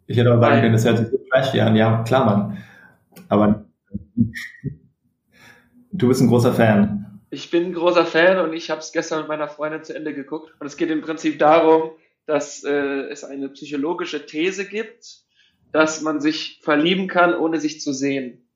ich 0.06 0.16
hätte 0.16 0.32
auch 0.32 0.40
sagen 0.40 0.60
können, 0.60 0.72
das 0.72 0.84
hört 0.84 0.98
sich 0.98 1.08
so 1.08 1.18
trashy 1.32 1.60
an. 1.60 1.74
Ja, 1.74 2.04
klar, 2.04 2.24
Mann. 2.26 2.58
Aber 3.28 3.64
du 5.90 6.06
bist 6.06 6.20
ein 6.20 6.28
großer 6.28 6.52
Fan. 6.52 7.01
Ich 7.32 7.50
bin 7.50 7.64
ein 7.64 7.72
großer 7.72 8.04
Fan 8.04 8.40
und 8.40 8.52
ich 8.52 8.68
habe 8.68 8.80
es 8.80 8.92
gestern 8.92 9.20
mit 9.20 9.28
meiner 9.28 9.48
Freundin 9.48 9.82
zu 9.82 9.94
Ende 9.94 10.12
geguckt. 10.12 10.52
Und 10.60 10.66
es 10.66 10.76
geht 10.76 10.90
im 10.90 11.00
Prinzip 11.00 11.38
darum, 11.38 11.92
dass 12.26 12.62
äh, 12.62 13.08
es 13.08 13.24
eine 13.24 13.48
psychologische 13.48 14.26
These 14.26 14.68
gibt, 14.68 15.22
dass 15.72 16.02
man 16.02 16.20
sich 16.20 16.60
verlieben 16.62 17.08
kann, 17.08 17.34
ohne 17.34 17.58
sich 17.58 17.80
zu 17.80 17.94
sehen. 17.94 18.46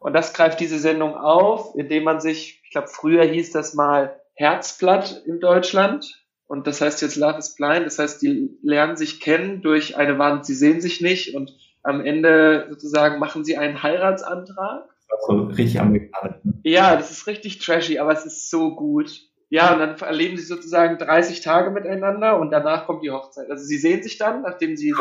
Und 0.00 0.14
das 0.14 0.34
greift 0.34 0.58
diese 0.58 0.80
Sendung 0.80 1.14
auf, 1.14 1.76
indem 1.76 2.02
man 2.02 2.20
sich, 2.20 2.60
ich 2.64 2.70
glaube, 2.72 2.88
früher 2.88 3.22
hieß 3.22 3.52
das 3.52 3.74
mal 3.74 4.20
Herzblatt 4.34 5.22
in 5.26 5.38
Deutschland. 5.38 6.24
Und 6.48 6.66
das 6.66 6.80
heißt 6.80 7.02
jetzt 7.02 7.14
Love 7.14 7.38
is 7.38 7.54
Blind. 7.54 7.86
Das 7.86 8.00
heißt, 8.00 8.20
die 8.20 8.50
lernen 8.62 8.96
sich 8.96 9.20
kennen 9.20 9.62
durch 9.62 9.96
eine 9.96 10.18
Wand, 10.18 10.44
sie 10.44 10.56
sehen 10.56 10.80
sich 10.80 11.00
nicht 11.00 11.36
und 11.36 11.52
am 11.84 12.04
Ende 12.04 12.66
sozusagen 12.68 13.20
machen 13.20 13.44
sie 13.44 13.58
einen 13.58 13.84
Heiratsantrag. 13.84 14.88
So 15.26 15.44
richtig 15.44 15.80
amerikanisch. 15.80 16.36
Ne? 16.44 16.54
Ja, 16.64 16.96
das 16.96 17.10
ist 17.10 17.26
richtig 17.26 17.58
trashy, 17.58 17.98
aber 17.98 18.12
es 18.12 18.26
ist 18.26 18.50
so 18.50 18.74
gut. 18.74 19.10
Ja, 19.50 19.72
und 19.72 19.78
dann 19.78 19.96
erleben 19.96 20.36
sie 20.36 20.44
sozusagen 20.44 20.98
30 20.98 21.40
Tage 21.40 21.70
miteinander 21.70 22.38
und 22.40 22.50
danach 22.50 22.86
kommt 22.86 23.04
die 23.04 23.10
Hochzeit. 23.10 23.50
Also 23.50 23.64
sie 23.64 23.78
sehen 23.78 24.02
sich 24.02 24.18
dann, 24.18 24.42
nachdem 24.42 24.76
sie. 24.76 24.92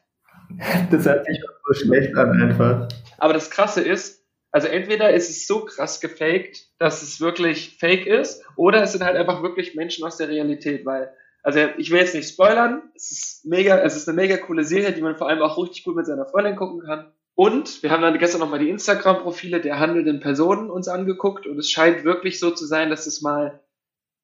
das 0.90 1.04
hört 1.04 1.26
sich 1.26 1.38
so 1.66 1.74
schlecht 1.74 2.16
an 2.16 2.42
einfach. 2.42 2.88
Aber 3.18 3.32
das 3.32 3.50
Krasse 3.50 3.80
ist, 3.80 4.26
also 4.50 4.68
entweder 4.68 5.12
ist 5.14 5.30
es 5.30 5.46
so 5.46 5.64
krass 5.64 6.00
gefaked, 6.00 6.66
dass 6.78 7.02
es 7.02 7.20
wirklich 7.20 7.76
fake 7.78 8.06
ist, 8.06 8.44
oder 8.56 8.82
es 8.82 8.92
sind 8.92 9.04
halt 9.04 9.16
einfach 9.16 9.42
wirklich 9.42 9.74
Menschen 9.74 10.04
aus 10.04 10.16
der 10.16 10.28
Realität, 10.28 10.84
weil, 10.84 11.12
also 11.42 11.60
ich 11.78 11.90
will 11.90 12.00
jetzt 12.00 12.14
nicht 12.14 12.28
spoilern, 12.28 12.82
es 12.94 13.10
ist 13.12 13.46
mega, 13.46 13.78
es 13.78 13.96
ist 13.96 14.08
eine 14.08 14.16
mega 14.16 14.36
coole 14.36 14.64
Serie, 14.64 14.92
die 14.92 15.02
man 15.02 15.16
vor 15.16 15.28
allem 15.28 15.40
auch 15.40 15.56
richtig 15.56 15.84
gut 15.84 15.96
mit 15.96 16.06
seiner 16.06 16.26
Freundin 16.26 16.56
gucken 16.56 16.80
kann. 16.80 17.12
Und 17.34 17.82
wir 17.82 17.90
haben 17.90 18.02
dann 18.02 18.18
gestern 18.18 18.40
nochmal 18.40 18.58
die 18.58 18.68
Instagram-Profile 18.68 19.60
der 19.60 19.78
handelnden 19.78 20.20
Personen 20.20 20.70
uns 20.70 20.88
angeguckt 20.88 21.46
und 21.46 21.58
es 21.58 21.70
scheint 21.70 22.04
wirklich 22.04 22.38
so 22.38 22.50
zu 22.50 22.66
sein, 22.66 22.90
dass 22.90 23.06
es 23.06 23.22
mal 23.22 23.60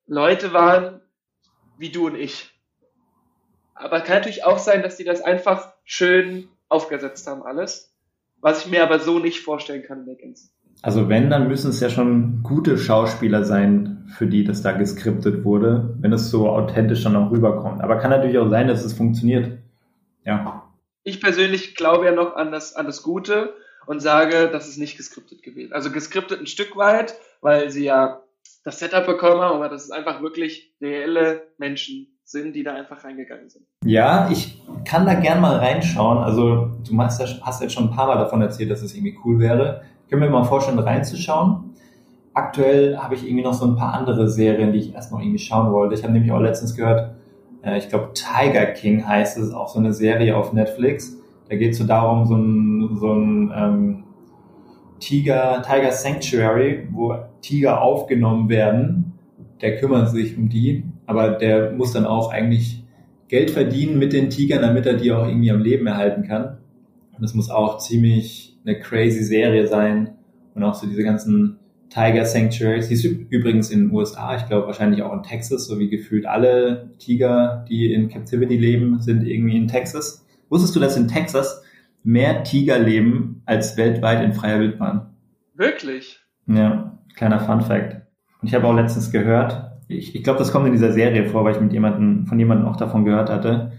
Leute 0.07 0.53
waren 0.53 1.01
wie 1.79 1.91
du 1.91 2.07
und 2.07 2.17
ich. 2.17 2.51
Aber 3.75 4.01
kann 4.01 4.17
natürlich 4.17 4.45
auch 4.45 4.59
sein, 4.59 4.83
dass 4.83 4.97
die 4.97 5.05
das 5.05 5.21
einfach 5.23 5.73
schön 5.85 6.49
aufgesetzt 6.69 7.27
haben, 7.27 7.43
alles. 7.43 7.95
Was 8.41 8.65
ich 8.65 8.71
mir 8.71 8.83
aber 8.83 8.99
so 8.99 9.19
nicht 9.19 9.41
vorstellen 9.41 9.83
kann 9.85 10.05
Gänze. 10.05 10.49
Also 10.83 11.09
wenn, 11.09 11.29
dann 11.31 11.49
müssen 11.49 11.71
es 11.71 11.81
ja 11.81 11.91
schon 11.91 12.43
gute 12.43 12.79
Schauspieler 12.79 13.45
sein, 13.45 14.05
für 14.17 14.27
die 14.27 14.45
das 14.45 14.63
da 14.63 14.73
geskriptet 14.73 15.45
wurde, 15.45 15.97
wenn 16.01 16.13
es 16.13 16.31
so 16.31 16.49
authentisch 16.49 17.03
dann 17.03 17.17
auch 17.17 17.31
rüberkommt. 17.31 17.81
Aber 17.83 17.99
kann 17.99 18.11
natürlich 18.11 18.39
auch 18.39 18.49
sein, 18.49 18.69
dass 18.69 18.85
es 18.85 18.93
funktioniert. 18.93 19.59
Ja. 20.25 20.68
Ich 21.09 21.23
persönlich 21.23 21.75
glaube 21.75 22.05
ja 22.05 22.13
noch 22.13 22.37
an 22.37 22.53
das, 22.53 22.77
an 22.77 22.85
das 22.85 23.03
Gute 23.03 23.55
und 23.87 24.01
sage, 24.01 24.51
das 24.53 24.69
ist 24.69 24.77
nicht 24.77 24.99
geskriptet 24.99 25.43
gewesen. 25.43 25.73
Also 25.73 25.91
geskriptet 25.91 26.39
ein 26.39 26.47
Stück 26.47 26.77
weit, 26.77 27.15
weil 27.41 27.71
sie 27.71 27.85
ja 27.85 28.21
das 28.63 28.79
Setup 28.79 29.07
bekommen 29.07 29.41
haben, 29.41 29.57
aber 29.57 29.71
das 29.71 29.85
ist 29.85 29.91
einfach 29.91 30.21
wirklich 30.21 30.75
reelle 30.83 31.45
Menschen 31.57 32.09
sind, 32.25 32.55
die 32.55 32.63
da 32.63 32.75
einfach 32.75 33.03
reingegangen 33.05 33.49
sind. 33.49 33.65
Ja, 33.85 34.29
ich 34.31 34.63
kann 34.85 35.07
da 35.07 35.15
gern 35.15 35.41
mal 35.41 35.57
reinschauen. 35.57 36.19
Also 36.19 36.73
du 36.87 36.99
hast 36.99 37.63
jetzt 37.63 37.73
schon 37.73 37.85
ein 37.85 37.97
paar 37.97 38.09
Mal 38.09 38.19
davon 38.19 38.43
erzählt, 38.43 38.71
dass 38.71 38.83
es 38.83 38.95
irgendwie 38.95 39.17
cool 39.25 39.39
wäre. 39.39 39.81
Ich 40.05 40.11
kann 40.11 40.21
mir 40.21 40.29
mal 40.29 40.45
vorstellen, 40.45 40.79
reinzuschauen. 40.79 41.75
Aktuell 42.35 42.99
habe 42.99 43.15
ich 43.15 43.25
irgendwie 43.25 43.45
noch 43.45 43.55
so 43.55 43.65
ein 43.65 43.77
paar 43.77 43.95
andere 43.95 44.29
Serien, 44.29 44.75
die 44.75 44.81
ich 44.81 44.95
erst 44.95 45.11
noch 45.11 45.21
irgendwie 45.21 45.39
schauen 45.39 45.73
wollte. 45.73 45.95
Ich 45.95 46.03
habe 46.03 46.13
nämlich 46.13 46.33
auch 46.33 46.41
letztens 46.41 46.77
gehört, 46.77 47.15
ich 47.77 47.89
glaube 47.89 48.13
Tiger 48.15 48.67
King 48.67 49.07
heißt 49.07 49.39
es, 49.39 49.53
auch 49.53 49.69
so 49.69 49.79
eine 49.79 49.93
Serie 49.93 50.37
auf 50.37 50.53
Netflix. 50.53 51.17
Da 51.49 51.57
geht 51.57 51.73
es 51.73 51.79
so 51.79 51.85
darum, 51.85 52.27
so 52.27 52.37
ein, 52.37 52.97
so 52.97 53.13
ein 53.13 53.53
ähm, 53.55 54.05
Tiger, 55.01 55.63
Tiger 55.63 55.93
Sanctuary, 55.93 56.89
wo 56.91 57.17
Tiger 57.41 57.83
aufgenommen 57.83 58.49
werden. 58.49 59.13
Der 59.61 59.77
kümmert 59.77 60.11
sich 60.11 60.37
um 60.37 60.49
die 60.49 60.85
aber 61.09 61.31
der 61.31 61.73
muss 61.73 61.93
dann 61.93 62.05
auch 62.05 62.31
eigentlich 62.31 62.85
Geld 63.29 63.51
verdienen 63.51 63.99
mit 63.99 64.13
den 64.13 64.29
Tigern, 64.29 64.61
damit 64.61 64.85
er 64.85 64.93
die 64.93 65.11
auch 65.11 65.27
irgendwie 65.27 65.51
am 65.51 65.63
Leben 65.63 65.87
erhalten 65.87 66.23
kann. 66.29 66.59
Und 67.17 67.25
es 67.25 67.33
muss 67.33 67.49
auch 67.49 67.79
ziemlich 67.79 68.59
eine 68.65 68.79
crazy 68.79 69.25
Serie 69.25 69.67
sein 69.67 70.11
und 70.55 70.63
auch 70.63 70.75
so 70.75 70.87
diese 70.87 71.03
ganzen 71.03 71.59
Tiger 71.91 72.25
Sanctuaries, 72.25 72.89
die 72.89 72.95
ist 72.95 73.05
übrigens 73.05 73.71
in 73.71 73.87
den 73.87 73.93
USA, 73.93 74.37
ich 74.37 74.47
glaube 74.47 74.67
wahrscheinlich 74.67 75.03
auch 75.03 75.13
in 75.13 75.23
Texas, 75.23 75.67
so 75.67 75.79
wie 75.79 75.89
gefühlt 75.89 76.27
alle 76.27 76.91
Tiger, 76.99 77.65
die 77.69 77.93
in 77.93 78.09
Captivity 78.09 78.57
leben, 78.57 79.01
sind 79.01 79.27
irgendwie 79.27 79.57
in 79.57 79.69
Texas. 79.69 80.27
Wusstest 80.49 80.77
du, 80.77 80.81
dass 80.81 80.97
in 80.97 81.09
Texas 81.09 81.63
mehr 82.05 82.45
Tiger 82.45 82.79
leben 82.79 83.43
als 83.47 83.77
weltweit 83.77 84.23
in 84.23 84.33
freier 84.33 84.61
Wildbahn? 84.61 85.15
Wirklich? 85.55 86.21
Ja, 86.47 86.99
kleiner 87.15 87.41
Fun 87.41 87.63
Fact. 87.63 88.03
Und 88.41 88.49
ich 88.49 88.55
habe 88.55 88.67
auch 88.67 88.75
letztens 88.75 89.11
gehört, 89.11 89.73
ich, 89.89 90.15
ich 90.15 90.23
glaube, 90.23 90.39
das 90.39 90.53
kommt 90.53 90.67
in 90.67 90.73
dieser 90.73 90.93
Serie 90.93 91.27
vor, 91.27 91.45
weil 91.45 91.55
ich 91.55 91.61
mit 91.61 91.73
jemandem, 91.73 92.27
von 92.27 92.39
jemandem 92.39 92.69
auch 92.69 92.77
davon 92.77 93.05
gehört 93.05 93.31
hatte. 93.31 93.73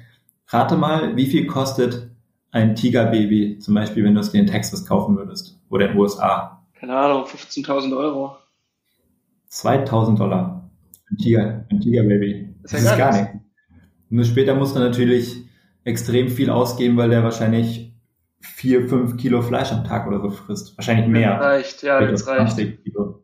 Rate 0.48 0.76
mal, 0.76 1.16
wie 1.16 1.28
viel 1.28 1.46
kostet 1.46 2.10
ein 2.52 2.76
Tigerbaby, 2.76 3.60
zum 3.60 3.76
Beispiel, 3.76 4.04
wenn 4.04 4.16
du 4.16 4.22
es 4.22 4.32
dir 4.32 4.40
in 4.40 4.48
Texas 4.48 4.86
kaufen 4.86 5.16
würdest 5.16 5.60
oder 5.70 5.86
in 5.86 5.92
den 5.92 6.00
USA? 6.00 6.59
Keine 6.80 6.96
Ahnung, 6.96 7.26
15.000 7.26 7.98
Euro. 7.98 8.38
2.000 9.52 10.18
Dollar. 10.18 10.70
Ein 11.12 11.18
Tiger, 11.18 11.66
ein 11.70 11.80
Tigerbaby. 11.80 12.56
Das, 12.62 12.72
das 12.72 12.84
ist, 12.84 12.98
gar 12.98 13.12
nichts. 13.14 13.36
Nur 14.10 14.24
später 14.24 14.56
musst 14.56 14.76
du 14.76 14.80
natürlich 14.80 15.44
extrem 15.84 16.30
viel 16.30 16.50
ausgeben, 16.50 16.98
weil 16.98 17.10
der 17.10 17.24
wahrscheinlich 17.24 17.94
vier, 18.40 18.88
fünf 18.88 19.18
Kilo 19.18 19.42
Fleisch 19.42 19.72
am 19.72 19.84
Tag 19.84 20.08
oder 20.08 20.22
so 20.22 20.30
frisst. 20.30 20.78
Wahrscheinlich 20.78 21.08
mehr. 21.08 21.40
Reicht, 21.40 21.84
ja, 21.84 22.00
das 22.00 22.26
reicht. 22.28 22.58
Kilo. 22.84 23.24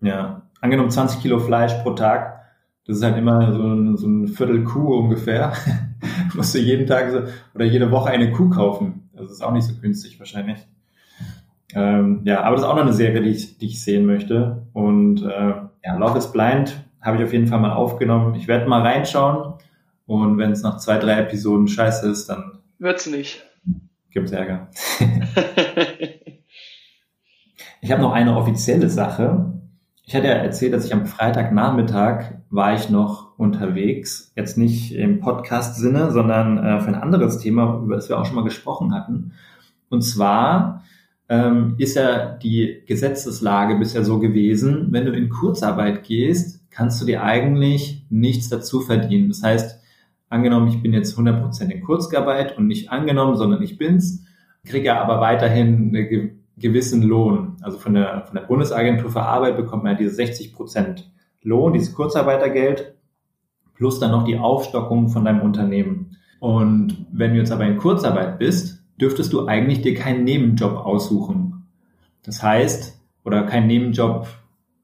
Ja, 0.00 0.48
angenommen 0.60 0.90
20 0.90 1.20
Kilo 1.20 1.40
Fleisch 1.40 1.72
pro 1.82 1.90
Tag, 1.92 2.44
das 2.86 2.98
ist 2.98 3.02
halt 3.02 3.16
immer 3.16 3.52
so 3.52 3.62
ein, 3.62 3.96
so 3.96 4.06
ein 4.06 4.28
Viertel 4.28 4.62
Kuh 4.62 4.98
ungefähr, 4.98 5.52
musst 6.34 6.54
du 6.54 6.58
jeden 6.58 6.86
Tag 6.86 7.10
so, 7.10 7.22
oder 7.54 7.64
jede 7.64 7.90
Woche 7.90 8.10
eine 8.10 8.30
Kuh 8.30 8.48
kaufen. 8.48 9.10
Das 9.12 9.32
ist 9.32 9.42
auch 9.42 9.52
nicht 9.52 9.66
so 9.66 9.74
günstig 9.80 10.18
wahrscheinlich. 10.20 10.58
Ähm, 11.74 12.22
ja, 12.24 12.42
aber 12.42 12.56
das 12.56 12.64
ist 12.64 12.68
auch 12.68 12.76
noch 12.76 12.82
eine 12.82 12.92
Serie, 12.92 13.22
die 13.22 13.30
ich, 13.30 13.58
die 13.58 13.66
ich 13.66 13.82
sehen 13.82 14.06
möchte. 14.06 14.66
Und 14.72 15.22
äh, 15.22 15.54
ja, 15.84 15.96
Love 15.96 16.18
is 16.18 16.32
Blind 16.32 16.84
habe 17.00 17.18
ich 17.18 17.24
auf 17.24 17.32
jeden 17.32 17.46
Fall 17.46 17.60
mal 17.60 17.72
aufgenommen. 17.72 18.34
Ich 18.34 18.48
werde 18.48 18.68
mal 18.68 18.82
reinschauen 18.82 19.54
und 20.06 20.38
wenn 20.38 20.52
es 20.52 20.62
nach 20.62 20.78
zwei, 20.78 20.98
drei 20.98 21.18
Episoden 21.20 21.68
scheiße 21.68 22.08
ist, 22.08 22.28
dann 22.28 22.60
wird's 22.78 23.06
nicht. 23.06 23.44
Gibt's 24.10 24.32
Ärger. 24.32 24.68
ich 27.82 27.92
habe 27.92 28.02
noch 28.02 28.12
eine 28.12 28.36
offizielle 28.36 28.88
Sache. 28.88 29.52
Ich 30.04 30.16
hatte 30.16 30.28
ja 30.28 30.32
erzählt, 30.32 30.72
dass 30.72 30.86
ich 30.86 30.94
am 30.94 31.04
Freitagnachmittag 31.04 32.38
war 32.48 32.74
ich 32.74 32.88
noch 32.88 33.38
unterwegs, 33.38 34.32
jetzt 34.34 34.56
nicht 34.56 34.94
im 34.94 35.20
Podcast-Sinne, 35.20 36.10
sondern 36.10 36.56
äh, 36.56 36.80
für 36.80 36.88
ein 36.88 36.94
anderes 36.94 37.38
Thema, 37.38 37.78
über 37.84 37.96
das 37.96 38.08
wir 38.08 38.18
auch 38.18 38.24
schon 38.24 38.36
mal 38.36 38.44
gesprochen 38.44 38.94
hatten. 38.94 39.32
Und 39.90 40.00
zwar 40.00 40.82
ähm, 41.28 41.74
ist 41.78 41.96
ja 41.96 42.36
die 42.36 42.82
Gesetzeslage 42.86 43.76
bisher 43.76 44.04
so 44.04 44.18
gewesen, 44.18 44.88
wenn 44.90 45.04
du 45.04 45.12
in 45.12 45.28
Kurzarbeit 45.28 46.04
gehst, 46.04 46.64
kannst 46.70 47.00
du 47.00 47.06
dir 47.06 47.22
eigentlich 47.22 48.06
nichts 48.08 48.48
dazu 48.48 48.80
verdienen. 48.80 49.28
Das 49.28 49.42
heißt, 49.42 49.80
angenommen, 50.28 50.68
ich 50.68 50.82
bin 50.82 50.92
jetzt 50.92 51.18
100% 51.18 51.70
in 51.70 51.82
Kurzarbeit 51.82 52.56
und 52.56 52.66
nicht 52.66 52.90
angenommen, 52.90 53.36
sondern 53.36 53.62
ich 53.62 53.78
bin's, 53.78 54.24
kriege 54.64 54.86
ja 54.86 55.02
aber 55.02 55.20
weiterhin 55.20 55.88
eine 55.88 56.30
gewissen 56.56 57.02
Lohn. 57.02 57.56
Also 57.62 57.78
von 57.78 57.94
der, 57.94 58.24
von 58.26 58.34
der 58.34 58.42
Bundesagentur 58.42 59.10
für 59.10 59.22
Arbeit 59.22 59.56
bekommt 59.56 59.84
man 59.84 59.92
ja 59.92 59.98
diese 59.98 60.14
60 60.14 60.54
Prozent 60.54 61.10
Lohn, 61.42 61.72
dieses 61.72 61.94
Kurzarbeitergeld 61.94 62.94
plus 63.74 64.00
dann 64.00 64.10
noch 64.10 64.24
die 64.24 64.38
Aufstockung 64.38 65.08
von 65.08 65.24
deinem 65.24 65.40
Unternehmen. 65.40 66.16
Und 66.40 67.06
wenn 67.12 67.32
du 67.32 67.38
jetzt 67.38 67.52
aber 67.52 67.64
in 67.64 67.78
Kurzarbeit 67.78 68.38
bist, 68.38 68.77
dürftest 69.00 69.32
du 69.32 69.46
eigentlich 69.46 69.82
dir 69.82 69.94
keinen 69.94 70.24
Nebenjob 70.24 70.76
aussuchen. 70.76 71.66
Das 72.22 72.42
heißt, 72.42 72.98
oder 73.24 73.44
keinen 73.44 73.66
Nebenjob 73.66 74.26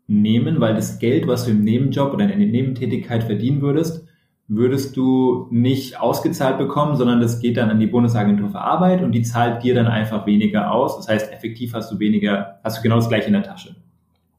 nehmen, 0.07 0.61
weil 0.61 0.75
das 0.75 0.99
Geld, 0.99 1.27
was 1.27 1.45
du 1.45 1.53
im 1.53 1.65
Nebenjob 1.65 2.12
oder 2.12 2.31
in 2.31 2.39
der 2.39 2.49
Nebentätigkeit 2.49 3.25
verdienen 3.25 3.62
würdest, 3.62 4.07
würdest 4.47 4.97
du 4.97 5.49
nicht 5.51 5.99
ausgezahlt 5.99 6.59
bekommen, 6.59 6.97
sondern 6.97 7.21
das 7.21 7.41
geht 7.41 7.57
dann 7.57 7.71
an 7.71 7.81
die 7.81 7.87
Bundesagentur 7.87 8.51
für 8.51 8.61
Arbeit 8.61 9.03
und 9.03 9.12
die 9.12 9.23
zahlt 9.23 9.62
dir 9.62 9.75
dann 9.75 9.87
einfach 9.87 10.27
weniger 10.27 10.71
aus. 10.71 10.97
Das 10.97 11.09
heißt, 11.09 11.33
effektiv 11.33 11.73
hast 11.73 11.91
du 11.91 11.99
weniger, 11.99 12.61
hast 12.62 12.79
du 12.79 12.83
genau 12.83 12.97
das 12.97 13.09
gleiche 13.09 13.29
in 13.29 13.33
der 13.33 13.43
Tasche. 13.43 13.75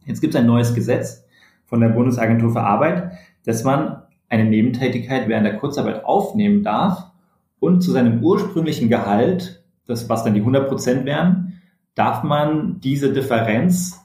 Jetzt 0.05 0.21
gibt 0.21 0.35
es 0.35 0.39
ein 0.39 0.45
neues 0.45 0.75
Gesetz 0.75 1.25
von 1.65 1.81
der 1.81 1.89
Bundesagentur 1.89 2.51
für 2.51 2.61
Arbeit, 2.61 3.13
dass 3.45 3.63
man 3.63 4.03
eine 4.29 4.45
Nebentätigkeit 4.45 5.27
während 5.27 5.47
der 5.47 5.57
Kurzarbeit 5.57 6.05
aufnehmen 6.05 6.61
darf 6.61 7.11
und 7.59 7.81
zu 7.81 7.91
seinem 7.91 8.23
ursprünglichen 8.23 8.89
Gehalt, 8.89 9.63
das 9.87 10.09
was 10.09 10.23
dann 10.23 10.33
die 10.33 10.39
100 10.41 10.67
Prozent 10.67 11.05
wären, 11.05 11.61
darf 11.95 12.23
man 12.23 12.79
diese 12.81 13.13
Differenz 13.13 14.01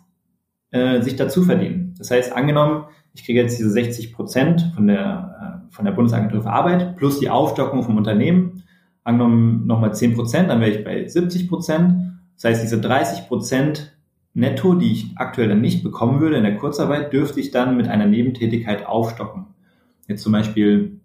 äh, 0.70 1.02
sich 1.02 1.16
dazu 1.16 1.42
verdienen. 1.42 1.94
Das 1.98 2.10
heißt, 2.10 2.32
angenommen, 2.32 2.84
ich 3.14 3.24
kriege 3.24 3.40
jetzt 3.40 3.58
diese 3.58 3.70
60 3.70 4.12
Prozent 4.12 4.72
von 4.74 4.86
der, 4.86 5.64
äh, 5.68 5.74
von 5.74 5.84
der 5.84 5.92
Bundesagentur 5.92 6.42
für 6.42 6.50
Arbeit 6.50 6.96
plus 6.96 7.18
die 7.18 7.28
Aufstockung 7.28 7.82
vom 7.82 7.96
Unternehmen, 7.96 8.62
angenommen 9.02 9.66
nochmal 9.66 9.94
10 9.94 10.14
Prozent, 10.14 10.50
dann 10.50 10.60
wäre 10.60 10.70
ich 10.70 10.84
bei 10.84 11.06
70 11.06 11.48
Prozent. 11.48 11.94
Das 12.36 12.44
heißt, 12.44 12.62
diese 12.62 12.80
30 12.80 13.28
Prozent 13.28 13.96
netto, 14.32 14.74
die 14.74 14.92
ich 14.92 15.06
aktuell 15.16 15.48
dann 15.48 15.60
nicht 15.60 15.82
bekommen 15.82 16.20
würde 16.20 16.36
in 16.36 16.44
der 16.44 16.56
Kurzarbeit, 16.56 17.12
dürfte 17.12 17.40
ich 17.40 17.50
dann 17.50 17.76
mit 17.76 17.88
einer 17.88 18.06
Nebentätigkeit 18.06 18.86
aufstocken. 18.86 19.46
Jetzt 20.06 20.22
zum 20.22 20.32
Beispiel 20.32 21.00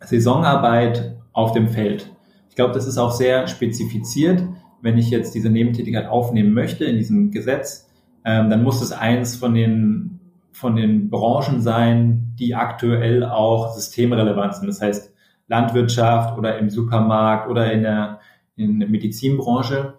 Saisonarbeit 0.00 1.16
auf 1.32 1.52
dem 1.52 1.68
Feld. 1.68 2.10
Ich 2.58 2.60
glaube, 2.60 2.74
das 2.74 2.88
ist 2.88 2.98
auch 2.98 3.12
sehr 3.12 3.46
spezifiziert. 3.46 4.42
Wenn 4.82 4.98
ich 4.98 5.10
jetzt 5.10 5.32
diese 5.32 5.48
Nebentätigkeit 5.48 6.08
aufnehmen 6.08 6.54
möchte 6.54 6.86
in 6.86 6.96
diesem 6.96 7.30
Gesetz, 7.30 7.88
ähm, 8.24 8.50
dann 8.50 8.64
muss 8.64 8.82
es 8.82 8.90
eins 8.90 9.36
von 9.36 9.54
den, 9.54 10.18
von 10.50 10.74
den 10.74 11.08
Branchen 11.08 11.60
sein, 11.60 12.34
die 12.36 12.56
aktuell 12.56 13.22
auch 13.22 13.76
systemrelevant 13.76 14.56
sind. 14.56 14.66
Das 14.66 14.82
heißt 14.82 15.14
Landwirtschaft 15.46 16.36
oder 16.36 16.58
im 16.58 16.68
Supermarkt 16.68 17.48
oder 17.48 17.72
in 17.72 17.82
der, 17.82 18.18
in 18.56 18.80
der 18.80 18.88
Medizinbranche. 18.88 19.94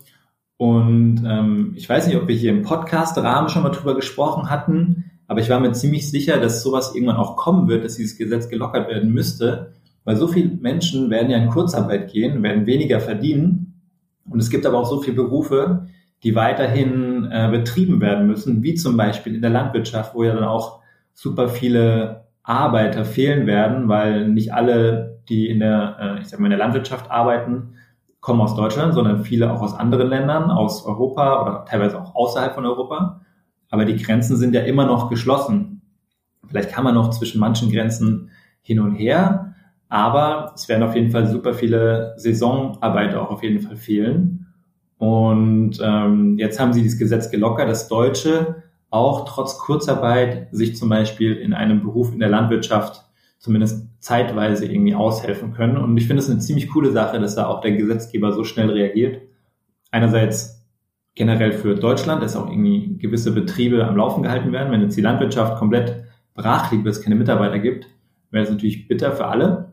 Und 0.57 1.23
ähm, 1.25 1.75
ich 1.77 1.87
weiß 1.87 2.07
nicht, 2.07 2.17
ob 2.17 2.27
wir 2.27 2.35
hier 2.35 2.51
im 2.51 2.63
Podcast-Rahmen 2.63 3.47
schon 3.47 3.63
mal 3.63 3.69
drüber 3.69 3.95
gesprochen 3.95 4.49
hatten, 4.49 5.11
aber 5.27 5.39
ich 5.39 5.49
war 5.49 5.61
mir 5.61 5.71
ziemlich 5.71 6.11
sicher, 6.11 6.41
dass 6.41 6.61
sowas 6.61 6.93
irgendwann 6.93 7.15
auch 7.15 7.37
kommen 7.37 7.69
wird, 7.69 7.85
dass 7.85 7.95
dieses 7.95 8.17
Gesetz 8.17 8.49
gelockert 8.49 8.89
werden 8.89 9.13
müsste, 9.13 9.75
weil 10.03 10.15
so 10.15 10.27
viele 10.27 10.55
Menschen 10.57 11.09
werden 11.09 11.29
ja 11.29 11.37
in 11.37 11.49
Kurzarbeit 11.49 12.11
gehen, 12.11 12.41
werden 12.43 12.65
weniger 12.65 12.99
verdienen. 12.99 13.81
Und 14.29 14.39
es 14.39 14.49
gibt 14.49 14.65
aber 14.65 14.77
auch 14.77 14.89
so 14.89 15.01
viele 15.01 15.15
Berufe, 15.15 15.87
die 16.23 16.35
weiterhin 16.35 17.29
äh, 17.31 17.49
betrieben 17.49 18.01
werden 18.01 18.27
müssen, 18.27 18.63
wie 18.63 18.75
zum 18.75 18.97
Beispiel 18.97 19.35
in 19.35 19.41
der 19.41 19.51
Landwirtschaft, 19.51 20.13
wo 20.15 20.23
ja 20.23 20.33
dann 20.33 20.43
auch 20.43 20.79
super 21.13 21.49
viele 21.49 22.25
Arbeiter 22.43 23.05
fehlen 23.05 23.47
werden, 23.47 23.87
weil 23.87 24.27
nicht 24.27 24.53
alle, 24.53 25.21
die 25.29 25.47
in 25.47 25.59
der, 25.59 25.97
äh, 25.99 26.21
ich 26.21 26.27
sag 26.27 26.39
mal, 26.39 26.47
in 26.47 26.51
der 26.51 26.59
Landwirtschaft 26.59 27.09
arbeiten, 27.09 27.75
kommen 28.19 28.41
aus 28.41 28.55
Deutschland, 28.55 28.93
sondern 28.93 29.23
viele 29.23 29.51
auch 29.51 29.61
aus 29.61 29.73
anderen 29.73 30.09
Ländern, 30.09 30.51
aus 30.51 30.85
Europa 30.85 31.41
oder 31.41 31.65
teilweise 31.65 32.01
auch 32.01 32.15
außerhalb 32.15 32.53
von 32.53 32.65
Europa. 32.65 33.21
Aber 33.69 33.85
die 33.85 33.95
Grenzen 33.95 34.35
sind 34.35 34.53
ja 34.53 34.61
immer 34.61 34.85
noch 34.85 35.09
geschlossen. 35.09 35.81
Vielleicht 36.47 36.71
kann 36.71 36.83
man 36.83 36.95
noch 36.95 37.11
zwischen 37.11 37.39
manchen 37.39 37.71
Grenzen 37.71 38.31
hin 38.61 38.79
und 38.79 38.95
her, 38.95 39.48
aber 39.89 40.53
es 40.55 40.69
werden 40.69 40.83
auf 40.83 40.95
jeden 40.95 41.11
Fall 41.11 41.27
super 41.27 41.53
viele 41.53 42.13
Saisonarbeiter 42.17 43.21
auch 43.21 43.31
auf 43.31 43.43
jeden 43.43 43.59
Fall 43.59 43.75
fehlen. 43.75 44.47
Und 44.97 45.79
ähm, 45.81 46.37
jetzt 46.37 46.59
haben 46.59 46.73
sie 46.73 46.83
dieses 46.83 46.99
Gesetz 46.99 47.31
gelockert, 47.31 47.67
dass 47.67 47.87
Deutsche 47.87 48.63
auch 48.91 49.25
trotz 49.25 49.57
Kurzarbeit 49.57 50.47
sich 50.51 50.75
zum 50.75 50.89
Beispiel 50.89 51.35
in 51.35 51.53
einem 51.53 51.81
Beruf 51.81 52.13
in 52.13 52.19
der 52.19 52.29
Landwirtschaft 52.29 53.03
zumindest 53.39 53.87
zeitweise 53.99 54.65
irgendwie 54.65 54.95
aushelfen 54.95 55.53
können. 55.53 55.77
Und 55.77 55.97
ich 55.97 56.07
finde 56.07 56.21
es 56.21 56.29
eine 56.29 56.39
ziemlich 56.39 56.69
coole 56.69 56.91
Sache, 56.91 57.19
dass 57.19 57.35
da 57.35 57.47
auch 57.47 57.61
der 57.61 57.71
Gesetzgeber 57.71 58.33
so 58.33 58.43
schnell 58.43 58.69
reagiert. 58.69 59.21
Einerseits 59.91 60.67
generell 61.15 61.53
für 61.53 61.75
Deutschland, 61.75 62.21
dass 62.21 62.35
auch 62.35 62.49
irgendwie 62.49 62.97
gewisse 62.97 63.33
Betriebe 63.33 63.85
am 63.85 63.97
Laufen 63.97 64.23
gehalten 64.23 64.51
werden. 64.51 64.71
Wenn 64.71 64.81
jetzt 64.81 64.97
die 64.97 65.01
Landwirtschaft 65.01 65.57
komplett 65.57 66.03
brach 66.33 66.71
liegt, 66.71 66.83
weil 66.83 66.91
es 66.91 67.01
keine 67.01 67.15
Mitarbeiter 67.15 67.59
gibt, 67.59 67.87
wäre 68.31 68.43
das 68.43 68.53
natürlich 68.53 68.87
bitter 68.87 69.11
für 69.13 69.25
alle. 69.25 69.68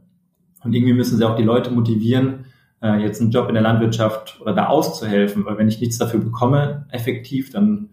Und 0.66 0.74
irgendwie 0.74 0.92
müssen 0.92 1.16
sie 1.16 1.24
auch 1.24 1.36
die 1.36 1.44
Leute 1.44 1.70
motivieren, 1.70 2.46
äh, 2.82 2.96
jetzt 2.96 3.20
einen 3.20 3.30
Job 3.30 3.46
in 3.48 3.54
der 3.54 3.62
Landwirtschaft 3.62 4.40
oder 4.40 4.52
da 4.52 4.66
auszuhelfen, 4.66 5.44
weil 5.44 5.56
wenn 5.58 5.68
ich 5.68 5.80
nichts 5.80 5.96
dafür 5.96 6.18
bekomme, 6.18 6.86
effektiv, 6.90 7.50
dann 7.50 7.90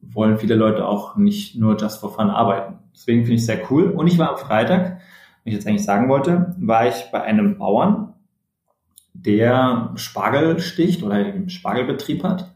wollen 0.00 0.38
viele 0.38 0.54
Leute 0.54 0.86
auch 0.86 1.16
nicht 1.16 1.56
nur 1.56 1.76
just 1.76 1.98
for 1.98 2.14
fun 2.14 2.30
arbeiten. 2.30 2.78
Deswegen 2.94 3.22
finde 3.22 3.34
ich 3.34 3.40
es 3.40 3.46
sehr 3.46 3.70
cool. 3.70 3.90
Und 3.90 4.06
ich 4.06 4.18
war 4.18 4.30
am 4.30 4.36
Freitag, 4.36 5.00
wenn 5.42 5.52
ich 5.52 5.54
jetzt 5.54 5.66
eigentlich 5.66 5.84
sagen 5.84 6.08
wollte, 6.08 6.54
war 6.58 6.86
ich 6.86 7.08
bei 7.10 7.22
einem 7.22 7.58
Bauern, 7.58 8.14
der 9.14 9.90
Spargel 9.96 10.60
sticht 10.60 11.02
oder 11.02 11.16
einen 11.16 11.50
Spargelbetrieb 11.50 12.22
hat. 12.22 12.54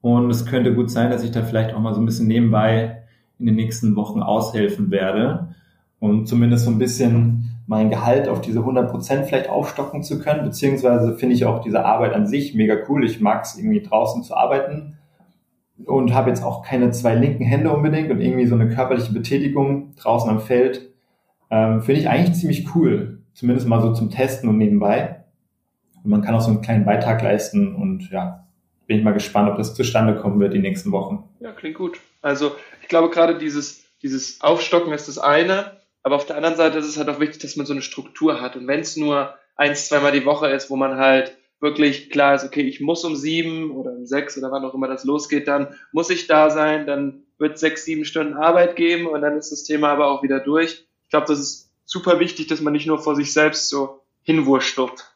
Und 0.00 0.30
es 0.30 0.46
könnte 0.46 0.74
gut 0.74 0.90
sein, 0.90 1.10
dass 1.10 1.22
ich 1.22 1.30
da 1.30 1.42
vielleicht 1.42 1.74
auch 1.74 1.80
mal 1.80 1.94
so 1.94 2.00
ein 2.00 2.06
bisschen 2.06 2.26
nebenbei 2.26 3.04
in 3.38 3.44
den 3.44 3.54
nächsten 3.54 3.96
Wochen 3.96 4.22
aushelfen 4.22 4.90
werde 4.90 5.54
und 6.00 6.26
zumindest 6.26 6.64
so 6.64 6.70
ein 6.70 6.78
bisschen 6.78 7.53
mein 7.66 7.90
Gehalt 7.90 8.28
auf 8.28 8.40
diese 8.40 8.60
100 8.60 8.90
Prozent 8.90 9.26
vielleicht 9.26 9.48
aufstocken 9.48 10.02
zu 10.02 10.18
können, 10.18 10.44
beziehungsweise 10.44 11.16
finde 11.16 11.34
ich 11.34 11.44
auch 11.46 11.62
diese 11.62 11.84
Arbeit 11.84 12.12
an 12.12 12.26
sich 12.26 12.54
mega 12.54 12.76
cool. 12.88 13.04
Ich 13.04 13.20
mag 13.20 13.44
es 13.44 13.56
irgendwie 13.56 13.82
draußen 13.82 14.22
zu 14.22 14.36
arbeiten 14.36 14.98
und 15.84 16.14
habe 16.14 16.30
jetzt 16.30 16.44
auch 16.44 16.62
keine 16.62 16.90
zwei 16.90 17.14
linken 17.14 17.44
Hände 17.44 17.72
unbedingt 17.72 18.10
und 18.10 18.20
irgendwie 18.20 18.46
so 18.46 18.54
eine 18.54 18.68
körperliche 18.68 19.12
Betätigung 19.12 19.94
draußen 19.96 20.28
am 20.30 20.40
Feld 20.40 20.94
ähm, 21.50 21.82
finde 21.82 22.00
ich 22.00 22.08
eigentlich 22.08 22.38
ziemlich 22.38 22.74
cool, 22.74 23.22
zumindest 23.32 23.68
mal 23.68 23.80
so 23.80 23.92
zum 23.92 24.10
Testen 24.10 24.48
und 24.48 24.58
nebenbei. 24.58 25.24
Und 26.02 26.10
man 26.10 26.22
kann 26.22 26.34
auch 26.34 26.40
so 26.40 26.50
einen 26.50 26.62
kleinen 26.62 26.84
Beitrag 26.84 27.22
leisten 27.22 27.74
und 27.74 28.10
ja, 28.10 28.46
bin 28.86 28.98
ich 28.98 29.04
mal 29.04 29.12
gespannt, 29.14 29.50
ob 29.50 29.56
das 29.56 29.74
zustande 29.74 30.16
kommen 30.16 30.40
wird 30.40 30.52
die 30.52 30.58
nächsten 30.58 30.92
Wochen. 30.92 31.24
Ja, 31.40 31.52
klingt 31.52 31.76
gut. 31.76 32.00
Also 32.22 32.52
ich 32.82 32.88
glaube 32.88 33.10
gerade 33.10 33.38
dieses, 33.38 33.84
dieses 34.02 34.40
Aufstocken 34.40 34.92
ist 34.92 35.08
das 35.08 35.18
eine, 35.18 35.72
aber 36.04 36.16
auf 36.16 36.26
der 36.26 36.36
anderen 36.36 36.56
Seite 36.56 36.78
ist 36.78 36.86
es 36.86 36.98
halt 36.98 37.08
auch 37.08 37.18
wichtig, 37.18 37.40
dass 37.40 37.56
man 37.56 37.66
so 37.66 37.72
eine 37.72 37.82
Struktur 37.82 38.40
hat. 38.40 38.56
Und 38.56 38.68
wenn 38.68 38.80
es 38.80 38.96
nur 38.96 39.34
eins, 39.56 39.88
zweimal 39.88 40.12
die 40.12 40.26
Woche 40.26 40.48
ist, 40.48 40.68
wo 40.68 40.76
man 40.76 40.98
halt 40.98 41.36
wirklich 41.60 42.10
klar 42.10 42.34
ist, 42.34 42.44
okay, 42.44 42.60
ich 42.60 42.82
muss 42.82 43.04
um 43.04 43.16
sieben 43.16 43.70
oder 43.70 43.90
um 43.90 44.04
sechs 44.04 44.36
oder 44.36 44.52
wann 44.52 44.64
auch 44.66 44.74
immer 44.74 44.86
das 44.86 45.04
losgeht, 45.04 45.48
dann 45.48 45.74
muss 45.92 46.10
ich 46.10 46.26
da 46.26 46.50
sein, 46.50 46.86
dann 46.86 47.22
wird 47.38 47.58
sechs, 47.58 47.86
sieben 47.86 48.04
Stunden 48.04 48.34
Arbeit 48.34 48.76
geben 48.76 49.06
und 49.06 49.22
dann 49.22 49.38
ist 49.38 49.50
das 49.50 49.64
Thema 49.64 49.88
aber 49.88 50.08
auch 50.08 50.22
wieder 50.22 50.40
durch. 50.40 50.86
Ich 51.04 51.08
glaube, 51.08 51.26
das 51.26 51.40
ist 51.40 51.72
super 51.86 52.20
wichtig, 52.20 52.48
dass 52.48 52.60
man 52.60 52.74
nicht 52.74 52.86
nur 52.86 52.98
vor 52.98 53.16
sich 53.16 53.32
selbst 53.32 53.70
so 53.70 54.02
hinwurschtelt. 54.22 55.10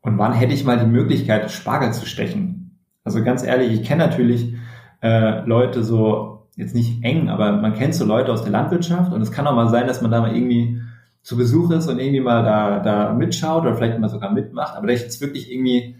Und 0.00 0.16
wann 0.16 0.32
hätte 0.32 0.54
ich 0.54 0.64
mal 0.64 0.78
die 0.78 0.86
Möglichkeit, 0.86 1.50
Spargel 1.50 1.92
zu 1.92 2.06
stechen? 2.06 2.80
Also 3.04 3.22
ganz 3.22 3.42
ehrlich, 3.42 3.78
ich 3.78 3.86
kenne 3.86 4.06
natürlich 4.06 4.54
äh, 5.02 5.44
Leute 5.44 5.84
so 5.84 6.43
jetzt 6.56 6.74
nicht 6.74 7.02
eng, 7.02 7.28
aber 7.28 7.52
man 7.52 7.74
kennt 7.74 7.94
so 7.94 8.04
Leute 8.04 8.32
aus 8.32 8.42
der 8.42 8.52
Landwirtschaft 8.52 9.12
und 9.12 9.20
es 9.20 9.32
kann 9.32 9.46
auch 9.46 9.54
mal 9.54 9.68
sein, 9.68 9.86
dass 9.86 10.02
man 10.02 10.10
da 10.10 10.20
mal 10.20 10.34
irgendwie 10.34 10.80
zu 11.22 11.36
Besuch 11.36 11.70
ist 11.70 11.88
und 11.88 11.98
irgendwie 11.98 12.20
mal 12.20 12.44
da, 12.44 12.80
da 12.80 13.12
mitschaut 13.12 13.62
oder 13.62 13.74
vielleicht 13.74 13.98
mal 13.98 14.08
sogar 14.08 14.32
mitmacht, 14.32 14.76
aber 14.76 14.86
dass 14.86 14.96
ich 14.96 15.02
jetzt 15.02 15.20
wirklich 15.20 15.50
irgendwie 15.50 15.96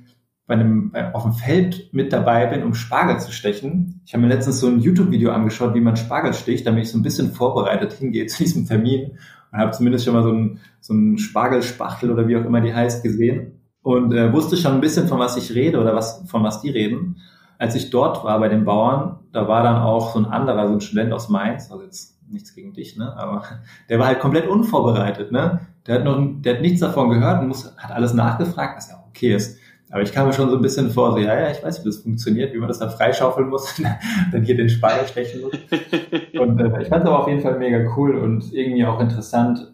bei 0.47 0.55
einem, 0.55 0.91
bei, 0.91 1.15
auf 1.15 1.23
dem 1.23 1.33
Feld 1.33 1.89
mit 1.93 2.13
dabei 2.13 2.47
bin, 2.47 2.63
um 2.63 2.75
Spargel 2.75 3.19
zu 3.19 3.33
stechen. 3.33 4.03
Ich 4.05 4.13
habe 4.13 4.23
mir 4.23 4.29
letztens 4.29 4.61
so 4.61 4.67
ein 4.67 4.81
YouTube-Video 4.81 5.33
angeschaut, 5.33 5.75
wie 5.75 5.81
man 5.81 5.97
Spargel 5.97 6.35
sticht, 6.35 6.67
damit 6.67 6.85
ich 6.85 6.91
so 6.91 6.99
ein 6.99 7.03
bisschen 7.03 7.33
vorbereitet 7.33 7.95
hingehe 7.95 8.27
zu 8.29 8.43
diesem 8.43 8.67
Termin 8.67 9.19
und 9.51 9.59
habe 9.59 9.71
zumindest 9.71 10.05
schon 10.05 10.15
mal 10.15 10.23
so 10.23 10.33
ein, 10.33 10.61
so 10.81 10.93
ein 10.93 11.19
Spargelspachtel 11.19 12.11
oder 12.11 12.29
wie 12.29 12.37
auch 12.37 12.45
immer 12.45 12.61
die 12.61 12.75
heißt 12.75 13.03
gesehen 13.03 13.61
und 13.83 14.13
äh, 14.13 14.33
wusste 14.33 14.57
schon 14.57 14.73
ein 14.73 14.81
bisschen, 14.81 15.09
von 15.09 15.19
was 15.19 15.37
ich 15.37 15.55
rede 15.55 15.81
oder 15.81 15.95
was, 15.95 16.23
von 16.27 16.43
was 16.43 16.61
die 16.61 16.71
reden 16.71 17.17
als 17.59 17.75
ich 17.75 17.91
dort 17.91 18.25
war 18.25 18.39
bei 18.41 18.49
den 18.49 18.65
Bauern, 18.65 19.21
da 19.33 19.49
war 19.49 19.63
dann 19.63 19.77
auch 19.77 20.13
so 20.13 20.19
ein 20.19 20.27
anderer, 20.27 20.69
so 20.69 20.75
ein 20.75 20.81
Student 20.81 21.13
aus 21.13 21.29
Mainz, 21.29 21.71
also 21.71 21.83
jetzt 21.83 22.15
nichts 22.31 22.55
gegen 22.55 22.73
dich, 22.73 22.97
ne? 22.97 23.17
Aber 23.17 23.43
der 23.89 23.99
war 23.99 24.07
halt 24.07 24.21
komplett 24.21 24.49
unvorbereitet, 24.49 25.33
ne? 25.33 25.61
Der 25.87 25.97
hat 25.97 26.05
noch, 26.05 26.19
der 26.41 26.55
hat 26.55 26.63
nichts 26.63 26.81
davon 26.81 27.11
gehört 27.11 27.43
und 27.43 27.49
muss, 27.49 27.77
hat 27.77 27.91
alles 27.91 28.15
nachgefragt, 28.15 28.77
was 28.77 28.91
ja 28.91 29.05
okay 29.09 29.35
ist. 29.35 29.59
Aber 29.91 30.03
ich 30.03 30.13
kam 30.13 30.27
mir 30.27 30.33
schon 30.33 30.51
so 30.51 30.57
ein 30.57 30.63
bisschen 30.63 30.91
vor, 30.91 31.13
so, 31.13 31.19
ja, 31.19 31.39
ja, 31.39 31.51
ich 31.51 31.63
weiß, 31.63 31.83
wie 31.83 31.89
das 31.89 31.99
funktioniert, 31.99 32.53
wie 32.53 32.59
man 32.59 32.69
das 32.69 32.79
dann 32.79 32.91
freischaufeln 32.91 33.49
muss, 33.49 33.81
dann 34.33 34.43
hier 34.43 34.57
den 34.57 34.69
Spargel 34.69 35.07
stechen 35.07 35.43
muss. 35.43 35.53
Und 36.39 36.59
äh, 36.59 36.83
ich 36.83 36.89
fand 36.89 37.05
es 37.05 37.09
aber 37.09 37.21
auf 37.21 37.29
jeden 37.29 37.43
Fall 37.43 37.59
mega 37.59 37.95
cool 37.97 38.17
und 38.17 38.53
irgendwie 38.53 38.85
auch 38.87 38.99
interessant, 38.99 39.73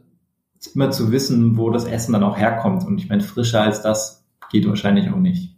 immer 0.74 0.90
zu 0.90 1.10
wissen, 1.10 1.56
wo 1.56 1.70
das 1.70 1.86
Essen 1.86 2.12
dann 2.12 2.22
auch 2.22 2.36
herkommt. 2.36 2.84
Und 2.84 2.98
ich 2.98 3.08
meine, 3.08 3.22
frischer 3.22 3.62
als 3.62 3.80
das 3.82 4.26
geht 4.50 4.68
wahrscheinlich 4.68 5.10
auch 5.10 5.16
nicht. 5.16 5.56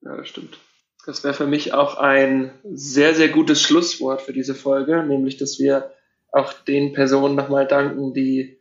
Ja, 0.00 0.16
das 0.16 0.28
stimmt. 0.28 0.58
Das 1.06 1.22
wäre 1.22 1.34
für 1.34 1.46
mich 1.46 1.74
auch 1.74 1.96
ein 1.96 2.52
sehr, 2.64 3.14
sehr 3.14 3.28
gutes 3.28 3.60
Schlusswort 3.60 4.22
für 4.22 4.32
diese 4.32 4.54
Folge, 4.54 5.04
nämlich 5.04 5.36
dass 5.36 5.58
wir 5.58 5.92
auch 6.32 6.52
den 6.52 6.92
Personen 6.92 7.34
nochmal 7.34 7.66
danken, 7.66 8.14
die 8.14 8.58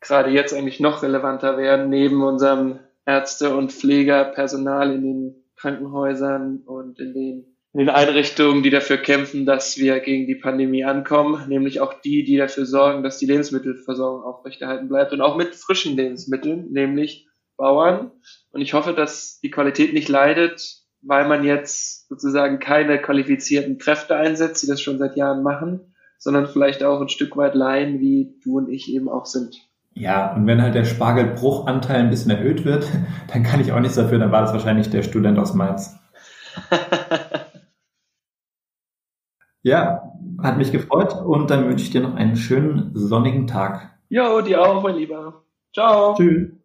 gerade 0.00 0.30
jetzt 0.30 0.54
eigentlich 0.54 0.80
noch 0.80 1.02
relevanter 1.02 1.56
werden, 1.56 1.90
neben 1.90 2.22
unserem 2.22 2.80
Ärzte- 3.06 3.54
und 3.54 3.72
Pflegerpersonal 3.72 4.92
in 4.92 5.02
den 5.02 5.44
Krankenhäusern 5.56 6.62
und 6.66 6.98
in 6.98 7.14
den, 7.14 7.56
in 7.72 7.80
den 7.80 7.88
Einrichtungen, 7.90 8.62
die 8.62 8.70
dafür 8.70 8.96
kämpfen, 8.96 9.46
dass 9.46 9.78
wir 9.78 10.00
gegen 10.00 10.26
die 10.26 10.34
Pandemie 10.34 10.84
ankommen, 10.84 11.48
nämlich 11.48 11.80
auch 11.80 12.00
die, 12.00 12.24
die 12.24 12.36
dafür 12.36 12.66
sorgen, 12.66 13.02
dass 13.02 13.18
die 13.18 13.26
Lebensmittelversorgung 13.26 14.24
aufrechterhalten 14.24 14.88
bleibt 14.88 15.12
und 15.12 15.20
auch 15.20 15.36
mit 15.36 15.54
frischen 15.54 15.96
Lebensmitteln, 15.96 16.70
nämlich 16.72 17.28
Bauern. 17.56 18.10
Und 18.50 18.62
ich 18.62 18.74
hoffe, 18.74 18.94
dass 18.94 19.38
die 19.40 19.50
Qualität 19.50 19.92
nicht 19.92 20.08
leidet, 20.08 20.83
weil 21.06 21.28
man 21.28 21.44
jetzt 21.44 22.08
sozusagen 22.08 22.58
keine 22.58 23.00
qualifizierten 23.00 23.78
Kräfte 23.78 24.16
einsetzt, 24.16 24.62
die 24.62 24.66
das 24.66 24.80
schon 24.80 24.98
seit 24.98 25.16
Jahren 25.16 25.42
machen, 25.42 25.94
sondern 26.18 26.46
vielleicht 26.46 26.82
auch 26.82 27.00
ein 27.00 27.08
Stück 27.08 27.36
weit 27.36 27.54
Laien, 27.54 28.00
wie 28.00 28.34
du 28.42 28.58
und 28.58 28.68
ich 28.68 28.92
eben 28.92 29.08
auch 29.08 29.26
sind. 29.26 29.68
Ja, 29.94 30.34
und 30.34 30.46
wenn 30.46 30.60
halt 30.60 30.74
der 30.74 30.84
Spargelbruchanteil 30.84 32.00
ein 32.00 32.10
bisschen 32.10 32.32
erhöht 32.32 32.64
wird, 32.64 32.88
dann 33.32 33.42
kann 33.42 33.60
ich 33.60 33.72
auch 33.72 33.80
nichts 33.80 33.96
dafür, 33.96 34.18
dann 34.18 34.32
war 34.32 34.42
das 34.42 34.52
wahrscheinlich 34.52 34.90
der 34.90 35.02
Student 35.02 35.38
aus 35.38 35.54
Mainz. 35.54 35.96
ja, 39.62 40.12
hat 40.42 40.56
mich 40.56 40.72
gefreut 40.72 41.14
und 41.24 41.50
dann 41.50 41.68
wünsche 41.68 41.84
ich 41.84 41.90
dir 41.90 42.00
noch 42.00 42.14
einen 42.14 42.36
schönen 42.36 42.90
sonnigen 42.94 43.46
Tag. 43.46 43.90
Jo, 44.08 44.40
dir 44.40 44.62
auch, 44.62 44.82
mein 44.82 44.96
Lieber. 44.96 45.44
Ciao. 45.72 46.14
Tschüss. 46.14 46.63